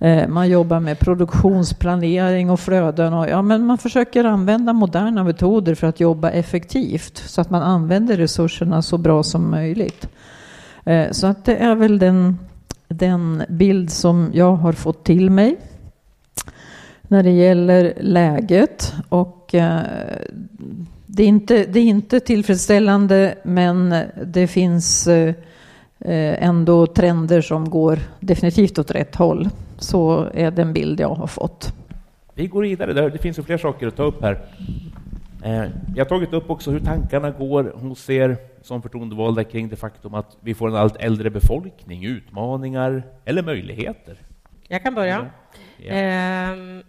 Eh, 0.00 0.28
man 0.28 0.48
jobbar 0.48 0.80
med 0.80 0.98
produktionsplanering 0.98 2.50
och 2.50 2.60
flöden 2.60 3.14
och 3.14 3.28
ja, 3.28 3.42
men 3.42 3.66
man 3.66 3.78
försöker 3.78 4.24
använda 4.24 4.72
moderna 4.72 5.24
metoder 5.24 5.74
för 5.74 5.86
att 5.86 6.00
jobba 6.00 6.30
effektivt 6.30 7.16
så 7.16 7.40
att 7.40 7.50
man 7.50 7.62
använder 7.62 8.16
resurserna 8.16 8.82
så 8.82 8.98
bra 8.98 9.22
som 9.22 9.50
möjligt. 9.50 10.08
Eh, 10.86 11.10
så 11.10 11.26
att 11.26 11.44
det 11.44 11.56
är 11.56 11.74
väl 11.74 11.98
den, 11.98 12.38
den 12.88 13.42
bild 13.48 13.90
som 13.90 14.30
jag 14.34 14.52
har 14.52 14.72
fått 14.72 15.04
till 15.04 15.30
mig 15.30 15.56
när 17.02 17.22
det 17.22 17.30
gäller 17.30 17.94
läget. 18.00 18.94
Och 19.08 19.54
eh, 19.54 19.80
det 21.06 21.22
är 21.22 21.26
inte, 21.26 21.64
det 21.64 21.80
är 21.80 21.84
inte 21.84 22.20
tillfredsställande 22.20 23.34
men 23.42 23.94
det 24.24 24.46
finns 24.46 25.06
eh, 25.06 25.34
ändå 25.98 26.86
trender 26.86 27.40
som 27.40 27.70
går 27.70 27.98
definitivt 28.20 28.78
åt 28.78 28.90
rätt 28.90 29.16
håll. 29.16 29.48
Så 29.78 30.26
är 30.34 30.50
den 30.50 30.72
bild 30.72 31.00
jag 31.00 31.14
har 31.14 31.26
fått. 31.26 31.72
Vi 32.34 32.46
går 32.46 32.62
vidare, 32.62 33.10
det 33.10 33.18
finns 33.18 33.38
ju 33.38 33.42
fler 33.42 33.58
saker 33.58 33.86
att 33.86 33.96
ta 33.96 34.02
upp 34.02 34.22
här. 34.22 34.38
Jag 35.94 36.04
har 36.04 36.08
tagit 36.08 36.32
upp 36.32 36.50
också 36.50 36.70
hur 36.70 36.80
tankarna 36.80 37.30
går 37.30 37.72
hos 37.76 38.10
er 38.10 38.36
som 38.66 38.82
förtroendevalda 38.82 39.44
kring 39.44 39.68
det 39.68 39.76
faktum 39.76 40.14
att 40.14 40.36
vi 40.40 40.54
får 40.54 40.68
en 40.68 40.74
allt 40.74 40.96
äldre 40.96 41.30
befolkning, 41.30 42.04
utmaningar 42.04 43.02
eller 43.24 43.42
möjligheter? 43.42 44.18
Jag 44.68 44.82
kan 44.82 44.94
börja. 44.94 45.30
Ja. 45.76 45.92
Ehm, 45.92 46.82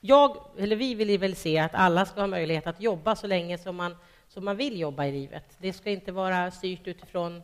jag, 0.00 0.36
eller 0.58 0.76
vi 0.76 0.94
vill 0.94 1.18
väl 1.18 1.34
se 1.36 1.58
att 1.58 1.74
alla 1.74 2.04
ska 2.04 2.20
ha 2.20 2.26
möjlighet 2.26 2.66
att 2.66 2.80
jobba 2.80 3.16
så 3.16 3.26
länge 3.26 3.58
som 3.58 3.76
man, 3.76 3.96
som 4.28 4.44
man 4.44 4.56
vill 4.56 4.80
jobba 4.80 5.06
i 5.06 5.12
livet. 5.12 5.44
Det 5.58 5.72
ska 5.72 5.90
inte 5.90 6.12
vara 6.12 6.50
styrt 6.50 6.86
utifrån 6.86 7.42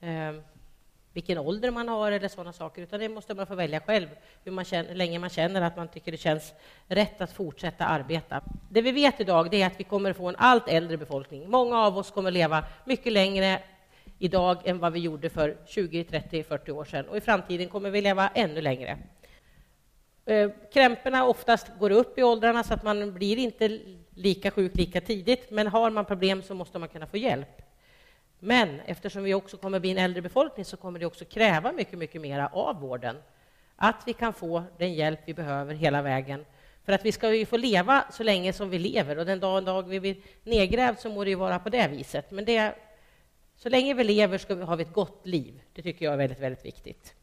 eh, 0.00 0.32
vilken 1.12 1.38
ålder 1.38 1.70
man 1.70 1.88
har 1.88 2.12
eller 2.12 2.28
sådana 2.28 2.52
saker, 2.52 2.82
utan 2.82 3.00
det 3.00 3.08
måste 3.08 3.34
man 3.34 3.46
få 3.46 3.54
välja 3.54 3.80
själv 3.80 4.08
hur, 4.44 4.52
man 4.52 4.64
känner, 4.64 4.88
hur 4.88 4.96
länge 4.96 5.18
man 5.18 5.30
känner 5.30 5.62
att 5.62 5.76
man 5.76 5.88
tycker 5.88 6.12
det 6.12 6.18
känns 6.18 6.52
rätt 6.86 7.20
att 7.20 7.32
fortsätta 7.32 7.84
arbeta. 7.84 8.42
Det 8.70 8.82
vi 8.82 8.92
vet 8.92 9.20
idag 9.20 9.54
är 9.54 9.66
att 9.66 9.80
vi 9.80 9.84
kommer 9.84 10.12
få 10.12 10.28
en 10.28 10.36
allt 10.38 10.68
äldre 10.68 10.96
befolkning. 10.96 11.50
Många 11.50 11.78
av 11.78 11.98
oss 11.98 12.10
kommer 12.10 12.30
leva 12.30 12.64
mycket 12.84 13.12
längre 13.12 13.62
idag 14.18 14.58
än 14.64 14.78
vad 14.78 14.92
vi 14.92 15.00
gjorde 15.00 15.30
för 15.30 15.56
20, 15.66 16.04
30, 16.04 16.42
40 16.42 16.72
år 16.72 16.84
sedan 16.84 17.08
och 17.08 17.16
i 17.16 17.20
framtiden 17.20 17.68
kommer 17.68 17.90
vi 17.90 18.00
leva 18.00 18.28
ännu 18.34 18.60
längre. 18.60 18.98
Eh, 20.26 20.50
krämporna 20.72 21.26
oftast 21.26 21.66
går 21.78 21.90
upp 21.90 22.18
i 22.18 22.22
åldrarna 22.22 22.64
så 22.64 22.74
att 22.74 22.82
man 22.82 23.14
blir 23.14 23.36
inte 23.36 23.80
lika 24.14 24.50
sjuk 24.50 24.76
lika 24.76 25.00
tidigt, 25.00 25.50
men 25.50 25.66
har 25.66 25.90
man 25.90 26.04
problem 26.04 26.42
så 26.42 26.54
måste 26.54 26.78
man 26.78 26.88
kunna 26.88 27.06
få 27.06 27.16
hjälp. 27.16 27.62
Men 28.38 28.80
eftersom 28.80 29.22
vi 29.22 29.34
också 29.34 29.56
kommer 29.56 29.80
bli 29.80 29.90
en 29.90 29.98
äldre 29.98 30.22
befolkning 30.22 30.64
så 30.64 30.76
kommer 30.76 30.98
det 30.98 31.06
också 31.06 31.24
kräva 31.24 31.72
mycket, 31.72 31.98
mycket 31.98 32.20
mera 32.20 32.48
av 32.48 32.80
vården. 32.80 33.16
Att 33.76 34.02
vi 34.06 34.12
kan 34.12 34.32
få 34.32 34.64
den 34.78 34.94
hjälp 34.94 35.20
vi 35.24 35.34
behöver 35.34 35.74
hela 35.74 36.02
vägen. 36.02 36.44
För 36.84 36.92
att 36.92 37.04
vi 37.04 37.12
ska 37.12 37.34
ju 37.34 37.46
få 37.46 37.56
leva 37.56 38.04
så 38.12 38.22
länge 38.22 38.52
som 38.52 38.70
vi 38.70 38.78
lever 38.78 39.18
och 39.18 39.26
den 39.26 39.40
dag, 39.40 39.64
dag 39.64 39.82
vi 39.82 40.00
blir 40.00 40.16
nedgrävd 40.44 40.98
så 40.98 41.08
må 41.08 41.24
det 41.24 41.30
ju 41.30 41.36
vara 41.36 41.58
på 41.58 41.68
det 41.68 41.88
viset. 41.88 42.30
Men 42.30 42.44
det, 42.44 42.74
så 43.56 43.68
länge 43.68 43.94
vi 43.94 44.04
lever 44.04 44.38
ska 44.38 44.54
vi 44.54 44.64
ha 44.64 44.80
ett 44.80 44.92
gott 44.92 45.26
liv. 45.26 45.60
Det 45.74 45.82
tycker 45.82 46.04
jag 46.04 46.14
är 46.14 46.18
väldigt, 46.18 46.40
väldigt 46.40 46.64
viktigt. 46.64 47.14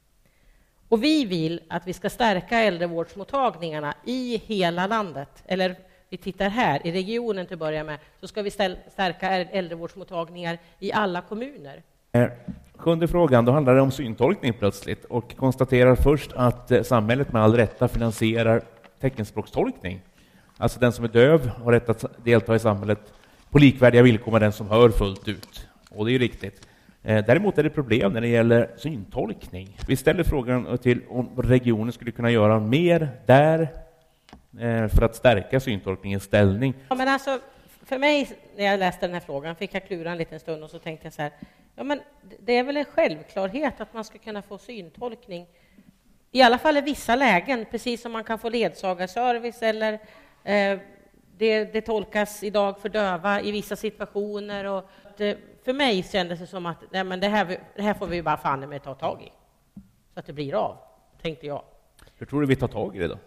Och 0.90 1.04
vi 1.04 1.26
vill 1.26 1.62
att 1.70 1.88
vi 1.88 1.94
ska 1.94 2.10
stärka 2.10 2.60
äldrevårdsmottagningarna 2.60 3.94
i 4.06 4.42
hela 4.46 4.88
landet, 4.88 5.44
eller 5.46 5.76
vi 6.10 6.18
tittar 6.18 6.50
här, 6.50 6.88
i 6.88 6.92
regionen 6.92 7.46
till 7.46 7.54
att 7.54 7.60
börja 7.60 7.84
med, 7.84 7.98
så 8.20 8.28
ska 8.28 8.42
vi 8.42 8.52
stärka 8.52 9.30
äldrevårdsmottagningar 9.30 10.58
i 10.80 10.92
alla 10.92 11.22
kommuner. 11.22 11.82
Eh, 12.12 12.28
sjunde 12.76 13.08
frågan, 13.08 13.46
då 13.46 13.52
handlar 13.52 13.76
det 13.76 13.82
om 13.82 13.92
syntolkning 13.92 14.54
plötsligt 14.54 15.06
och 15.06 15.36
konstaterar 15.38 15.96
först 15.96 16.34
att 16.34 16.72
eh, 16.72 16.84
samhället 16.84 17.34
med 17.34 17.42
all 17.42 17.56
rätta 17.56 17.88
finansierar 17.88 18.62
teckenspråkstolkning. 19.00 20.02
Alltså 20.58 20.80
den 20.80 20.92
som 20.92 21.06
är 21.06 21.10
döv 21.10 21.48
har 21.48 21.72
rätt 21.72 21.90
att 21.90 22.06
delta 22.24 22.56
i 22.56 22.60
samhället 22.60 23.14
på 23.50 23.60
likvärdiga 23.60 24.02
villkor 24.02 24.32
med 24.32 24.42
den 24.42 24.54
som 24.54 24.70
hör 24.70 24.90
fullt 24.90 25.28
ut. 25.28 25.68
Och 25.90 26.06
det 26.06 26.12
är 26.12 26.14
ju 26.14 26.20
riktigt. 26.20 26.68
Eh, 27.04 27.26
däremot 27.26 27.58
är 27.58 27.64
det 27.64 27.70
problem 27.70 28.14
när 28.14 28.22
det 28.22 28.28
gäller 28.28 28.70
syntolkning. 28.78 29.78
Vi 29.88 29.96
ställer 29.96 30.24
frågan 30.24 30.78
till 30.78 31.02
om 31.10 31.30
regionen 31.38 31.92
skulle 31.92 32.12
kunna 32.12 32.32
göra 32.32 32.60
mer 32.60 33.10
där 33.26 33.70
för 34.90 35.02
att 35.02 35.16
stärka 35.16 35.60
syntolkningens 35.60 36.24
ställning. 36.24 36.74
Ja, 36.90 36.96
men 36.96 37.08
alltså, 37.08 37.40
för 37.86 37.98
mig, 37.98 38.30
när 38.56 38.66
jag 38.66 38.80
läste 38.80 39.08
den 39.08 39.14
här 39.14 39.22
frågan, 39.22 39.56
fick 39.56 39.74
jag 39.74 39.88
klura 39.88 40.12
en 40.12 40.18
liten 40.18 40.40
stund 40.40 40.64
och 40.64 40.70
så 40.70 40.80
tänkte 40.80 41.06
jag 41.06 41.14
så 41.14 41.22
här, 41.22 41.32
ja, 41.76 41.84
men 41.84 42.02
det 42.40 42.58
är 42.58 42.64
väl 42.64 42.78
en 42.78 42.86
självklarhet 42.86 43.82
att 43.82 43.94
man 43.94 44.04
ska 44.04 44.18
kunna 44.18 44.42
få 44.42 44.58
syntolkning, 44.58 45.48
i 46.32 46.42
alla 46.42 46.58
fall 46.58 46.78
i 46.78 46.82
vissa 46.82 47.16
lägen, 47.16 47.66
precis 47.72 48.02
som 48.02 48.12
man 48.12 48.24
kan 48.24 48.40
få 48.40 48.50
ledsagarservice 48.50 49.62
eller 49.62 49.94
eh, 50.44 50.80
det, 51.38 51.66
det, 51.66 51.82
tolkas 51.82 52.44
idag 52.44 52.80
för 52.80 52.90
döva 52.90 53.42
i 53.42 53.52
vissa 53.52 53.76
situationer. 53.76 54.66
Och 54.66 54.90
det, 55.18 55.38
för 55.66 55.74
mig 55.74 56.04
kändes 56.04 56.40
det 56.40 56.48
som 56.48 56.66
att 56.66 56.78
nej, 56.92 57.04
men 57.04 57.20
det, 57.20 57.28
här, 57.28 57.60
det 57.76 57.82
här 57.82 57.94
får 57.94 58.08
vi 58.08 58.22
bara 58.22 58.38
fan 58.38 58.70
med 58.70 58.84
ta 58.84 58.96
tag 58.96 59.22
i, 59.22 59.32
så 60.14 60.20
att 60.20 60.26
det 60.26 60.34
blir 60.34 60.54
av, 60.54 60.78
tänkte 61.22 61.48
jag. 61.48 61.64
Hur 62.18 62.26
tror 62.26 62.42
du 62.42 62.48
vi 62.48 62.56
tar 62.56 62.68
tag 62.68 62.96
i 62.96 63.00
det 63.00 63.08
då? 63.08 63.18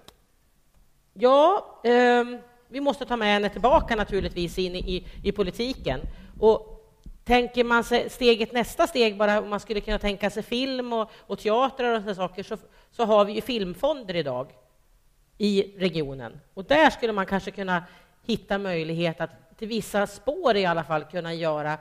Ja, 1.21 1.81
eh, 1.85 2.25
vi 2.69 2.81
måste 2.81 3.07
ta 3.07 3.17
med 3.17 3.29
henne 3.29 3.49
tillbaka 3.49 3.97
naturligtvis 3.97 4.59
in 4.59 4.75
i, 4.75 5.07
i 5.23 5.33
politiken. 5.33 6.01
Och 6.41 6.79
tänker 7.25 7.65
man 7.65 7.85
sig 7.85 8.11
steget 8.11 8.53
nästa 8.53 8.87
steg, 8.87 9.19
bara 9.19 9.41
om 9.41 9.51
man 9.51 9.61
skulle 9.61 9.81
kunna 9.81 9.99
tänka 9.99 10.31
sig 10.31 10.43
film 10.43 10.93
och, 10.93 11.11
och 11.27 11.39
teatrar 11.39 11.95
och 11.95 12.01
sådana 12.01 12.15
saker, 12.15 12.43
så, 12.43 12.57
så 12.91 13.05
har 13.05 13.25
vi 13.25 13.33
ju 13.33 13.41
filmfonder 13.41 14.17
idag 14.17 14.47
i 15.39 15.75
regionen. 15.79 16.41
Och 16.55 16.65
där 16.65 16.91
skulle 16.91 17.13
man 17.13 17.27
kanske 17.27 17.51
kunna 17.51 17.85
hitta 18.27 18.59
möjlighet 18.59 19.21
att 19.21 19.59
till 19.59 19.69
vissa 19.69 20.07
spår 20.07 20.57
i 20.57 20.67
alla 20.67 20.85
fall 20.85 21.05
kunna 21.05 21.35
göra 21.35 21.79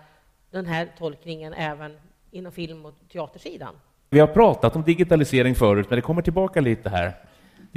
den 0.51 0.65
här 0.65 0.89
tolkningen 0.97 1.53
även 1.53 1.97
inom 2.31 2.51
film 2.51 2.85
och 2.85 2.93
teatersidan. 3.11 3.75
Vi 4.09 4.19
har 4.19 4.27
pratat 4.27 4.75
om 4.75 4.83
digitalisering 4.83 5.55
förut, 5.55 5.87
men 5.89 5.97
det 5.97 6.01
kommer 6.01 6.21
tillbaka 6.21 6.61
lite 6.61 6.89
här 6.89 7.26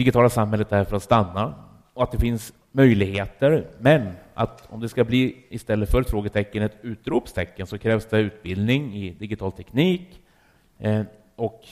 digitala 0.00 0.30
samhället 0.30 0.72
är 0.72 0.84
för 0.84 0.96
att 0.96 1.02
stanna 1.02 1.54
och 1.94 2.02
att 2.02 2.12
det 2.12 2.18
finns 2.18 2.52
möjligheter. 2.72 3.66
Men 3.78 4.12
att 4.34 4.68
om 4.68 4.80
det 4.80 4.88
ska 4.88 5.04
bli 5.04 5.36
istället 5.48 5.90
för 5.90 6.00
ett 6.00 6.10
frågetecken 6.10 6.62
ett 6.62 6.76
utropstecken 6.82 7.66
så 7.66 7.78
krävs 7.78 8.06
det 8.06 8.18
utbildning 8.18 8.96
i 8.96 9.10
digital 9.10 9.52
teknik. 9.52 10.20
Eh, 10.78 11.02
och 11.36 11.64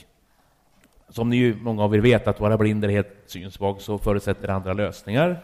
som 1.09 1.29
ni 1.29 1.37
ju 1.37 1.55
många 1.55 1.83
av 1.83 1.95
er 1.95 1.99
vet, 1.99 2.27
att 2.27 2.39
vara 2.39 2.57
blind 2.57 2.83
eller 2.83 2.93
helt 2.93 3.23
synsvag 3.25 3.81
så 3.81 3.97
förutsätter 3.97 4.47
det 4.47 4.53
andra 4.53 4.73
lösningar. 4.73 5.39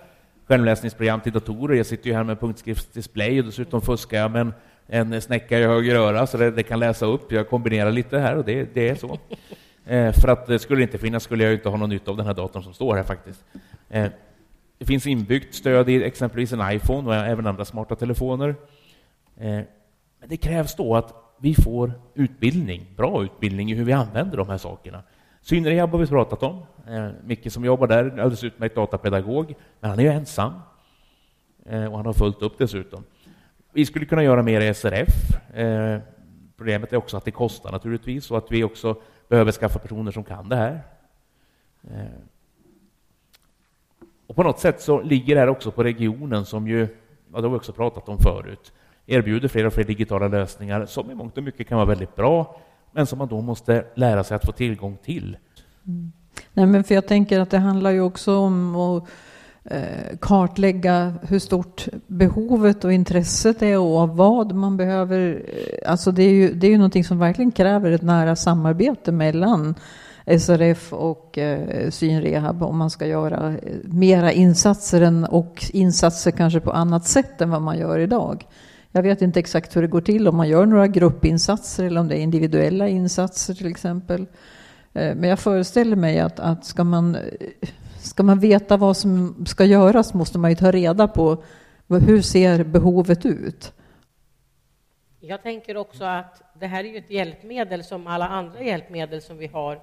Skärmläsningsprogram 0.48 1.22
till 1.22 1.34
datorer. 1.34 1.76
Jag 1.76 1.86
sitter 1.86 2.10
ju 2.10 2.16
här 2.16 2.24
med 2.24 2.40
punktskriftsdisplay 2.40 3.40
och 3.40 3.46
dessutom 3.46 3.82
fuskar 3.82 4.18
jag 4.18 4.32
med 4.32 4.42
en, 4.88 5.14
en 5.14 5.22
snäcka 5.22 5.60
i 5.60 5.64
höger 5.64 5.96
öra 5.96 6.28
så 6.28 6.38
det, 6.38 6.52
det, 6.52 6.64
kan 6.64 6.80
läsa 6.80 7.06
upp. 7.06 7.32
Jag 7.32 7.50
kombinerar 7.50 7.92
lite 7.92 8.20
här 8.20 8.36
och 8.38 8.46
det, 8.46 8.74
det 8.74 8.90
är 8.90 8.96
så. 8.96 9.20
Eh, 9.86 10.12
för 10.14 10.28
att 10.28 10.46
det 10.48 10.60
skulle 10.60 10.82
inte 10.82 10.98
finnas 10.98 11.24
skulle 11.24 11.44
jag 11.44 11.54
inte 11.54 11.70
ha 11.70 11.78
någon 11.78 11.90
nytta 11.90 12.12
av 12.12 12.18
den 12.18 12.26
här 12.26 12.34
datorn 12.34 12.64
som 12.64 12.74
står 12.74 12.96
här 12.96 13.04
faktiskt. 13.04 13.44
Eh, 13.90 14.08
Det 14.78 14.86
finns 14.86 15.08
inbyggt 15.08 15.56
stöd 15.56 15.90
i 15.90 16.04
exempelvis 16.04 16.54
en 16.54 16.72
iPhone 16.72 17.08
och 17.08 17.16
även 17.16 17.48
andra 17.48 17.66
smarta 17.66 17.96
telefoner. 17.96 18.56
Eh, 19.38 19.60
men 20.20 20.30
det 20.30 20.38
krävs 20.38 20.76
då 20.76 20.96
att 20.96 21.14
vi 21.40 21.56
får 21.56 21.92
utbildning, 22.14 22.86
bra 22.98 23.24
utbildning 23.24 23.72
i 23.72 23.76
hur 23.76 23.86
vi 23.86 23.94
använder 23.94 24.38
de 24.38 24.50
här 24.50 24.58
sakerna. 24.58 25.04
Synrehab 25.42 25.90
har 25.92 26.00
vi 26.00 26.08
pratat 26.08 26.44
om. 26.44 26.66
Eh, 26.88 27.08
Micke 27.24 27.52
som 27.52 27.66
jobbar 27.66 27.88
där, 27.88 28.04
alldeles 28.04 28.44
utmärkt 28.44 28.76
datapedagog, 28.76 29.56
men 29.80 29.90
han 29.90 30.00
är 30.00 30.04
ju 30.04 30.10
ensam. 30.10 30.54
Eh, 31.66 31.86
och 31.86 31.98
han 31.98 32.06
har 32.06 32.14
fullt 32.14 32.42
upp 32.42 32.58
dessutom. 32.58 33.04
Vi 33.74 33.86
skulle 33.86 34.06
kunna 34.06 34.24
göra 34.24 34.44
mer 34.44 34.62
i 34.62 34.74
SRF. 34.74 35.56
Eh, 35.56 36.00
problemet 36.58 36.94
är 36.94 36.98
också 36.98 37.18
att 37.18 37.26
det 37.26 37.32
kostar 37.32 37.72
naturligtvis 37.72 38.32
och 38.32 38.38
att 38.38 38.52
vi 38.52 38.64
också 38.64 38.96
behöver 39.30 39.52
skaffa 39.52 39.80
personer 39.80 40.12
som 40.12 40.24
kan 40.24 40.50
det 40.50 40.56
här. 40.56 40.82
Eh. 41.84 42.06
Och 44.28 44.36
på 44.36 44.44
något 44.44 44.60
sätt 44.60 44.82
så 44.82 45.02
ligger 45.02 45.36
det 45.36 45.42
här 45.42 45.50
också 45.50 45.72
på 45.72 45.84
regionen 45.84 46.46
som 46.46 46.68
ju, 46.68 46.80
ja, 47.34 47.42
det 47.42 47.42
har 47.42 47.50
vi 47.50 47.58
också 47.58 47.74
pratat 47.74 48.10
om 48.10 48.18
förut, 48.20 48.74
erbjuder 49.06 49.48
fler 49.48 49.66
och 49.66 49.74
fler 49.74 49.84
digitala 49.84 50.28
lösningar 50.28 50.86
som 50.86 51.12
i 51.12 51.16
mångt 51.16 51.38
och 51.38 51.44
mycket 51.44 51.68
kan 51.68 51.78
vara 51.78 51.88
väldigt 51.88 52.16
bra, 52.16 52.62
men 52.92 53.06
som 53.06 53.18
man 53.18 53.28
då 53.28 53.42
måste 53.42 53.86
lära 53.96 54.24
sig 54.24 54.36
att 54.36 54.46
få 54.46 54.52
tillgång 54.52 54.98
till. 55.04 55.38
Mm. 55.88 56.12
Nej, 56.54 56.66
men 56.66 56.84
för 56.84 56.96
jag 56.96 57.08
tänker 57.08 57.40
att 57.40 57.50
det 57.50 57.58
handlar 57.58 57.92
ju 57.92 58.02
också 58.02 58.38
om 58.38 58.76
att 58.76 59.10
Eh, 59.70 60.18
kartlägga 60.20 61.14
hur 61.22 61.40
stort 61.40 61.88
behovet 62.08 62.86
och 62.86 62.94
intresset 62.94 63.62
är 63.62 63.78
och 63.78 64.10
vad 64.10 64.56
man 64.56 64.78
behöver. 64.78 65.44
Eh, 65.48 65.92
alltså 65.92 66.12
det 66.12 66.24
är 66.24 66.34
ju, 66.34 66.54
det 66.54 66.68
är 66.68 66.72
ju 66.72 66.78
någonting 66.78 67.04
som 67.04 67.20
verkligen 67.20 67.52
kräver 67.52 67.92
ett 67.92 68.02
nära 68.02 68.36
samarbete 68.36 69.12
mellan 69.12 69.76
SRF 70.40 70.94
och 70.94 71.38
eh, 71.38 71.90
synrehab 71.90 72.64
om 72.64 72.78
man 72.78 72.90
ska 72.90 73.08
göra 73.08 73.50
eh, 73.50 73.58
mera 73.84 74.32
insatser 74.32 75.02
än, 75.02 75.26
och 75.26 75.66
insatser 75.74 76.32
kanske 76.32 76.60
på 76.60 76.72
annat 76.72 77.06
sätt 77.06 77.42
än 77.42 77.50
vad 77.50 77.62
man 77.62 77.78
gör 77.78 78.00
idag. 78.00 78.48
Jag 78.92 79.04
vet 79.04 79.22
inte 79.22 79.40
exakt 79.40 79.76
hur 79.76 79.82
det 79.82 79.88
går 79.88 80.02
till, 80.02 80.28
om 80.28 80.36
man 80.36 80.50
gör 80.50 80.66
några 80.66 80.88
gruppinsatser 80.88 81.84
eller 81.84 82.02
om 82.02 82.08
det 82.08 82.18
är 82.18 82.22
individuella 82.22 82.88
insatser 82.88 83.54
till 83.54 83.68
exempel. 83.68 84.26
Men 84.94 85.24
jag 85.24 85.40
föreställer 85.40 85.96
mig 85.96 86.20
att, 86.20 86.40
att 86.40 86.66
ska, 86.66 86.84
man, 86.84 87.18
ska 88.06 88.24
man 88.24 88.40
veta 88.40 88.78
vad 88.78 88.98
som 88.98 89.46
ska 89.46 89.66
göras 89.66 90.14
måste 90.14 90.40
man 90.40 90.50
ju 90.50 90.56
ta 90.56 90.72
reda 90.72 91.08
på 91.08 91.44
hur 91.88 92.22
ser 92.22 92.64
behovet 92.64 93.26
ut. 93.26 93.74
Jag 95.20 95.44
tänker 95.44 95.78
också 95.78 96.04
att 96.04 96.42
det 96.60 96.68
här 96.68 96.84
är 96.84 96.88
ju 96.88 96.98
ett 96.98 97.10
hjälpmedel 97.10 97.84
som 97.84 98.08
alla 98.08 98.28
andra 98.28 98.62
hjälpmedel 98.62 99.22
som 99.22 99.38
vi 99.38 99.48
har 99.48 99.80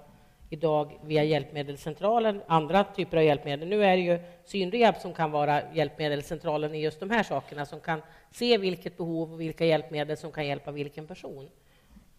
idag 0.50 0.98
via 1.04 1.24
Hjälpmedelscentralen, 1.24 2.42
andra 2.46 2.84
typer 2.84 3.16
av 3.16 3.22
hjälpmedel. 3.22 3.68
Nu 3.68 3.84
är 3.84 3.96
det 3.96 4.02
ju 4.02 4.18
synrehab 4.44 4.96
som 4.96 5.14
kan 5.14 5.30
vara 5.30 5.72
Hjälpmedelscentralen 5.72 6.74
i 6.74 6.82
just 6.82 7.00
de 7.00 7.10
här 7.10 7.22
sakerna, 7.22 7.66
som 7.66 7.80
kan 7.80 8.02
se 8.30 8.58
vilket 8.58 8.96
behov 8.96 9.32
och 9.32 9.40
vilka 9.40 9.64
hjälpmedel 9.64 10.16
som 10.16 10.32
kan 10.32 10.46
hjälpa 10.46 10.70
vilken 10.70 11.06
person. 11.06 11.48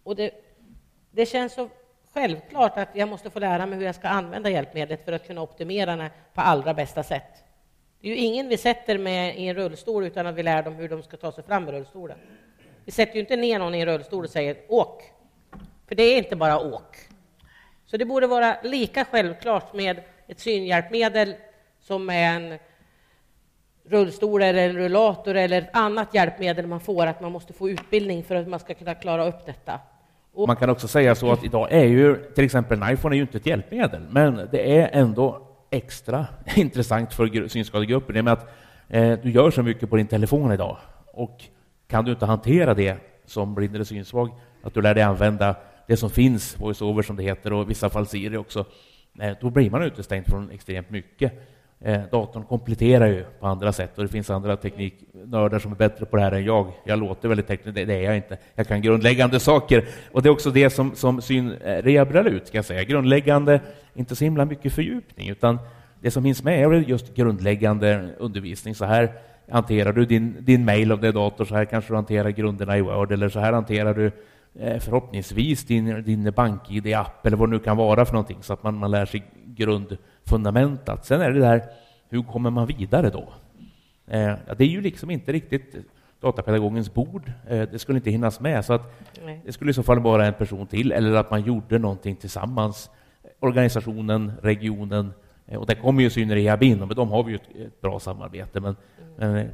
Och 0.02 0.16
det, 0.16 0.30
det 1.10 1.26
känns 1.26 1.54
så 1.54 1.68
självklart 2.14 2.78
att 2.78 2.88
jag 2.92 3.08
måste 3.08 3.30
få 3.30 3.38
lära 3.38 3.66
mig 3.66 3.78
hur 3.78 3.86
jag 3.86 3.94
ska 3.94 4.08
använda 4.08 4.50
hjälpmedlet 4.50 5.04
för 5.04 5.12
att 5.12 5.26
kunna 5.26 5.42
optimera 5.42 5.96
det 5.96 6.10
på 6.34 6.40
allra 6.40 6.74
bästa 6.74 7.02
sätt. 7.02 7.44
Det 8.00 8.08
är 8.08 8.10
ju 8.10 8.16
ingen 8.16 8.48
vi 8.48 8.56
sätter 8.56 8.98
med 8.98 9.38
i 9.38 9.48
en 9.48 9.54
rullstol 9.54 10.04
utan 10.04 10.26
att 10.26 10.34
vi 10.34 10.42
lär 10.42 10.62
dem 10.62 10.74
hur 10.74 10.88
de 10.88 11.02
ska 11.02 11.16
ta 11.16 11.32
sig 11.32 11.44
fram 11.44 11.68
i 11.68 11.72
rullstolen. 11.72 12.18
Vi 12.84 12.92
sätter 12.92 13.14
ju 13.14 13.20
inte 13.20 13.36
ner 13.36 13.58
någon 13.58 13.74
i 13.74 13.80
en 13.80 13.86
rullstol 13.86 14.24
och 14.24 14.30
säger 14.30 14.56
åk, 14.68 15.02
för 15.88 15.94
det 15.94 16.02
är 16.02 16.18
inte 16.18 16.36
bara 16.36 16.60
åk. 16.60 16.96
Så 17.86 17.96
det 17.96 18.04
borde 18.04 18.26
vara 18.26 18.56
lika 18.62 19.04
självklart 19.04 19.74
med 19.74 20.00
ett 20.26 20.40
synhjälpmedel 20.40 21.34
som 21.80 22.06
med 22.06 22.36
en 22.36 22.58
rullstol 23.84 24.42
eller 24.42 24.68
en 24.68 24.76
rullator 24.76 25.34
eller 25.34 25.62
ett 25.62 25.76
annat 25.76 26.14
hjälpmedel 26.14 26.66
man 26.66 26.80
får, 26.80 27.06
att 27.06 27.20
man 27.20 27.32
måste 27.32 27.52
få 27.52 27.70
utbildning 27.70 28.24
för 28.24 28.34
att 28.34 28.48
man 28.48 28.60
ska 28.60 28.74
kunna 28.74 28.94
klara 28.94 29.26
upp 29.26 29.46
detta. 29.46 29.80
Och 30.34 30.46
man 30.46 30.56
kan 30.56 30.70
också 30.70 30.88
säga 30.88 31.14
så 31.14 31.32
att 31.32 31.44
idag 31.44 31.72
är 31.72 31.84
ju 31.84 32.16
till 32.34 32.44
exempel 32.44 32.82
en 32.82 32.92
iPhone 32.92 33.14
är 33.14 33.16
ju 33.16 33.22
inte 33.22 33.38
ett 33.38 33.46
hjälpmedel, 33.46 34.06
men 34.10 34.48
det 34.50 34.78
är 34.78 34.90
ändå 34.92 35.48
extra 35.70 36.26
intressant 36.56 37.14
för 37.14 37.48
synskadegruppen 37.48 38.16
i 38.16 38.20
och 38.20 38.24
med 38.24 38.32
att 38.32 38.48
eh, 38.88 39.12
du 39.22 39.30
gör 39.30 39.50
så 39.50 39.62
mycket 39.62 39.90
på 39.90 39.96
din 39.96 40.06
telefon 40.06 40.52
idag 40.52 40.76
och 41.12 41.44
kan 41.88 42.04
du 42.04 42.10
inte 42.10 42.26
hantera 42.26 42.74
det 42.74 42.96
som 43.26 43.54
blind 43.54 43.74
eller 43.74 43.84
synsvag, 43.84 44.30
att 44.62 44.74
du 44.74 44.82
lär 44.82 44.94
dig 44.94 45.02
använda 45.02 45.56
det 45.86 45.96
som 45.96 46.10
finns, 46.10 46.60
voiceover 46.60 47.02
som 47.02 47.16
det 47.16 47.22
heter, 47.22 47.52
och 47.52 47.62
i 47.62 47.68
vissa 47.68 47.90
fall 47.90 48.06
Siri 48.06 48.36
också, 48.36 48.64
eh, 49.20 49.36
då 49.40 49.50
blir 49.50 49.70
man 49.70 49.82
utestängd 49.82 50.26
från 50.26 50.50
extremt 50.50 50.90
mycket. 50.90 51.32
Eh, 51.80 52.00
datorn 52.10 52.44
kompletterar 52.44 53.06
ju 53.06 53.24
på 53.40 53.46
andra 53.46 53.72
sätt 53.72 53.98
och 53.98 54.04
det 54.04 54.08
finns 54.08 54.30
andra 54.30 54.56
tekniknördar 54.56 55.58
som 55.58 55.72
är 55.72 55.76
bättre 55.76 56.06
på 56.06 56.16
det 56.16 56.22
här 56.22 56.32
än 56.32 56.44
jag. 56.44 56.72
Jag 56.84 56.98
låter 56.98 57.28
väldigt 57.28 57.46
teknisk, 57.46 57.74
det 57.74 57.94
är 57.94 58.02
jag 58.02 58.16
inte. 58.16 58.38
Jag 58.54 58.68
kan 58.68 58.82
grundläggande 58.82 59.40
saker 59.40 59.84
och 60.12 60.22
det 60.22 60.28
är 60.28 60.30
också 60.30 60.50
det 60.50 60.70
som, 60.70 60.94
som 60.94 61.22
synrehabiliterar 61.22 62.26
eh, 62.26 62.32
ut, 62.32 62.46
ska 62.46 62.58
jag 62.58 62.64
säga. 62.64 62.84
Grundläggande, 62.84 63.60
inte 63.94 64.16
så 64.16 64.24
himla 64.24 64.44
mycket 64.44 64.72
fördjupning, 64.72 65.28
utan 65.28 65.58
det 66.00 66.10
som 66.10 66.22
finns 66.22 66.42
med 66.42 66.64
är 66.64 66.72
just 66.72 67.14
grundläggande 67.14 68.08
undervisning. 68.18 68.74
Så 68.74 68.84
här 68.84 69.12
hanterar 69.50 69.92
du 69.92 70.04
din, 70.04 70.36
din 70.40 70.64
mail 70.64 70.92
om 70.92 71.00
det 71.00 71.08
är 71.08 71.12
dator, 71.12 71.44
så 71.44 71.54
här 71.54 71.64
kanske 71.64 71.90
du 71.90 71.94
hanterar 71.94 72.30
grunderna 72.30 72.78
i 72.78 72.80
Word, 72.80 73.12
eller 73.12 73.28
så 73.28 73.40
här 73.40 73.52
hanterar 73.52 73.94
du 73.94 74.12
Eh, 74.60 74.78
förhoppningsvis 74.78 75.64
din, 75.64 76.02
din 76.02 76.32
BankID-app 76.32 77.26
eller 77.26 77.36
vad 77.36 77.48
det 77.48 77.56
nu 77.56 77.58
kan 77.58 77.76
vara 77.76 78.04
för 78.04 78.12
någonting, 78.12 78.38
så 78.42 78.52
att 78.52 78.62
man, 78.62 78.76
man 78.78 78.90
lär 78.90 79.06
sig 79.06 79.24
grund 79.46 79.96
grundfundamentet. 80.24 81.04
Sen 81.04 81.20
är 81.20 81.30
det 81.30 81.40
där, 81.40 81.62
hur 82.08 82.22
kommer 82.22 82.50
man 82.50 82.66
vidare 82.66 83.10
då? 83.10 83.32
Eh, 84.06 84.34
det 84.56 84.64
är 84.64 84.68
ju 84.68 84.80
liksom 84.80 85.10
inte 85.10 85.32
riktigt 85.32 85.76
datapedagogens 86.20 86.94
bord. 86.94 87.32
Eh, 87.48 87.68
det 87.70 87.78
skulle 87.78 87.98
inte 87.98 88.10
hinnas 88.10 88.40
med, 88.40 88.64
så 88.64 88.72
att 88.72 88.82
det 89.44 89.52
skulle 89.52 89.70
i 89.70 89.74
så 89.74 89.82
fall 89.82 90.00
vara 90.00 90.26
en 90.26 90.34
person 90.34 90.66
till, 90.66 90.92
eller 90.92 91.14
att 91.14 91.30
man 91.30 91.42
gjorde 91.42 91.78
någonting 91.78 92.16
tillsammans. 92.16 92.90
Organisationen, 93.40 94.32
regionen, 94.42 95.12
eh, 95.46 95.58
och 95.58 95.66
där 95.66 95.74
kommer 95.74 96.02
ju 96.02 96.10
Synrehab 96.10 96.62
in, 96.62 96.82
och 96.82 96.88
med 96.88 96.96
dem 96.96 97.10
har 97.10 97.24
vi 97.24 97.32
ju 97.32 97.36
ett, 97.36 97.66
ett 97.66 97.80
bra 97.80 98.00
samarbete. 98.00 98.60
Men, 98.60 98.76
mm. 99.18 99.32
men, 99.32 99.50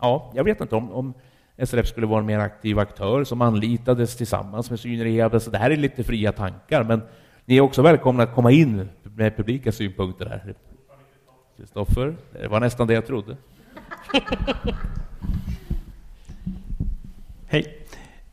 ja, 0.00 0.32
jag 0.34 0.44
vet 0.44 0.60
inte 0.60 0.76
om, 0.76 0.92
om 0.92 1.14
SRF 1.58 1.86
skulle 1.86 2.06
vara 2.06 2.20
en 2.20 2.26
mer 2.26 2.38
aktiv 2.38 2.78
aktör 2.78 3.24
som 3.24 3.42
anlitades 3.42 4.16
tillsammans 4.16 4.70
med 4.70 4.80
synrehab. 4.80 5.40
Så 5.40 5.50
det 5.50 5.58
här 5.58 5.70
är 5.70 5.76
lite 5.76 6.04
fria 6.04 6.32
tankar, 6.32 6.84
men 6.84 7.02
ni 7.48 7.56
är 7.56 7.60
också 7.60 7.82
välkomna 7.82 8.22
att 8.22 8.34
komma 8.34 8.50
in 8.50 8.88
med 9.02 9.36
publika 9.36 9.72
synpunkter 9.72 10.26
här. 10.26 10.54
Kristoffer, 11.56 12.16
det 12.32 12.48
var 12.48 12.60
nästan 12.60 12.86
det 12.86 12.94
jag 12.94 13.06
trodde. 13.06 13.36
Hej. 17.46 17.78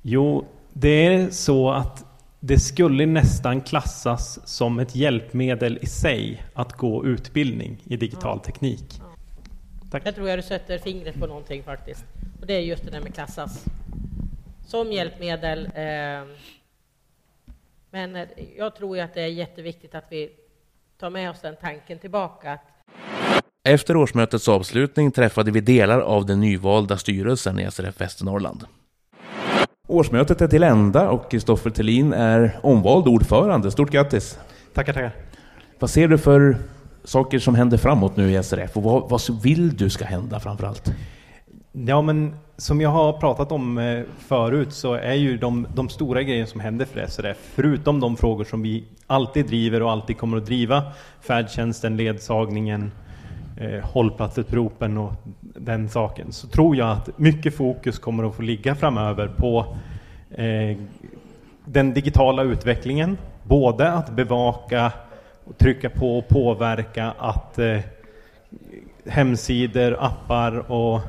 Jo, 0.01 0.45
det 0.73 0.89
är 0.89 1.29
så 1.29 1.71
att 1.71 2.05
det 2.39 2.59
skulle 2.59 3.05
nästan 3.05 3.61
klassas 3.61 4.47
som 4.47 4.79
ett 4.79 4.95
hjälpmedel 4.95 5.79
i 5.81 5.85
sig 5.85 6.43
att 6.53 6.73
gå 6.73 7.05
utbildning 7.05 7.77
i 7.83 7.97
digital 7.97 8.39
teknik. 8.39 9.01
Tack. 9.91 10.01
Jag 10.05 10.15
tror 10.15 10.29
jag 10.29 10.39
du 10.39 10.43
sätter 10.43 10.77
fingret 10.77 11.19
på 11.19 11.27
någonting 11.27 11.63
faktiskt. 11.63 12.05
Och 12.41 12.47
det 12.47 12.53
är 12.53 12.59
just 12.59 12.85
det 12.85 12.91
där 12.91 13.01
med 13.01 13.13
klassas 13.13 13.65
som 14.65 14.91
hjälpmedel. 14.91 15.65
Eh, 15.65 16.35
men 17.95 18.15
eh, 18.15 18.23
jag 18.57 18.75
tror 18.75 18.97
ju 18.97 19.03
att 19.03 19.13
det 19.13 19.21
är 19.21 19.27
jätteviktigt 19.27 19.95
att 19.95 20.05
vi 20.09 20.29
tar 20.99 21.09
med 21.09 21.29
oss 21.29 21.41
den 21.41 21.55
tanken 21.61 21.99
tillbaka. 21.99 22.59
Efter 23.63 23.97
årsmötets 23.97 24.47
avslutning 24.47 25.11
träffade 25.11 25.51
vi 25.51 25.61
delar 25.61 25.99
av 25.99 26.25
den 26.25 26.39
nyvalda 26.39 26.97
styrelsen 26.97 27.59
i 27.59 27.71
SRF 27.71 28.01
Västernorrland. 28.01 28.65
Årsmötet 29.87 30.41
är 30.41 30.47
till 30.47 30.63
ända 30.63 31.09
och 31.09 31.31
Kristoffer 31.31 31.69
Thelin 31.69 32.13
är 32.13 32.59
omvald 32.63 33.07
ordförande. 33.07 33.71
Stort 33.71 33.91
grattis! 33.91 34.39
Tackar, 34.73 34.93
tackar! 34.93 35.15
Vad 35.79 35.89
ser 35.89 36.07
du 36.07 36.17
för 36.17 36.57
saker 37.03 37.39
som 37.39 37.55
händer 37.55 37.77
framåt 37.77 38.17
nu 38.17 38.31
i 38.31 38.43
SRF 38.43 38.77
och 38.77 38.83
vad, 38.83 39.09
vad 39.09 39.43
vill 39.43 39.77
du 39.77 39.89
ska 39.89 40.05
hända 40.05 40.39
framför 40.39 40.67
allt? 40.67 40.91
Ja, 41.71 42.01
men 42.01 42.35
som 42.57 42.81
jag 42.81 42.89
har 42.89 43.13
pratat 43.13 43.51
om 43.51 43.77
eh, 43.77 44.03
förut 44.19 44.73
så 44.73 44.93
är 44.93 45.13
ju 45.13 45.37
de, 45.37 45.67
de 45.75 45.89
stora 45.89 46.23
grejerna 46.23 46.47
som 46.47 46.59
händer 46.59 46.85
för 46.85 47.07
SRF, 47.07 47.37
förutom 47.55 47.99
de 47.99 48.17
frågor 48.17 48.43
som 48.43 48.61
vi 48.61 48.83
alltid 49.07 49.45
driver 49.45 49.81
och 49.81 49.91
alltid 49.91 50.17
kommer 50.17 50.37
att 50.37 50.45
driva, 50.45 50.83
färdtjänsten, 51.21 51.97
ledsagningen, 51.97 52.91
eh, 53.57 53.85
hållplatsutropen 53.85 54.97
och 54.97 55.13
den 55.41 55.89
saken, 55.89 56.31
så 56.31 56.47
tror 56.47 56.75
jag 56.75 56.89
att 56.89 57.19
mycket 57.19 57.55
fokus 57.55 57.99
kommer 57.99 58.23
att 58.23 58.35
få 58.35 58.41
ligga 58.41 58.75
framöver 58.75 59.27
på 59.27 59.75
eh, 60.31 60.77
den 61.65 61.93
digitala 61.93 62.43
utvecklingen, 62.43 63.17
både 63.43 63.91
att 63.91 64.09
bevaka 64.09 64.91
trycka 65.57 65.89
på 65.89 66.17
och 66.17 66.27
påverka 66.27 67.13
att 67.17 67.59
eh, 67.59 67.79
hemsidor, 69.05 69.97
appar 69.99 70.71
och 70.71 71.01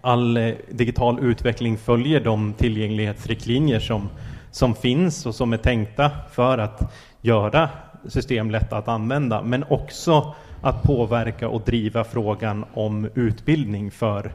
all 0.00 0.36
eh, 0.36 0.54
digital 0.70 1.18
utveckling 1.20 1.78
följer 1.78 2.20
de 2.20 2.52
tillgänglighetsriktlinjer 2.52 3.80
som, 3.80 4.08
som 4.50 4.74
finns 4.74 5.26
och 5.26 5.34
som 5.34 5.52
är 5.52 5.56
tänkta 5.56 6.10
för 6.32 6.58
att 6.58 6.92
göra 7.20 7.68
system 8.08 8.50
lätta 8.50 8.76
att 8.76 8.88
använda, 8.88 9.42
men 9.42 9.64
också 9.68 10.34
att 10.62 10.82
påverka 10.82 11.48
och 11.48 11.60
driva 11.60 12.04
frågan 12.04 12.64
om 12.74 13.08
utbildning 13.14 13.90
för 13.90 14.32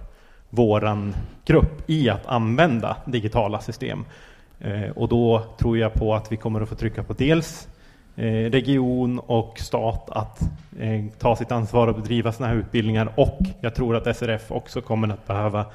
våran 0.50 1.16
grupp 1.46 1.90
i 1.90 2.10
att 2.10 2.26
använda 2.26 2.98
digitala 3.06 3.60
system. 3.60 4.06
Eh, 4.60 4.90
och 4.96 5.08
då 5.08 5.44
tror 5.60 5.78
jag 5.78 5.94
på 5.94 6.16
att 6.16 6.32
vi 6.32 6.38
kommer 6.38 6.62
att 6.62 6.70
få 6.70 6.76
trycka 6.76 7.04
på 7.04 7.14
dels 7.14 7.68
region 8.26 9.20
och 9.20 9.60
stat 9.60 10.10
att 10.10 10.42
eh, 10.80 11.06
ta 11.20 11.36
sitt 11.36 11.52
ansvar 11.52 11.88
och 11.88 11.96
bedriva 11.96 12.32
sådana 12.32 12.54
här 12.54 12.60
utbildningar 12.60 13.14
och 13.16 13.40
jag 13.62 13.76
tror 13.76 13.96
att 13.96 14.18
SRF 14.18 14.52
också 14.52 14.82
kommer 14.82 15.08
att 15.08 15.28
behöva 15.28 15.66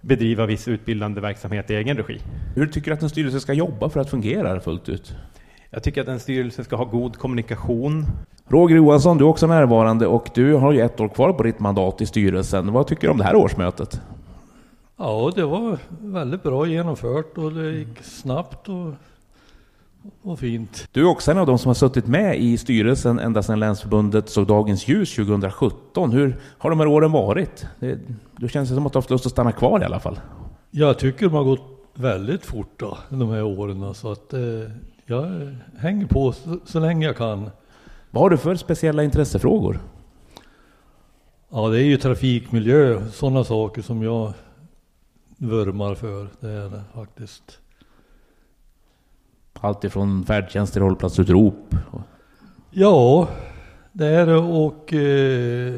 bedriva 0.00 0.46
viss 0.46 0.68
utbildande 0.68 1.20
verksamhet 1.20 1.70
i 1.70 1.74
egen 1.74 1.96
regi. 1.96 2.20
Hur 2.54 2.66
tycker 2.66 2.90
du 2.90 2.94
att 2.94 3.02
en 3.02 3.10
styrelse 3.10 3.40
ska 3.40 3.52
jobba 3.52 3.88
för 3.88 4.00
att 4.00 4.10
fungera 4.10 4.60
fullt 4.60 4.88
ut? 4.88 5.14
Jag 5.70 5.82
tycker 5.82 6.00
att 6.00 6.08
en 6.08 6.20
styrelse 6.20 6.64
ska 6.64 6.76
ha 6.76 6.84
god 6.84 7.16
kommunikation. 7.16 8.06
Roger 8.48 8.76
Johansson, 8.76 9.18
du 9.18 9.24
är 9.24 9.28
också 9.28 9.46
närvarande 9.46 10.06
och 10.06 10.30
du 10.34 10.54
har 10.54 10.72
ju 10.72 10.80
ett 10.80 11.00
år 11.00 11.08
kvar 11.08 11.32
på 11.32 11.42
ditt 11.42 11.58
mandat 11.58 12.00
i 12.00 12.06
styrelsen. 12.06 12.72
Vad 12.72 12.86
tycker 12.86 13.06
du 13.06 13.10
om 13.10 13.18
det 13.18 13.24
här 13.24 13.36
årsmötet? 13.36 14.00
Ja, 14.96 15.32
det 15.34 15.44
var 15.44 15.78
väldigt 16.00 16.42
bra 16.42 16.66
genomfört 16.66 17.38
och 17.38 17.52
det 17.52 17.70
gick 17.70 18.02
snabbt 18.02 18.68
och, 18.68 18.94
och 20.22 20.38
fint. 20.38 20.88
Du 20.92 21.00
är 21.00 21.04
också 21.04 21.30
en 21.30 21.38
av 21.38 21.46
de 21.46 21.58
som 21.58 21.68
har 21.68 21.74
suttit 21.74 22.06
med 22.06 22.38
i 22.38 22.58
styrelsen 22.58 23.18
ända 23.18 23.42
sedan 23.42 23.60
Länsförbundet 23.60 24.28
såg 24.28 24.46
dagens 24.46 24.88
ljus 24.88 25.14
2017. 25.16 26.12
Hur 26.12 26.36
har 26.58 26.70
de 26.70 26.80
här 26.80 26.86
åren 26.86 27.12
varit? 27.12 27.66
Det, 27.80 27.98
det 28.36 28.48
känns 28.48 28.68
som 28.68 28.86
att 28.86 28.92
du 28.92 28.96
har 28.96 29.02
haft 29.02 29.10
lust 29.10 29.26
att 29.26 29.32
stanna 29.32 29.52
kvar 29.52 29.80
i 29.80 29.84
alla 29.84 30.00
fall. 30.00 30.20
Jag 30.70 30.98
tycker 30.98 31.26
de 31.26 31.34
har 31.34 31.44
gått 31.44 31.72
väldigt 31.94 32.44
fort 32.44 32.72
då, 32.76 32.98
de 33.08 33.28
här 33.30 33.42
åren. 33.42 33.94
Så 33.94 34.12
att 34.12 34.32
eh, 34.32 34.40
jag 35.06 35.56
hänger 35.78 36.06
på 36.06 36.32
så, 36.32 36.58
så 36.64 36.80
länge 36.80 37.06
jag 37.06 37.16
kan. 37.16 37.50
Vad 38.10 38.22
har 38.22 38.30
du 38.30 38.36
för 38.36 38.54
speciella 38.54 39.04
intressefrågor? 39.04 39.80
Ja, 41.50 41.68
det 41.68 41.78
är 41.78 41.84
ju 41.84 41.96
trafikmiljö, 41.96 43.10
sådana 43.10 43.44
saker 43.44 43.82
som 43.82 44.02
jag 44.02 44.32
vurmar 45.36 45.94
för. 45.94 46.28
Det 46.40 46.50
är 46.50 46.70
det 46.70 46.82
faktiskt. 46.94 47.61
Allt 49.62 49.84
ifrån 49.84 50.24
färdtjänst 50.24 50.72
till 50.72 50.82
hållplatsutrop? 50.82 51.74
Ja, 52.70 53.28
det 53.92 54.06
är 54.06 54.26
det 54.26 54.36
och 54.36 54.92
eh, 54.92 55.74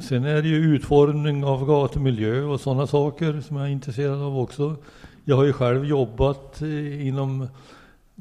sen 0.00 0.24
är 0.24 0.42
det 0.42 0.48
ju 0.48 0.74
utformning 0.74 1.44
av 1.44 1.66
gatumiljö 1.66 2.42
och 2.42 2.60
sådana 2.60 2.86
saker 2.86 3.40
som 3.40 3.56
jag 3.56 3.66
är 3.66 3.70
intresserad 3.70 4.22
av 4.22 4.38
också. 4.38 4.76
Jag 5.24 5.36
har 5.36 5.44
ju 5.44 5.52
själv 5.52 5.84
jobbat 5.84 6.62
eh, 6.62 7.06
inom 7.06 7.48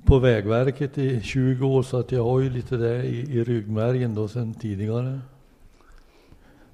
på 0.05 0.19
Vägverket 0.19 0.97
i 0.97 1.21
20 1.21 1.67
år 1.67 1.83
så 1.83 1.99
att 1.99 2.11
jag 2.11 2.23
har 2.23 2.39
ju 2.39 2.49
lite 2.49 2.77
det 2.77 3.03
i, 3.03 3.19
i 3.19 3.43
ryggmärgen 3.43 4.15
då 4.15 4.27
sen 4.27 4.53
tidigare. 4.53 5.19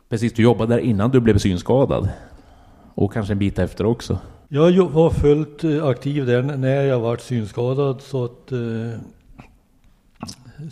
Precis, 0.10 0.34
du 0.34 0.44
jobbade 0.44 0.76
där 0.76 0.82
innan 0.82 1.12
du 1.12 1.20
blev 1.20 1.38
synskadad. 1.38 2.10
Och 2.96 3.14
kanske 3.14 3.34
en 3.34 3.40
bit 3.40 3.60
efter 3.60 3.86
också. 3.86 4.18
Jag 4.56 4.90
var 4.90 5.10
fullt 5.10 5.64
eh, 5.64 5.86
aktiv 5.86 6.26
där 6.26 6.42
när 6.42 6.84
jag 6.84 7.00
var 7.00 7.18
synskadad 7.18 8.02
så 8.02 8.26
att 8.26 8.52
eh, 8.52 9.00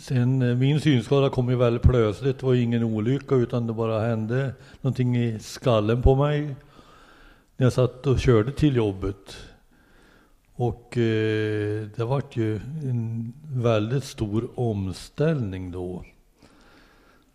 Sen 0.00 0.42
eh, 0.42 0.56
min 0.56 0.80
synskada 0.80 1.30
kom 1.30 1.50
ju 1.50 1.56
väldigt 1.56 1.82
plötsligt. 1.82 2.38
Det 2.38 2.46
var 2.46 2.54
ingen 2.54 2.82
olycka 2.82 3.34
utan 3.34 3.66
det 3.66 3.72
bara 3.72 4.00
hände 4.00 4.54
någonting 4.80 5.16
i 5.16 5.38
skallen 5.38 6.02
på 6.02 6.14
mig. 6.14 6.40
När 7.56 7.66
jag 7.66 7.72
satt 7.72 8.06
och 8.06 8.20
körde 8.20 8.52
till 8.52 8.76
jobbet. 8.76 9.36
Och 10.54 10.98
eh, 10.98 11.86
det 11.96 12.04
vart 12.04 12.36
ju 12.36 12.56
en 12.82 13.32
väldigt 13.52 14.04
stor 14.04 14.48
omställning 14.54 15.70
då. 15.70 16.04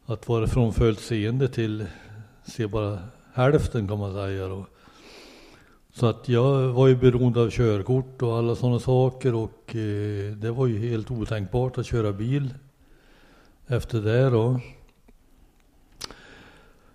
Att 0.05 0.27
vara 0.27 0.47
från 0.47 0.73
fullt 0.73 0.99
seende 0.99 1.47
till 1.47 1.85
se 2.45 2.67
bara 2.67 2.99
hälften 3.33 3.87
kan 3.87 3.99
man 3.99 4.13
säga 4.13 4.47
då. 4.47 4.65
Så 5.99 6.05
att 6.05 6.29
jag 6.29 6.67
var 6.67 6.87
ju 6.87 6.95
beroende 6.95 7.41
av 7.41 7.49
körkort 7.49 8.21
och 8.21 8.37
alla 8.37 8.55
sådana 8.55 8.79
saker 8.79 9.35
och 9.35 9.75
eh, 9.75 10.31
det 10.31 10.51
var 10.51 10.67
ju 10.67 10.89
helt 10.89 11.11
otänkbart 11.11 11.77
att 11.77 11.85
köra 11.85 12.11
bil 12.11 12.53
efter 13.67 14.01
det 14.01 14.29
då. 14.29 14.59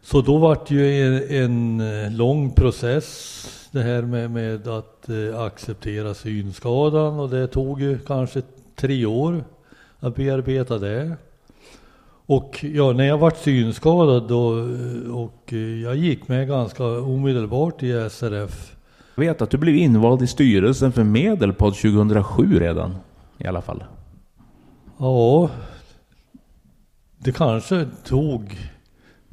Så 0.03 0.21
då 0.21 0.39
var 0.39 0.59
det 0.69 0.75
ju 0.75 1.07
en, 1.07 1.45
en 1.45 1.81
eh, 1.81 2.13
lång 2.13 2.51
process 2.51 3.69
det 3.71 3.83
här 3.83 4.03
med, 4.03 4.31
med 4.31 4.69
att 4.69 5.09
eh, 5.09 5.41
acceptera 5.41 6.15
synskadan 6.15 7.19
och 7.19 7.31
det 7.31 7.47
tog 7.47 7.81
ju 7.81 7.99
kanske 7.99 8.43
tre 8.77 9.07
år 9.07 9.45
att 9.99 10.17
bearbeta 10.17 10.79
det. 10.79 11.17
Och 12.27 12.65
ja, 12.65 12.93
när 12.93 13.05
jag 13.05 13.19
vart 13.19 13.39
synskadad 13.39 14.29
då 14.29 14.59
eh, 14.59 15.17
och 15.17 15.53
eh, 15.53 15.83
jag 15.83 15.97
gick 15.97 16.29
med 16.29 16.49
ganska 16.49 16.85
omedelbart 16.85 17.83
i 17.83 18.11
SRF 18.11 18.73
jag 19.15 19.25
vet 19.25 19.43
att 19.43 19.51
du 19.51 19.59
blev 19.59 19.75
invald 19.75 20.23
i 20.23 20.27
styrelsen 20.27 20.93
för 20.93 21.05
Medelpad 21.05 21.75
2007 21.75 22.59
redan, 22.59 22.95
i 23.39 23.47
alla 23.47 23.63
fall. 23.63 23.85
Ja, 24.99 25.51
det 27.19 27.33
kanske 27.33 27.87
tog... 28.05 28.59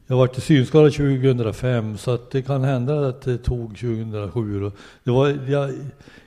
Jag 0.07 0.17
var 0.17 0.27
till 0.27 0.41
synskadad 0.41 0.93
2005, 0.93 1.97
så 1.97 2.11
att 2.11 2.31
det 2.31 2.41
kan 2.41 2.63
hända 2.63 3.07
att 3.07 3.21
det 3.21 3.37
tog 3.37 3.69
2007. 3.77 4.71
Det 5.03 5.11
var, 5.11 5.27
jag, 5.47 5.73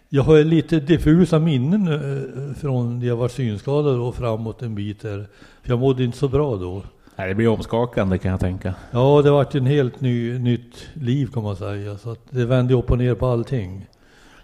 jag 0.08 0.22
har 0.22 0.44
lite 0.44 0.80
diffusa 0.80 1.38
minnen 1.38 1.88
eh, 1.88 2.54
från 2.54 2.98
när 2.98 3.06
jag 3.06 3.16
var 3.16 3.28
synskadad 3.28 4.00
och 4.00 4.14
framåt 4.14 4.62
en 4.62 4.74
bit 4.74 5.02
där. 5.02 5.26
För 5.62 5.70
jag 5.70 5.78
mådde 5.78 6.04
inte 6.04 6.18
så 6.18 6.28
bra 6.28 6.56
då. 6.56 6.82
Nej, 7.22 7.28
det 7.28 7.34
blir 7.34 7.48
omskakande 7.48 8.18
kan 8.18 8.30
jag 8.30 8.40
tänka. 8.40 8.74
Ja, 8.90 9.22
det 9.24 9.30
vart 9.30 9.54
ett 9.54 9.62
helt 9.62 10.00
ny, 10.00 10.38
nytt 10.38 10.88
liv 10.94 11.26
kan 11.34 11.42
man 11.42 11.56
säga. 11.56 11.98
Så 11.98 12.10
att 12.10 12.20
det 12.30 12.44
vände 12.44 12.74
upp 12.74 12.90
och 12.90 12.98
ner 12.98 13.14
på 13.14 13.26
allting. 13.26 13.86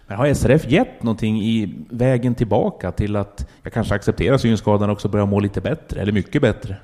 Men 0.07 0.17
har 0.17 0.33
SRF 0.33 0.71
gett 0.71 1.03
någonting 1.03 1.41
i 1.41 1.75
vägen 1.89 2.35
tillbaka 2.35 2.91
till 2.91 3.15
att 3.15 3.49
jag 3.63 3.73
kanske 3.73 3.95
accepterar 3.95 4.37
synskadan 4.37 4.89
och 4.89 4.93
också 4.93 5.07
börjar 5.07 5.25
må 5.25 5.39
lite 5.39 5.61
bättre, 5.61 6.01
eller 6.01 6.11
mycket 6.11 6.41
bättre? 6.41 6.75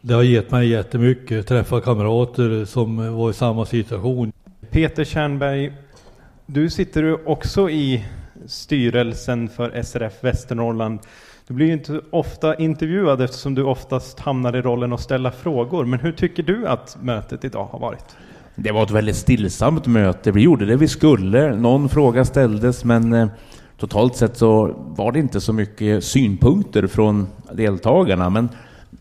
Det 0.00 0.14
har 0.14 0.22
gett 0.22 0.50
mig 0.50 0.68
jättemycket. 0.68 1.46
Träffa 1.46 1.80
kamrater 1.80 2.64
som 2.64 3.16
var 3.16 3.30
i 3.30 3.34
samma 3.34 3.64
situation. 3.66 4.32
Peter 4.70 5.04
Kärnberg, 5.04 5.72
du 6.46 6.70
sitter 6.70 7.28
också 7.28 7.70
i 7.70 8.04
styrelsen 8.46 9.48
för 9.48 9.82
SRF 9.82 10.24
Västernorrland. 10.24 11.00
Du 11.48 11.54
blir 11.54 11.66
ju 11.66 11.72
inte 11.72 12.00
ofta 12.10 12.54
intervjuad 12.54 13.20
eftersom 13.20 13.54
du 13.54 13.62
oftast 13.62 14.20
hamnar 14.20 14.56
i 14.56 14.62
rollen 14.62 14.92
att 14.92 15.00
ställa 15.00 15.30
frågor. 15.30 15.84
Men 15.84 16.00
hur 16.00 16.12
tycker 16.12 16.42
du 16.42 16.66
att 16.66 16.96
mötet 17.00 17.44
idag 17.44 17.64
har 17.64 17.78
varit? 17.78 18.16
Det 18.54 18.72
var 18.72 18.82
ett 18.82 18.90
väldigt 18.90 19.16
stillsamt 19.16 19.86
möte. 19.86 20.30
Vi 20.30 20.40
gjorde 20.40 20.66
det 20.66 20.76
vi 20.76 20.88
skulle. 20.88 21.56
Någon 21.56 21.88
fråga 21.88 22.24
ställdes 22.24 22.84
men 22.84 23.12
eh, 23.12 23.28
totalt 23.78 24.16
sett 24.16 24.36
så 24.36 24.74
var 24.76 25.12
det 25.12 25.18
inte 25.18 25.40
så 25.40 25.52
mycket 25.52 26.04
synpunkter 26.04 26.86
från 26.86 27.26
deltagarna. 27.52 28.30
Men 28.30 28.48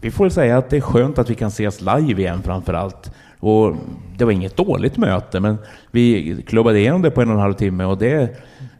vi 0.01 0.11
får 0.11 0.29
säga 0.29 0.57
att 0.57 0.69
det 0.69 0.77
är 0.77 0.81
skönt 0.81 1.17
att 1.17 1.29
vi 1.29 1.35
kan 1.35 1.47
ses 1.47 1.81
live 1.81 2.21
igen 2.21 2.41
framför 2.43 2.73
allt. 2.73 3.11
Och 3.39 3.75
det 4.17 4.25
var 4.25 4.31
inget 4.31 4.57
dåligt 4.57 4.97
möte 4.97 5.39
men 5.39 5.57
vi 5.91 6.35
klubbade 6.47 6.79
igenom 6.79 7.01
det 7.01 7.11
på 7.11 7.21
en 7.21 7.27
och 7.27 7.35
en 7.35 7.41
halv 7.41 7.53
timme 7.53 7.83
och 7.85 7.97
det 7.97 8.37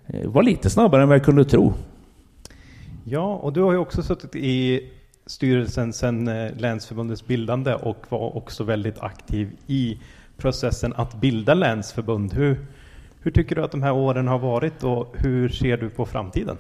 eh, 0.08 0.30
var 0.30 0.44
lite 0.44 0.70
snabbare 0.70 1.02
än 1.02 1.08
vad 1.08 1.18
jag 1.18 1.26
kunde 1.26 1.46
tro. 1.46 1.74
Ja, 3.10 3.36
och 3.36 3.54
du 3.54 3.62
har 3.62 3.72
ju 3.72 3.78
också 3.78 4.04
suttit 4.04 4.36
i 4.36 4.90
styrelsen 5.26 5.94
sedan 5.94 6.28
eh, 6.28 6.56
länsförbundets 6.58 7.28
bildande 7.28 7.74
och 7.74 8.06
var 8.10 8.38
också 8.38 8.64
väldigt 8.64 9.00
aktiv 9.00 9.52
i 9.68 10.00
processen 10.38 10.94
att 10.96 11.22
bilda 11.22 11.54
länsförbund. 11.54 12.34
Hur, 12.34 12.66
hur 13.22 13.32
tycker 13.32 13.56
du 13.56 13.64
att 13.64 13.72
de 13.72 13.84
här 13.84 13.92
åren 13.94 14.28
har 14.28 14.40
varit 14.40 14.84
och 14.84 15.16
hur 15.18 15.50
ser 15.50 15.78
du 15.78 15.90
på 15.90 16.06
framtiden? 16.06 16.58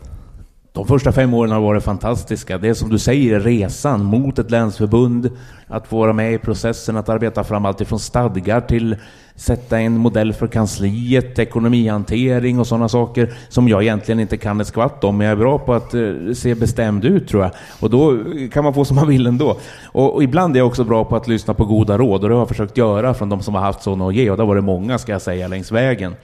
De 0.77 0.85
första 0.87 1.11
fem 1.11 1.33
åren 1.33 1.51
har 1.51 1.61
varit 1.61 1.83
fantastiska. 1.83 2.57
Det 2.57 2.69
är 2.69 2.73
som 2.73 2.89
du 2.89 2.99
säger, 2.99 3.39
resan 3.39 4.03
mot 4.03 4.39
ett 4.39 4.51
länsförbund, 4.51 5.29
att 5.67 5.87
få 5.87 5.97
vara 5.97 6.13
med 6.13 6.33
i 6.33 6.37
processen, 6.37 6.97
att 6.97 7.09
arbeta 7.09 7.43
fram 7.43 7.65
allt 7.65 7.81
ifrån 7.81 7.99
stadgar 7.99 8.61
till 8.61 8.95
sätta 9.35 9.79
en 9.79 9.97
modell 9.97 10.33
för 10.33 10.47
kansliet, 10.47 11.39
ekonomihantering 11.39 12.59
och 12.59 12.67
sådana 12.67 12.89
saker 12.89 13.33
som 13.49 13.67
jag 13.67 13.83
egentligen 13.83 14.19
inte 14.19 14.37
kan 14.37 14.61
ett 14.61 14.67
skvatt 14.67 15.03
om, 15.03 15.17
men 15.17 15.27
jag 15.27 15.31
är 15.31 15.39
bra 15.39 15.59
på 15.59 15.73
att 15.73 15.93
eh, 15.93 16.01
se 16.35 16.55
bestämd 16.55 17.05
ut 17.05 17.27
tror 17.27 17.43
jag. 17.43 17.51
Och 17.79 17.89
då 17.89 18.17
kan 18.51 18.63
man 18.63 18.73
få 18.73 18.85
som 18.85 18.95
man 18.95 19.07
vill 19.07 19.27
ändå. 19.27 19.57
Och, 19.85 20.15
och 20.15 20.23
ibland 20.23 20.55
är 20.55 20.59
jag 20.59 20.67
också 20.67 20.83
bra 20.83 21.05
på 21.05 21.15
att 21.15 21.27
lyssna 21.27 21.53
på 21.53 21.65
goda 21.65 21.97
råd 21.97 22.23
och 22.23 22.29
det 22.29 22.35
har 22.35 22.41
jag 22.41 22.47
försökt 22.47 22.77
göra 22.77 23.13
från 23.13 23.29
de 23.29 23.41
som 23.41 23.55
har 23.55 23.61
haft 23.61 23.83
sådana 23.83 24.07
att 24.07 24.15
ge 24.15 24.29
och 24.29 24.37
det 24.37 24.43
har 24.43 24.47
varit 24.47 24.63
många 24.63 24.97
ska 24.97 25.11
jag 25.11 25.21
säga 25.21 25.47
längs 25.47 25.71
vägen. 25.71 26.15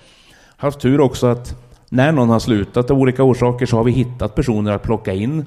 Haft 0.58 0.80
tur 0.80 0.99
också 0.99 1.28
att 1.28 1.56
när 1.93 2.11
någon 2.11 2.29
har 2.29 2.39
slutat 2.39 2.91
av 2.91 2.99
olika 2.99 3.23
orsaker 3.23 3.65
så 3.65 3.77
har 3.77 3.83
vi 3.83 3.91
hittat 3.91 4.35
personer 4.35 4.71
att 4.71 4.83
plocka 4.83 5.13
in. 5.13 5.45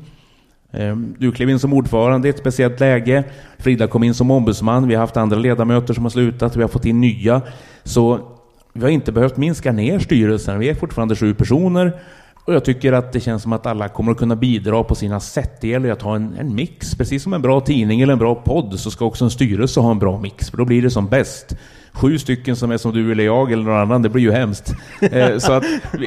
Ehm, 0.73 1.15
du 1.19 1.33
klev 1.33 1.51
in 1.51 1.59
som 1.59 1.73
ordförande 1.73 2.29
i 2.29 2.31
ett 2.31 2.39
speciellt 2.39 2.81
läge. 2.81 3.25
Frida 3.59 3.87
kom 3.87 4.03
in 4.03 4.15
som 4.15 4.31
ombudsman. 4.31 4.89
Vi 4.89 4.95
har 4.95 5.01
haft 5.01 5.17
andra 5.17 5.39
ledamöter 5.39 5.95
som 5.95 6.05
har 6.05 6.11
slutat. 6.11 6.57
Vi 6.57 6.63
har 6.63 6.69
fått 6.69 6.85
in 6.85 7.01
nya. 7.01 7.43
Så 7.85 8.21
vi 8.73 8.83
har 8.83 8.89
inte 8.89 9.13
behövt 9.13 9.37
minska 9.37 9.73
ner 9.73 9.99
styrelsen. 9.99 10.59
Vi 10.59 10.69
är 10.69 10.75
fortfarande 10.75 11.17
sju 11.17 11.35
personer. 11.35 12.01
Och 12.45 12.55
jag 12.55 12.65
tycker 12.65 12.93
att 12.93 13.13
det 13.13 13.21
känns 13.21 13.43
som 13.43 13.53
att 13.53 13.67
alla 13.67 13.89
kommer 13.89 14.13
att 14.13 14.19
kunna 14.19 14.37
bidra 14.37 14.85
på 14.85 14.95
sina 14.95 15.21
sätt. 15.21 15.61
Det 15.61 15.69
gäller 15.69 15.93
att 15.93 16.03
ha 16.03 16.17
en, 16.17 16.35
en 16.39 16.55
mix. 16.55 16.95
Precis 16.95 17.23
som 17.23 17.33
en 17.33 17.43
bra 17.43 17.61
tidning 17.61 18.01
eller 18.01 18.13
en 18.13 18.19
bra 18.19 18.35
podd 18.35 18.81
så 18.81 18.91
ska 18.91 19.05
också 19.05 19.25
en 19.25 19.31
styrelse 19.31 19.81
ha 19.81 19.91
en 19.91 19.99
bra 19.99 20.21
mix. 20.21 20.51
För 20.51 20.57
då 20.57 20.65
blir 20.65 20.83
det 20.83 20.91
som 20.91 21.09
bäst 21.09 21.57
sju 21.97 22.19
stycken 22.19 22.57
som 22.57 22.71
är 22.71 22.77
som 22.77 22.93
du 22.93 23.13
eller 23.13 23.25
jag 23.25 23.53
eller 23.53 23.65
någon 23.65 23.77
annan, 23.77 24.03
det 24.03 24.09
blir 24.09 24.23
ju 24.23 24.33
hemskt. 24.33 24.75
Eh, 25.01 25.39
så 25.39 25.53
att 25.53 25.65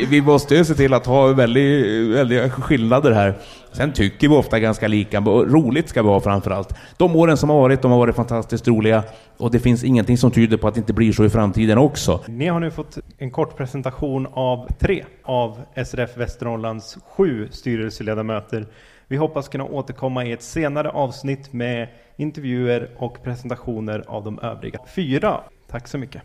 vi, 0.10 0.22
måste 0.22 0.56
ju 0.56 0.66
se 0.66 0.74
till 0.74 0.94
att 0.94 1.06
ha 1.06 1.28
väldigt, 1.28 2.08
väldiga 2.16 2.50
skillnader 2.50 3.12
här. 3.12 3.34
Sen 3.72 3.94
tycker 3.94 4.30
vi 4.30 4.36
ofta 4.36 4.60
ganska 4.60 4.88
lika, 4.88 5.20
roligt 5.20 5.90
ska 5.90 6.02
vi 6.02 6.10
ha 6.10 6.20
framför 6.20 6.52
allt. 6.52 6.76
De 6.98 7.16
åren 7.16 7.38
som 7.38 7.50
har 7.50 7.58
varit, 7.58 7.82
de 7.82 7.92
har 7.92 7.98
varit 7.98 8.16
fantastiskt 8.16 8.68
roliga 8.68 9.04
och 9.38 9.52
det 9.52 9.60
finns 9.60 9.84
ingenting 9.84 10.18
som 10.18 10.32
tyder 10.32 10.58
på 10.58 10.68
att 10.68 10.74
det 10.74 10.80
inte 10.80 10.94
blir 10.94 11.12
så 11.12 11.26
i 11.26 11.30
framtiden 11.30 11.78
också. 11.78 12.20
Ni 12.28 12.48
har 12.48 12.60
nu 12.60 12.72
fått 12.72 12.98
en 13.18 13.32
kort 13.32 13.58
presentation 13.58 14.28
av 14.34 14.68
tre 14.80 15.06
av 15.24 15.60
SRF 15.86 16.18
Västernorrlands 16.18 16.98
sju 17.18 17.48
styrelseledamöter. 17.52 18.68
Vi 19.08 19.18
hoppas 19.18 19.48
kunna 19.48 19.64
återkomma 19.64 20.26
i 20.26 20.32
ett 20.32 20.44
senare 20.44 20.90
avsnitt 20.90 21.54
med 21.54 21.88
intervjuer 22.18 22.90
och 22.98 23.24
presentationer 23.24 24.04
av 24.08 24.24
de 24.24 24.40
övriga 24.40 24.80
fyra. 24.96 25.40
Tack 25.72 25.88
så 25.88 25.98
mycket. 25.98 26.22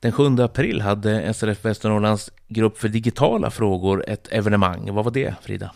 Den 0.00 0.12
7 0.12 0.24
april 0.38 0.80
hade 0.80 1.34
SRF 1.34 1.64
Västernorrlands 1.64 2.30
grupp 2.48 2.78
för 2.78 2.88
digitala 2.88 3.50
frågor 3.50 4.04
ett 4.08 4.32
evenemang. 4.32 4.94
Vad 4.94 5.04
var 5.04 5.12
det, 5.12 5.34
Frida? 5.42 5.70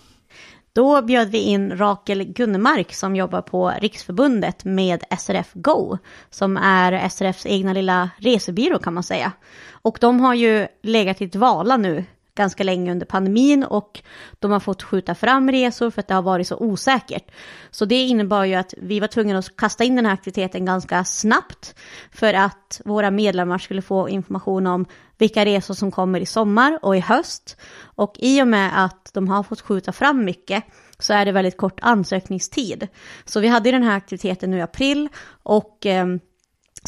Då 0.73 1.03
bjöd 1.03 1.31
vi 1.31 1.39
in 1.39 1.77
Rakel 1.77 2.25
Gunnemark 2.25 2.95
som 2.95 3.17
jobbar 3.17 3.43
på 3.43 3.73
Riksförbundet 3.81 4.65
med 4.65 5.05
SRF 5.19 5.51
Go, 5.55 5.99
som 6.31 6.57
är 6.57 7.09
SRFs 7.09 7.47
egna 7.47 7.73
lilla 7.73 8.11
resebyrå 8.19 8.79
kan 8.79 8.95
man 8.95 9.03
säga. 9.03 9.33
Och 9.71 9.99
de 10.01 10.21
har 10.21 10.35
ju 10.35 10.67
legat 10.83 11.23
i 11.23 11.27
dvala 11.27 11.77
nu 11.77 12.05
ganska 12.39 12.65
länge 12.65 12.93
under 12.93 13.07
pandemin 13.07 13.65
och 13.65 14.03
de 14.39 14.51
har 14.51 14.61
fått 14.61 14.83
skjuta 14.83 15.15
fram 15.15 15.51
resor 15.51 15.91
för 15.91 16.01
att 16.01 16.09
det 16.09 16.15
har 16.15 16.23
varit 16.23 16.49
så 16.49 16.57
osäkert. 16.57 17.31
Så 17.71 17.85
det 17.85 18.03
innebar 18.03 18.45
ju 18.45 18.55
att 18.55 18.75
vi 18.77 19.01
var 19.01 19.09
tvungna 19.09 19.39
att 19.39 19.57
kasta 19.57 19.85
in 19.85 19.97
den 19.97 20.07
här 20.07 20.13
aktiviteten 20.13 20.65
ganska 20.65 21.05
snabbt 21.05 21.75
för 22.13 22.35
att 22.35 22.81
våra 22.85 23.11
medlemmar 23.11 23.59
skulle 23.59 23.83
få 23.83 24.09
information 24.09 24.67
om 24.67 24.87
vilka 25.19 25.45
resor 25.45 25.75
som 25.75 25.91
kommer 25.91 26.21
i 26.21 26.27
sommar 26.27 26.79
och 26.83 26.97
i 26.97 27.01
höst. 27.01 27.57
Och 27.83 28.15
i 28.19 28.43
och 28.43 28.49
med 28.49 28.85
att 28.85 29.11
de 29.15 29.29
har 29.29 29.43
fått 29.43 29.61
skjuta 29.61 29.93
fram 29.93 30.25
mycket 30.25 30.65
så 30.99 31.13
är 31.13 31.25
det 31.25 31.33
väldigt 31.33 31.57
kort 31.57 31.79
ansökningstid. 31.83 32.89
Så 33.25 33.41
vi 33.41 33.49
hade 33.49 33.71
den 33.71 33.83
här 33.83 33.97
aktiviteten 33.97 34.51
nu 34.51 34.59
i 34.59 34.63
april 34.63 35.09
och 35.43 35.87
eh, 35.87 36.07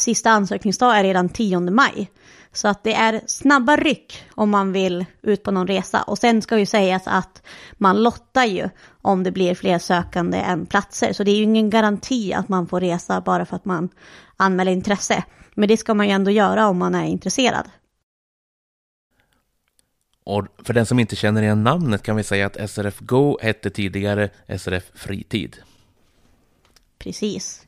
sista 0.01 0.31
ansökningsdag 0.31 0.99
är 0.99 1.03
redan 1.03 1.29
10 1.29 1.61
maj. 1.61 2.11
Så 2.53 2.69
att 2.69 2.85
det 2.85 2.95
är 2.95 3.21
snabba 3.27 3.77
ryck 3.77 4.25
om 4.35 4.51
man 4.51 4.73
vill 4.73 5.05
ut 5.23 5.43
på 5.43 5.51
någon 5.51 5.67
resa. 5.67 6.03
Och 6.03 6.19
sen 6.19 6.43
ska 6.43 6.59
ju 6.59 6.67
sägas 6.67 7.03
att 7.07 7.43
man 7.73 8.03
lottar 8.03 8.45
ju 8.45 8.69
om 9.03 9.23
det 9.23 9.31
blir 9.31 9.55
fler 9.55 9.79
sökande 9.79 10.39
än 10.39 10.67
platser. 10.67 11.13
Så 11.13 11.25
det 11.25 11.31
är 11.31 11.37
ju 11.37 11.43
ingen 11.43 11.71
garanti 11.71 12.33
att 12.33 12.49
man 12.49 12.67
får 12.67 12.81
resa 12.81 13.21
bara 13.21 13.47
för 13.47 13.57
att 13.57 13.65
man 13.65 13.89
anmäler 14.37 14.73
intresse. 14.73 15.25
Men 15.55 15.69
det 15.69 15.77
ska 15.77 15.95
man 15.95 16.07
ju 16.07 16.13
ändå 16.13 16.31
göra 16.31 16.69
om 16.69 16.79
man 16.79 16.95
är 16.95 17.05
intresserad. 17.05 17.69
Och 20.25 20.47
för 20.65 20.75
den 20.75 20.87
som 20.87 20.99
inte 20.99 21.17
känner 21.17 21.43
igen 21.43 21.65
namnet 21.65 22.03
kan 22.03 22.17
vi 22.17 22.23
säga 22.23 22.47
att 22.47 22.71
SRF 22.71 22.99
Go 22.99 23.39
hette 23.43 23.71
tidigare 23.71 24.31
SRF 24.59 24.91
Fritid. 24.95 25.57
Precis. 26.99 27.67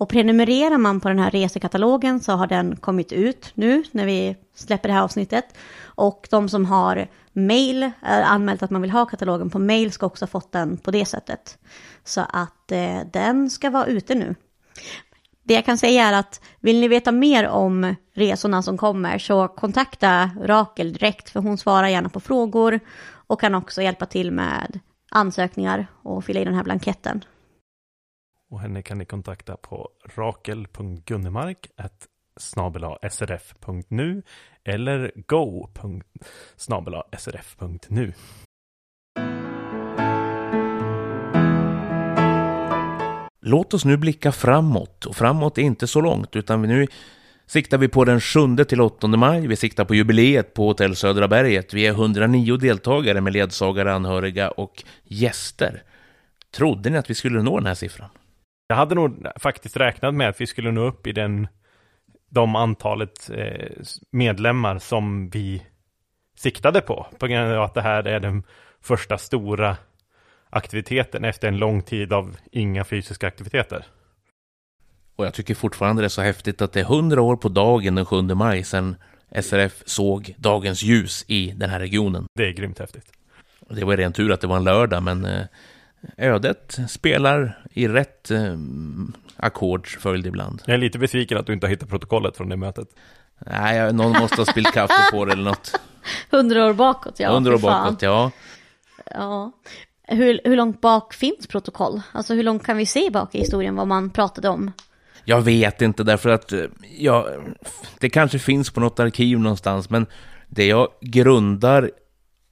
Och 0.00 0.08
prenumererar 0.08 0.78
man 0.78 1.00
på 1.00 1.08
den 1.08 1.18
här 1.18 1.30
resekatalogen 1.30 2.20
så 2.20 2.32
har 2.32 2.46
den 2.46 2.76
kommit 2.76 3.12
ut 3.12 3.52
nu 3.54 3.82
när 3.92 4.06
vi 4.06 4.36
släpper 4.54 4.88
det 4.88 4.94
här 4.94 5.02
avsnittet. 5.02 5.44
Och 5.82 6.28
de 6.30 6.48
som 6.48 6.64
har 6.64 7.08
mail, 7.32 7.82
eh, 7.82 8.30
anmält 8.32 8.62
att 8.62 8.70
man 8.70 8.82
vill 8.82 8.90
ha 8.90 9.06
katalogen 9.06 9.50
på 9.50 9.58
mail 9.58 9.92
ska 9.92 10.06
också 10.06 10.22
ha 10.22 10.28
fått 10.28 10.52
den 10.52 10.76
på 10.76 10.90
det 10.90 11.04
sättet. 11.04 11.58
Så 12.04 12.20
att 12.28 12.72
eh, 12.72 12.98
den 13.12 13.50
ska 13.50 13.70
vara 13.70 13.86
ute 13.86 14.14
nu. 14.14 14.34
Det 15.42 15.54
jag 15.54 15.64
kan 15.64 15.78
säga 15.78 16.04
är 16.04 16.12
att 16.12 16.40
vill 16.60 16.80
ni 16.80 16.88
veta 16.88 17.12
mer 17.12 17.48
om 17.48 17.94
resorna 18.14 18.62
som 18.62 18.78
kommer 18.78 19.18
så 19.18 19.48
kontakta 19.48 20.30
Rakel 20.42 20.92
direkt 20.92 21.30
för 21.30 21.40
hon 21.40 21.58
svarar 21.58 21.88
gärna 21.88 22.08
på 22.08 22.20
frågor 22.20 22.80
och 23.10 23.40
kan 23.40 23.54
också 23.54 23.82
hjälpa 23.82 24.06
till 24.06 24.30
med 24.30 24.80
ansökningar 25.10 25.86
och 26.02 26.24
fylla 26.24 26.40
i 26.40 26.44
den 26.44 26.54
här 26.54 26.64
blanketten. 26.64 27.24
Och 28.50 28.60
henne 28.60 28.82
kan 28.82 28.98
ni 28.98 29.04
kontakta 29.04 29.56
på 29.56 29.88
rakel.gunnemark 30.16 31.70
srf.nu 33.10 34.22
eller 34.64 35.12
go.srf.nu. 35.26 35.72
Låt 43.40 43.74
oss 43.74 43.84
nu 43.84 43.96
blicka 43.96 44.32
framåt 44.32 45.06
och 45.06 45.16
framåt 45.16 45.58
är 45.58 45.62
inte 45.62 45.86
så 45.86 46.00
långt 46.00 46.36
utan 46.36 46.62
nu 46.62 46.86
siktar 47.46 47.78
vi 47.78 47.88
på 47.88 48.04
den 48.04 48.20
7 48.20 48.56
till 48.68 48.80
8 48.80 49.06
maj. 49.06 49.46
Vi 49.46 49.56
siktar 49.56 49.84
på 49.84 49.94
jubileet 49.94 50.54
på 50.54 50.66
Hotell 50.66 50.96
Södra 50.96 51.28
berget. 51.28 51.74
Vi 51.74 51.86
är 51.86 51.90
109 51.90 52.56
deltagare 52.56 53.20
med 53.20 53.32
ledsagare, 53.32 53.94
anhöriga 53.94 54.50
och 54.50 54.84
gäster. 55.04 55.82
Trodde 56.50 56.90
ni 56.90 56.98
att 56.98 57.10
vi 57.10 57.14
skulle 57.14 57.42
nå 57.42 57.58
den 57.58 57.66
här 57.66 57.74
siffran? 57.74 58.10
Jag 58.70 58.76
hade 58.76 58.94
nog 58.94 59.26
faktiskt 59.36 59.76
räknat 59.76 60.14
med 60.14 60.28
att 60.28 60.40
vi 60.40 60.46
skulle 60.46 60.70
nå 60.70 60.80
upp 60.80 61.06
i 61.06 61.12
den, 61.12 61.48
de 62.28 62.56
antalet 62.56 63.30
eh, 63.34 63.70
medlemmar 64.10 64.78
som 64.78 65.30
vi 65.30 65.62
siktade 66.36 66.80
på. 66.80 67.06
På 67.18 67.26
grund 67.26 67.52
av 67.52 67.62
att 67.62 67.74
det 67.74 67.82
här 67.82 68.06
är 68.06 68.20
den 68.20 68.42
första 68.80 69.18
stora 69.18 69.76
aktiviteten 70.50 71.24
efter 71.24 71.48
en 71.48 71.56
lång 71.58 71.82
tid 71.82 72.12
av 72.12 72.36
inga 72.52 72.84
fysiska 72.84 73.26
aktiviteter. 73.26 73.84
Och 75.16 75.26
jag 75.26 75.34
tycker 75.34 75.54
fortfarande 75.54 76.02
det 76.02 76.06
är 76.06 76.08
så 76.08 76.22
häftigt 76.22 76.62
att 76.62 76.72
det 76.72 76.80
är 76.80 76.84
hundra 76.84 77.22
år 77.22 77.36
på 77.36 77.48
dagen 77.48 77.94
den 77.94 78.06
7 78.06 78.22
maj 78.22 78.64
sedan 78.64 78.96
SRF 79.42 79.82
såg 79.86 80.34
dagens 80.38 80.82
ljus 80.82 81.24
i 81.28 81.52
den 81.56 81.70
här 81.70 81.80
regionen. 81.80 82.26
Det 82.34 82.46
är 82.46 82.52
grymt 82.52 82.78
häftigt. 82.78 83.12
Det 83.70 83.84
var 83.84 83.96
rent 83.96 84.16
tur 84.16 84.32
att 84.32 84.40
det 84.40 84.46
var 84.46 84.56
en 84.56 84.64
lördag, 84.64 85.02
men 85.02 85.24
eh, 85.24 85.46
ödet 86.16 86.78
spelar 86.88 87.64
i 87.70 87.88
rätt 87.88 88.30
eh, 88.30 88.56
ackordsföljd 89.36 90.26
ibland. 90.26 90.62
Jag 90.66 90.74
är 90.74 90.78
lite 90.78 90.98
besviken 90.98 91.38
att 91.38 91.46
du 91.46 91.52
inte 91.52 91.66
har 91.66 91.70
hittat 91.70 91.88
protokollet 91.88 92.36
från 92.36 92.48
det 92.48 92.56
mötet. 92.56 92.88
Nej, 93.46 93.92
någon 93.92 94.12
måste 94.12 94.36
ha 94.36 94.46
spillt 94.46 94.72
kaffe 94.72 95.10
på 95.12 95.24
det 95.24 95.32
eller 95.32 95.44
något. 95.44 95.80
Hundra 96.30 96.66
år 96.66 96.72
bakåt, 96.72 97.20
ja. 97.20 97.32
Hundra 97.32 97.54
år 97.54 97.58
bakåt, 97.58 98.02
ja. 98.02 98.30
Ja. 99.10 99.52
Hur, 100.02 100.40
hur 100.44 100.56
långt 100.56 100.80
bak 100.80 101.14
finns 101.14 101.46
protokoll? 101.46 102.00
Alltså 102.12 102.34
hur 102.34 102.42
långt 102.42 102.66
kan 102.66 102.76
vi 102.76 102.86
se 102.86 103.10
bak 103.10 103.34
i 103.34 103.38
historien 103.38 103.76
vad 103.76 103.86
man 103.86 104.10
pratade 104.10 104.48
om? 104.48 104.72
Jag 105.24 105.40
vet 105.40 105.82
inte 105.82 106.04
därför 106.04 106.30
att 106.30 106.52
eh, 106.52 106.64
ja, 106.98 107.28
det 107.98 108.10
kanske 108.10 108.38
finns 108.38 108.70
på 108.70 108.80
något 108.80 109.00
arkiv 109.00 109.38
någonstans, 109.38 109.90
men 109.90 110.06
det 110.48 110.66
jag 110.66 110.88
grundar 111.00 111.90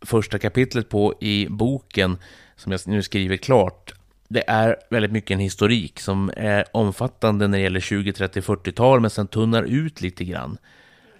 första 0.07 0.39
kapitlet 0.39 0.89
på 0.89 1.15
i 1.21 1.47
boken 1.51 2.19
som 2.59 2.73
jag 2.73 2.81
nu 2.87 3.03
skriver 3.03 3.37
klart, 3.37 3.93
det 4.29 4.45
är 4.47 4.77
väldigt 4.91 5.13
mycket 5.13 5.31
en 5.31 5.39
historik 5.39 6.01
som 6.01 6.31
är 6.37 6.65
omfattande 6.73 7.49
när 7.49 7.59
det 7.59 7.65
gäller 7.65 7.81
20, 7.81 8.13
30, 8.13 8.41
40-tal, 8.41 9.01
men 9.01 9.11
sen 9.11 9.27
tunnar 9.27 9.63
ut 9.63 10.01
lite 10.01 10.25
grann. 10.25 10.59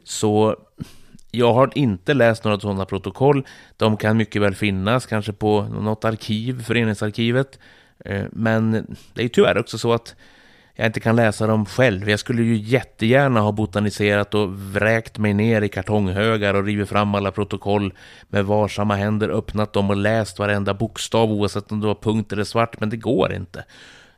Så 0.05 0.57
jag 1.31 1.53
har 1.53 1.71
inte 1.75 2.15
läst 2.15 2.45
några 2.45 2.61
sådana 2.61 2.85
protokoll. 2.85 3.47
De 3.77 3.97
kan 3.97 4.17
mycket 4.17 4.43
väl 4.43 4.55
finnas, 4.55 5.07
kanske 5.07 5.33
på 5.33 5.63
något 5.63 6.05
arkiv, 6.05 6.63
föreningsarkivet. 6.63 7.59
Eh, 8.05 8.25
men 8.33 8.87
det 9.15 9.25
är 9.25 9.29
tyvärr 9.29 9.59
också 9.59 9.79
så 9.79 9.93
att 9.93 10.15
jag 10.81 10.87
inte 10.87 11.01
kan 11.01 11.17
läsa 11.17 11.47
dem 11.47 11.67
själv. 11.67 12.11
Jag 12.11 12.21
skulle 12.21 12.43
ju 12.43 12.57
jättegärna 12.57 13.41
ha 13.41 13.53
botaniserat 13.53 14.35
och 14.35 14.53
vräkt 14.53 15.19
mig 15.19 15.35
ner 15.35 15.63
i 15.63 15.69
kartonghögar 15.69 16.55
och 16.55 16.65
rivit 16.65 16.89
fram 16.89 17.15
alla 17.15 17.33
protokoll 17.33 17.93
med 18.29 18.45
varsamma 18.45 18.95
händer, 18.95 19.29
öppnat 19.29 19.73
dem 19.73 19.91
och 19.91 19.97
läst 19.97 20.39
varenda 20.39 20.75
bokstav 20.75 21.33
oavsett 21.33 21.73
om 21.73 21.81
det 21.81 21.87
var 21.87 21.95
punkt 21.95 22.33
eller 22.33 22.45
svart, 22.45 22.81
men 22.81 22.91
det 22.91 22.97
går 22.97 23.33
inte. 23.33 23.65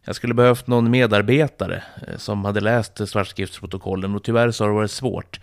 Jag 0.05 0.17
skulle 0.17 0.35
behövt 0.35 0.67
någon 0.67 0.91
medarbetare 0.91 1.83
eh, 2.07 2.17
som 2.17 2.45
hade 2.45 2.61
läst 2.61 3.09
svartskriftsprotokollen 3.09 4.15
och 4.15 4.23
tyvärr 4.23 4.51
så 4.51 4.65
har 4.65 4.69
det 4.69 4.75
varit 4.75 4.91
svårt. 4.91 5.41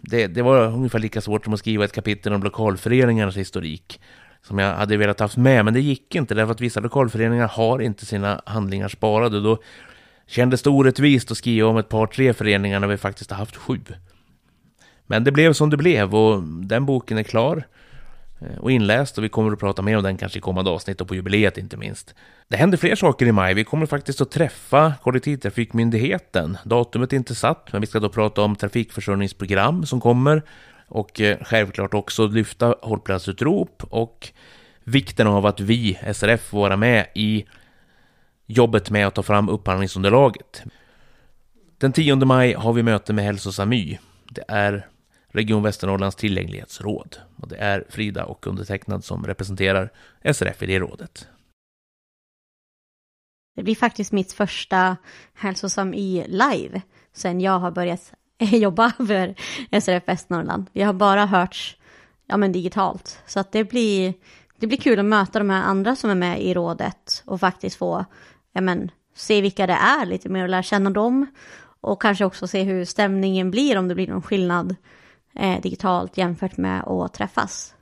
Det, 0.00 0.26
det 0.26 0.42
var 0.42 0.66
ungefär 0.66 0.98
lika 0.98 1.20
svårt 1.20 1.44
som 1.44 1.54
att 1.54 1.60
skriva 1.60 1.84
ett 1.84 1.92
kapitel 1.92 2.32
om 2.32 2.42
lokalföreningarnas 2.42 3.36
historik 3.36 4.00
som 4.42 4.58
jag 4.58 4.74
hade 4.74 4.96
velat 4.96 5.20
haft 5.20 5.36
med, 5.36 5.64
men 5.64 5.74
det 5.74 5.80
gick 5.80 6.14
inte 6.14 6.34
därför 6.34 6.52
att 6.52 6.60
vissa 6.60 6.80
lokalföreningar 6.80 7.48
har 7.48 7.78
inte 7.82 8.06
sina 8.06 8.40
handlingar 8.46 8.88
sparade. 8.88 9.40
Då 9.40 9.58
Kändes 10.26 10.62
det 10.62 10.70
orättvist 10.70 11.30
att 11.30 11.36
skriva 11.36 11.68
om 11.68 11.76
ett 11.76 11.88
par, 11.88 12.06
tre 12.06 12.32
föreningar 12.32 12.80
när 12.80 12.88
vi 12.88 12.96
faktiskt 12.96 13.30
har 13.30 13.38
haft 13.38 13.56
sju. 13.56 13.80
Men 15.06 15.24
det 15.24 15.32
blev 15.32 15.52
som 15.52 15.70
det 15.70 15.76
blev 15.76 16.14
och 16.14 16.42
den 16.42 16.86
boken 16.86 17.18
är 17.18 17.22
klar 17.22 17.66
eh, 18.40 18.58
och 18.58 18.70
inläst 18.70 19.18
och 19.18 19.24
vi 19.24 19.28
kommer 19.28 19.52
att 19.52 19.58
prata 19.58 19.82
mer 19.82 19.96
om 19.96 20.02
den 20.02 20.16
kanske 20.16 20.38
i 20.38 20.42
kommande 20.42 20.70
avsnitt 20.70 21.00
och 21.00 21.08
på 21.08 21.14
jubileet 21.14 21.58
inte 21.58 21.76
minst. 21.76 22.14
Det 22.48 22.56
händer 22.56 22.78
fler 22.78 22.96
saker 22.96 23.26
i 23.26 23.32
maj. 23.32 23.54
Vi 23.54 23.64
kommer 23.64 23.86
faktiskt 23.86 24.20
att 24.20 24.30
träffa 24.30 24.94
kollektivtrafikmyndigheten. 25.02 26.58
Datumet 26.64 27.12
är 27.12 27.16
inte 27.16 27.34
satt, 27.34 27.72
men 27.72 27.80
vi 27.80 27.86
ska 27.86 28.00
då 28.00 28.08
prata 28.08 28.42
om 28.42 28.56
trafikförsörjningsprogram 28.56 29.86
som 29.86 30.00
kommer. 30.00 30.42
och 30.88 31.20
eh, 31.20 31.38
självklart 31.42 31.94
också 31.94 32.26
lyfta 32.26 32.74
hållplatsutrop 32.82 33.82
och 33.90 34.32
vikten 34.84 35.26
av 35.26 35.46
att 35.46 35.60
vi, 35.60 35.98
SRF, 36.14 36.40
får 36.40 36.58
vara 36.58 36.76
med 36.76 37.06
i 37.14 37.44
jobbet 38.46 38.90
med 38.90 39.06
att 39.06 39.14
ta 39.14 39.22
fram 39.22 39.48
upphandlingsunderlaget. 39.48 40.62
Den 41.78 41.92
10 41.92 42.16
maj 42.16 42.52
har 42.54 42.72
vi 42.72 42.82
möte 42.82 43.12
med 43.12 43.24
Hälsosam 43.24 43.70
Det 44.30 44.44
är 44.48 44.86
Region 45.28 45.62
Västernorrlands 45.62 46.16
tillgänglighetsråd. 46.16 47.16
Och 47.36 47.48
det 47.48 47.56
är 47.56 47.84
Frida 47.88 48.24
och 48.24 48.46
undertecknad 48.46 49.04
som 49.04 49.26
representerar 49.26 49.92
SRF 50.32 50.62
i 50.62 50.66
det 50.66 50.78
rådet. 50.78 51.28
Det 53.56 53.62
blir 53.62 53.74
faktiskt 53.74 54.12
mitt 54.12 54.32
första 54.32 54.96
Hälsosam 55.34 55.94
i 55.94 56.24
live 56.28 56.82
sen 57.12 57.40
jag 57.40 57.58
har 57.58 57.70
börjat 57.70 58.12
jobba 58.38 58.92
för 59.06 59.34
SRF 59.80 60.08
Västernorrland. 60.08 60.66
Vi 60.72 60.82
har 60.82 60.92
bara 60.92 61.26
hörts 61.26 61.76
ja, 62.26 62.36
men 62.36 62.52
digitalt. 62.52 63.22
Så 63.26 63.40
att 63.40 63.52
det, 63.52 63.64
blir, 63.64 64.14
det 64.58 64.66
blir 64.66 64.78
kul 64.78 64.98
att 64.98 65.04
möta 65.04 65.38
de 65.38 65.50
här 65.50 65.62
andra 65.62 65.96
som 65.96 66.10
är 66.10 66.14
med 66.14 66.42
i 66.42 66.54
rådet 66.54 67.22
och 67.26 67.40
faktiskt 67.40 67.76
få 67.76 68.04
ja, 68.56 68.60
men, 68.60 68.90
se 69.14 69.40
vilka 69.40 69.66
det 69.66 69.72
är 69.72 70.06
lite 70.06 70.28
mer 70.28 70.42
och 70.42 70.48
lära 70.48 70.62
känna 70.62 70.90
dem. 70.90 71.26
Och 71.80 72.02
kanske 72.02 72.24
också 72.24 72.46
se 72.46 72.62
hur 72.62 72.84
stämningen 72.84 73.50
blir, 73.50 73.78
om 73.78 73.88
det 73.88 73.94
blir 73.94 74.08
någon 74.08 74.22
skillnad 74.22 74.76
eh, 75.38 75.60
digitalt 75.60 76.18
jämfört 76.18 76.56
med 76.56 76.84
att 76.84 77.14
träffas. 77.14 77.74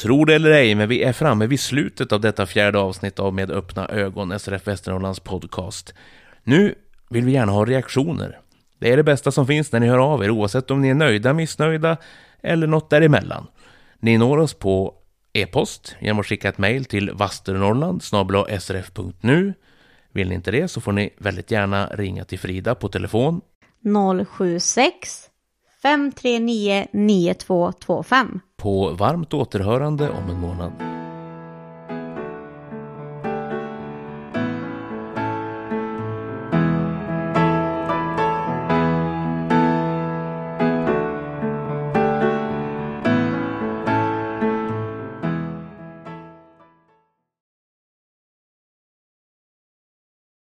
Tror 0.00 0.26
det 0.26 0.34
eller 0.34 0.50
ej, 0.50 0.74
men 0.74 0.88
vi 0.88 1.02
är 1.02 1.12
framme 1.12 1.46
vid 1.46 1.60
slutet 1.60 2.12
av 2.12 2.20
detta 2.20 2.46
fjärde 2.46 2.78
avsnitt 2.78 3.18
av 3.18 3.34
Med 3.34 3.50
öppna 3.50 3.88
ögon, 3.88 4.38
SRF 4.38 4.66
Västernorrlands 4.66 5.20
podcast. 5.20 5.94
Nu 6.42 6.74
vill 7.10 7.24
vi 7.24 7.32
gärna 7.32 7.52
ha 7.52 7.64
reaktioner. 7.64 8.38
Det 8.78 8.92
är 8.92 8.96
det 8.96 9.04
bästa 9.04 9.32
som 9.32 9.46
finns 9.46 9.72
när 9.72 9.80
ni 9.80 9.88
hör 9.88 9.98
av 9.98 10.24
er, 10.24 10.30
oavsett 10.30 10.70
om 10.70 10.82
ni 10.82 10.88
är 10.88 10.94
nöjda, 10.94 11.32
missnöjda 11.32 11.96
eller 12.42 12.66
något 12.66 12.90
däremellan. 12.90 13.46
Ni 14.00 14.18
når 14.18 14.38
oss 14.38 14.54
på 14.54 14.97
e-post 15.40 15.96
genom 16.00 16.20
att 16.20 16.26
skicka 16.26 16.48
ett 16.48 16.58
mejl 16.58 16.84
till 16.84 17.10
vasternorrland 17.10 18.02
srf.nu. 18.60 19.54
Vill 20.12 20.28
ni 20.28 20.34
inte 20.34 20.50
det 20.50 20.68
så 20.68 20.80
får 20.80 20.92
ni 20.92 21.10
väldigt 21.18 21.50
gärna 21.50 21.86
ringa 21.86 22.24
till 22.24 22.38
Frida 22.38 22.74
på 22.74 22.88
telefon 22.88 23.40
076 24.28 25.30
539 25.82 26.86
9225. 26.92 28.40
på 28.56 28.90
varmt 28.90 29.34
återhörande 29.34 30.10
om 30.10 30.30
en 30.30 30.40
månad. 30.40 30.97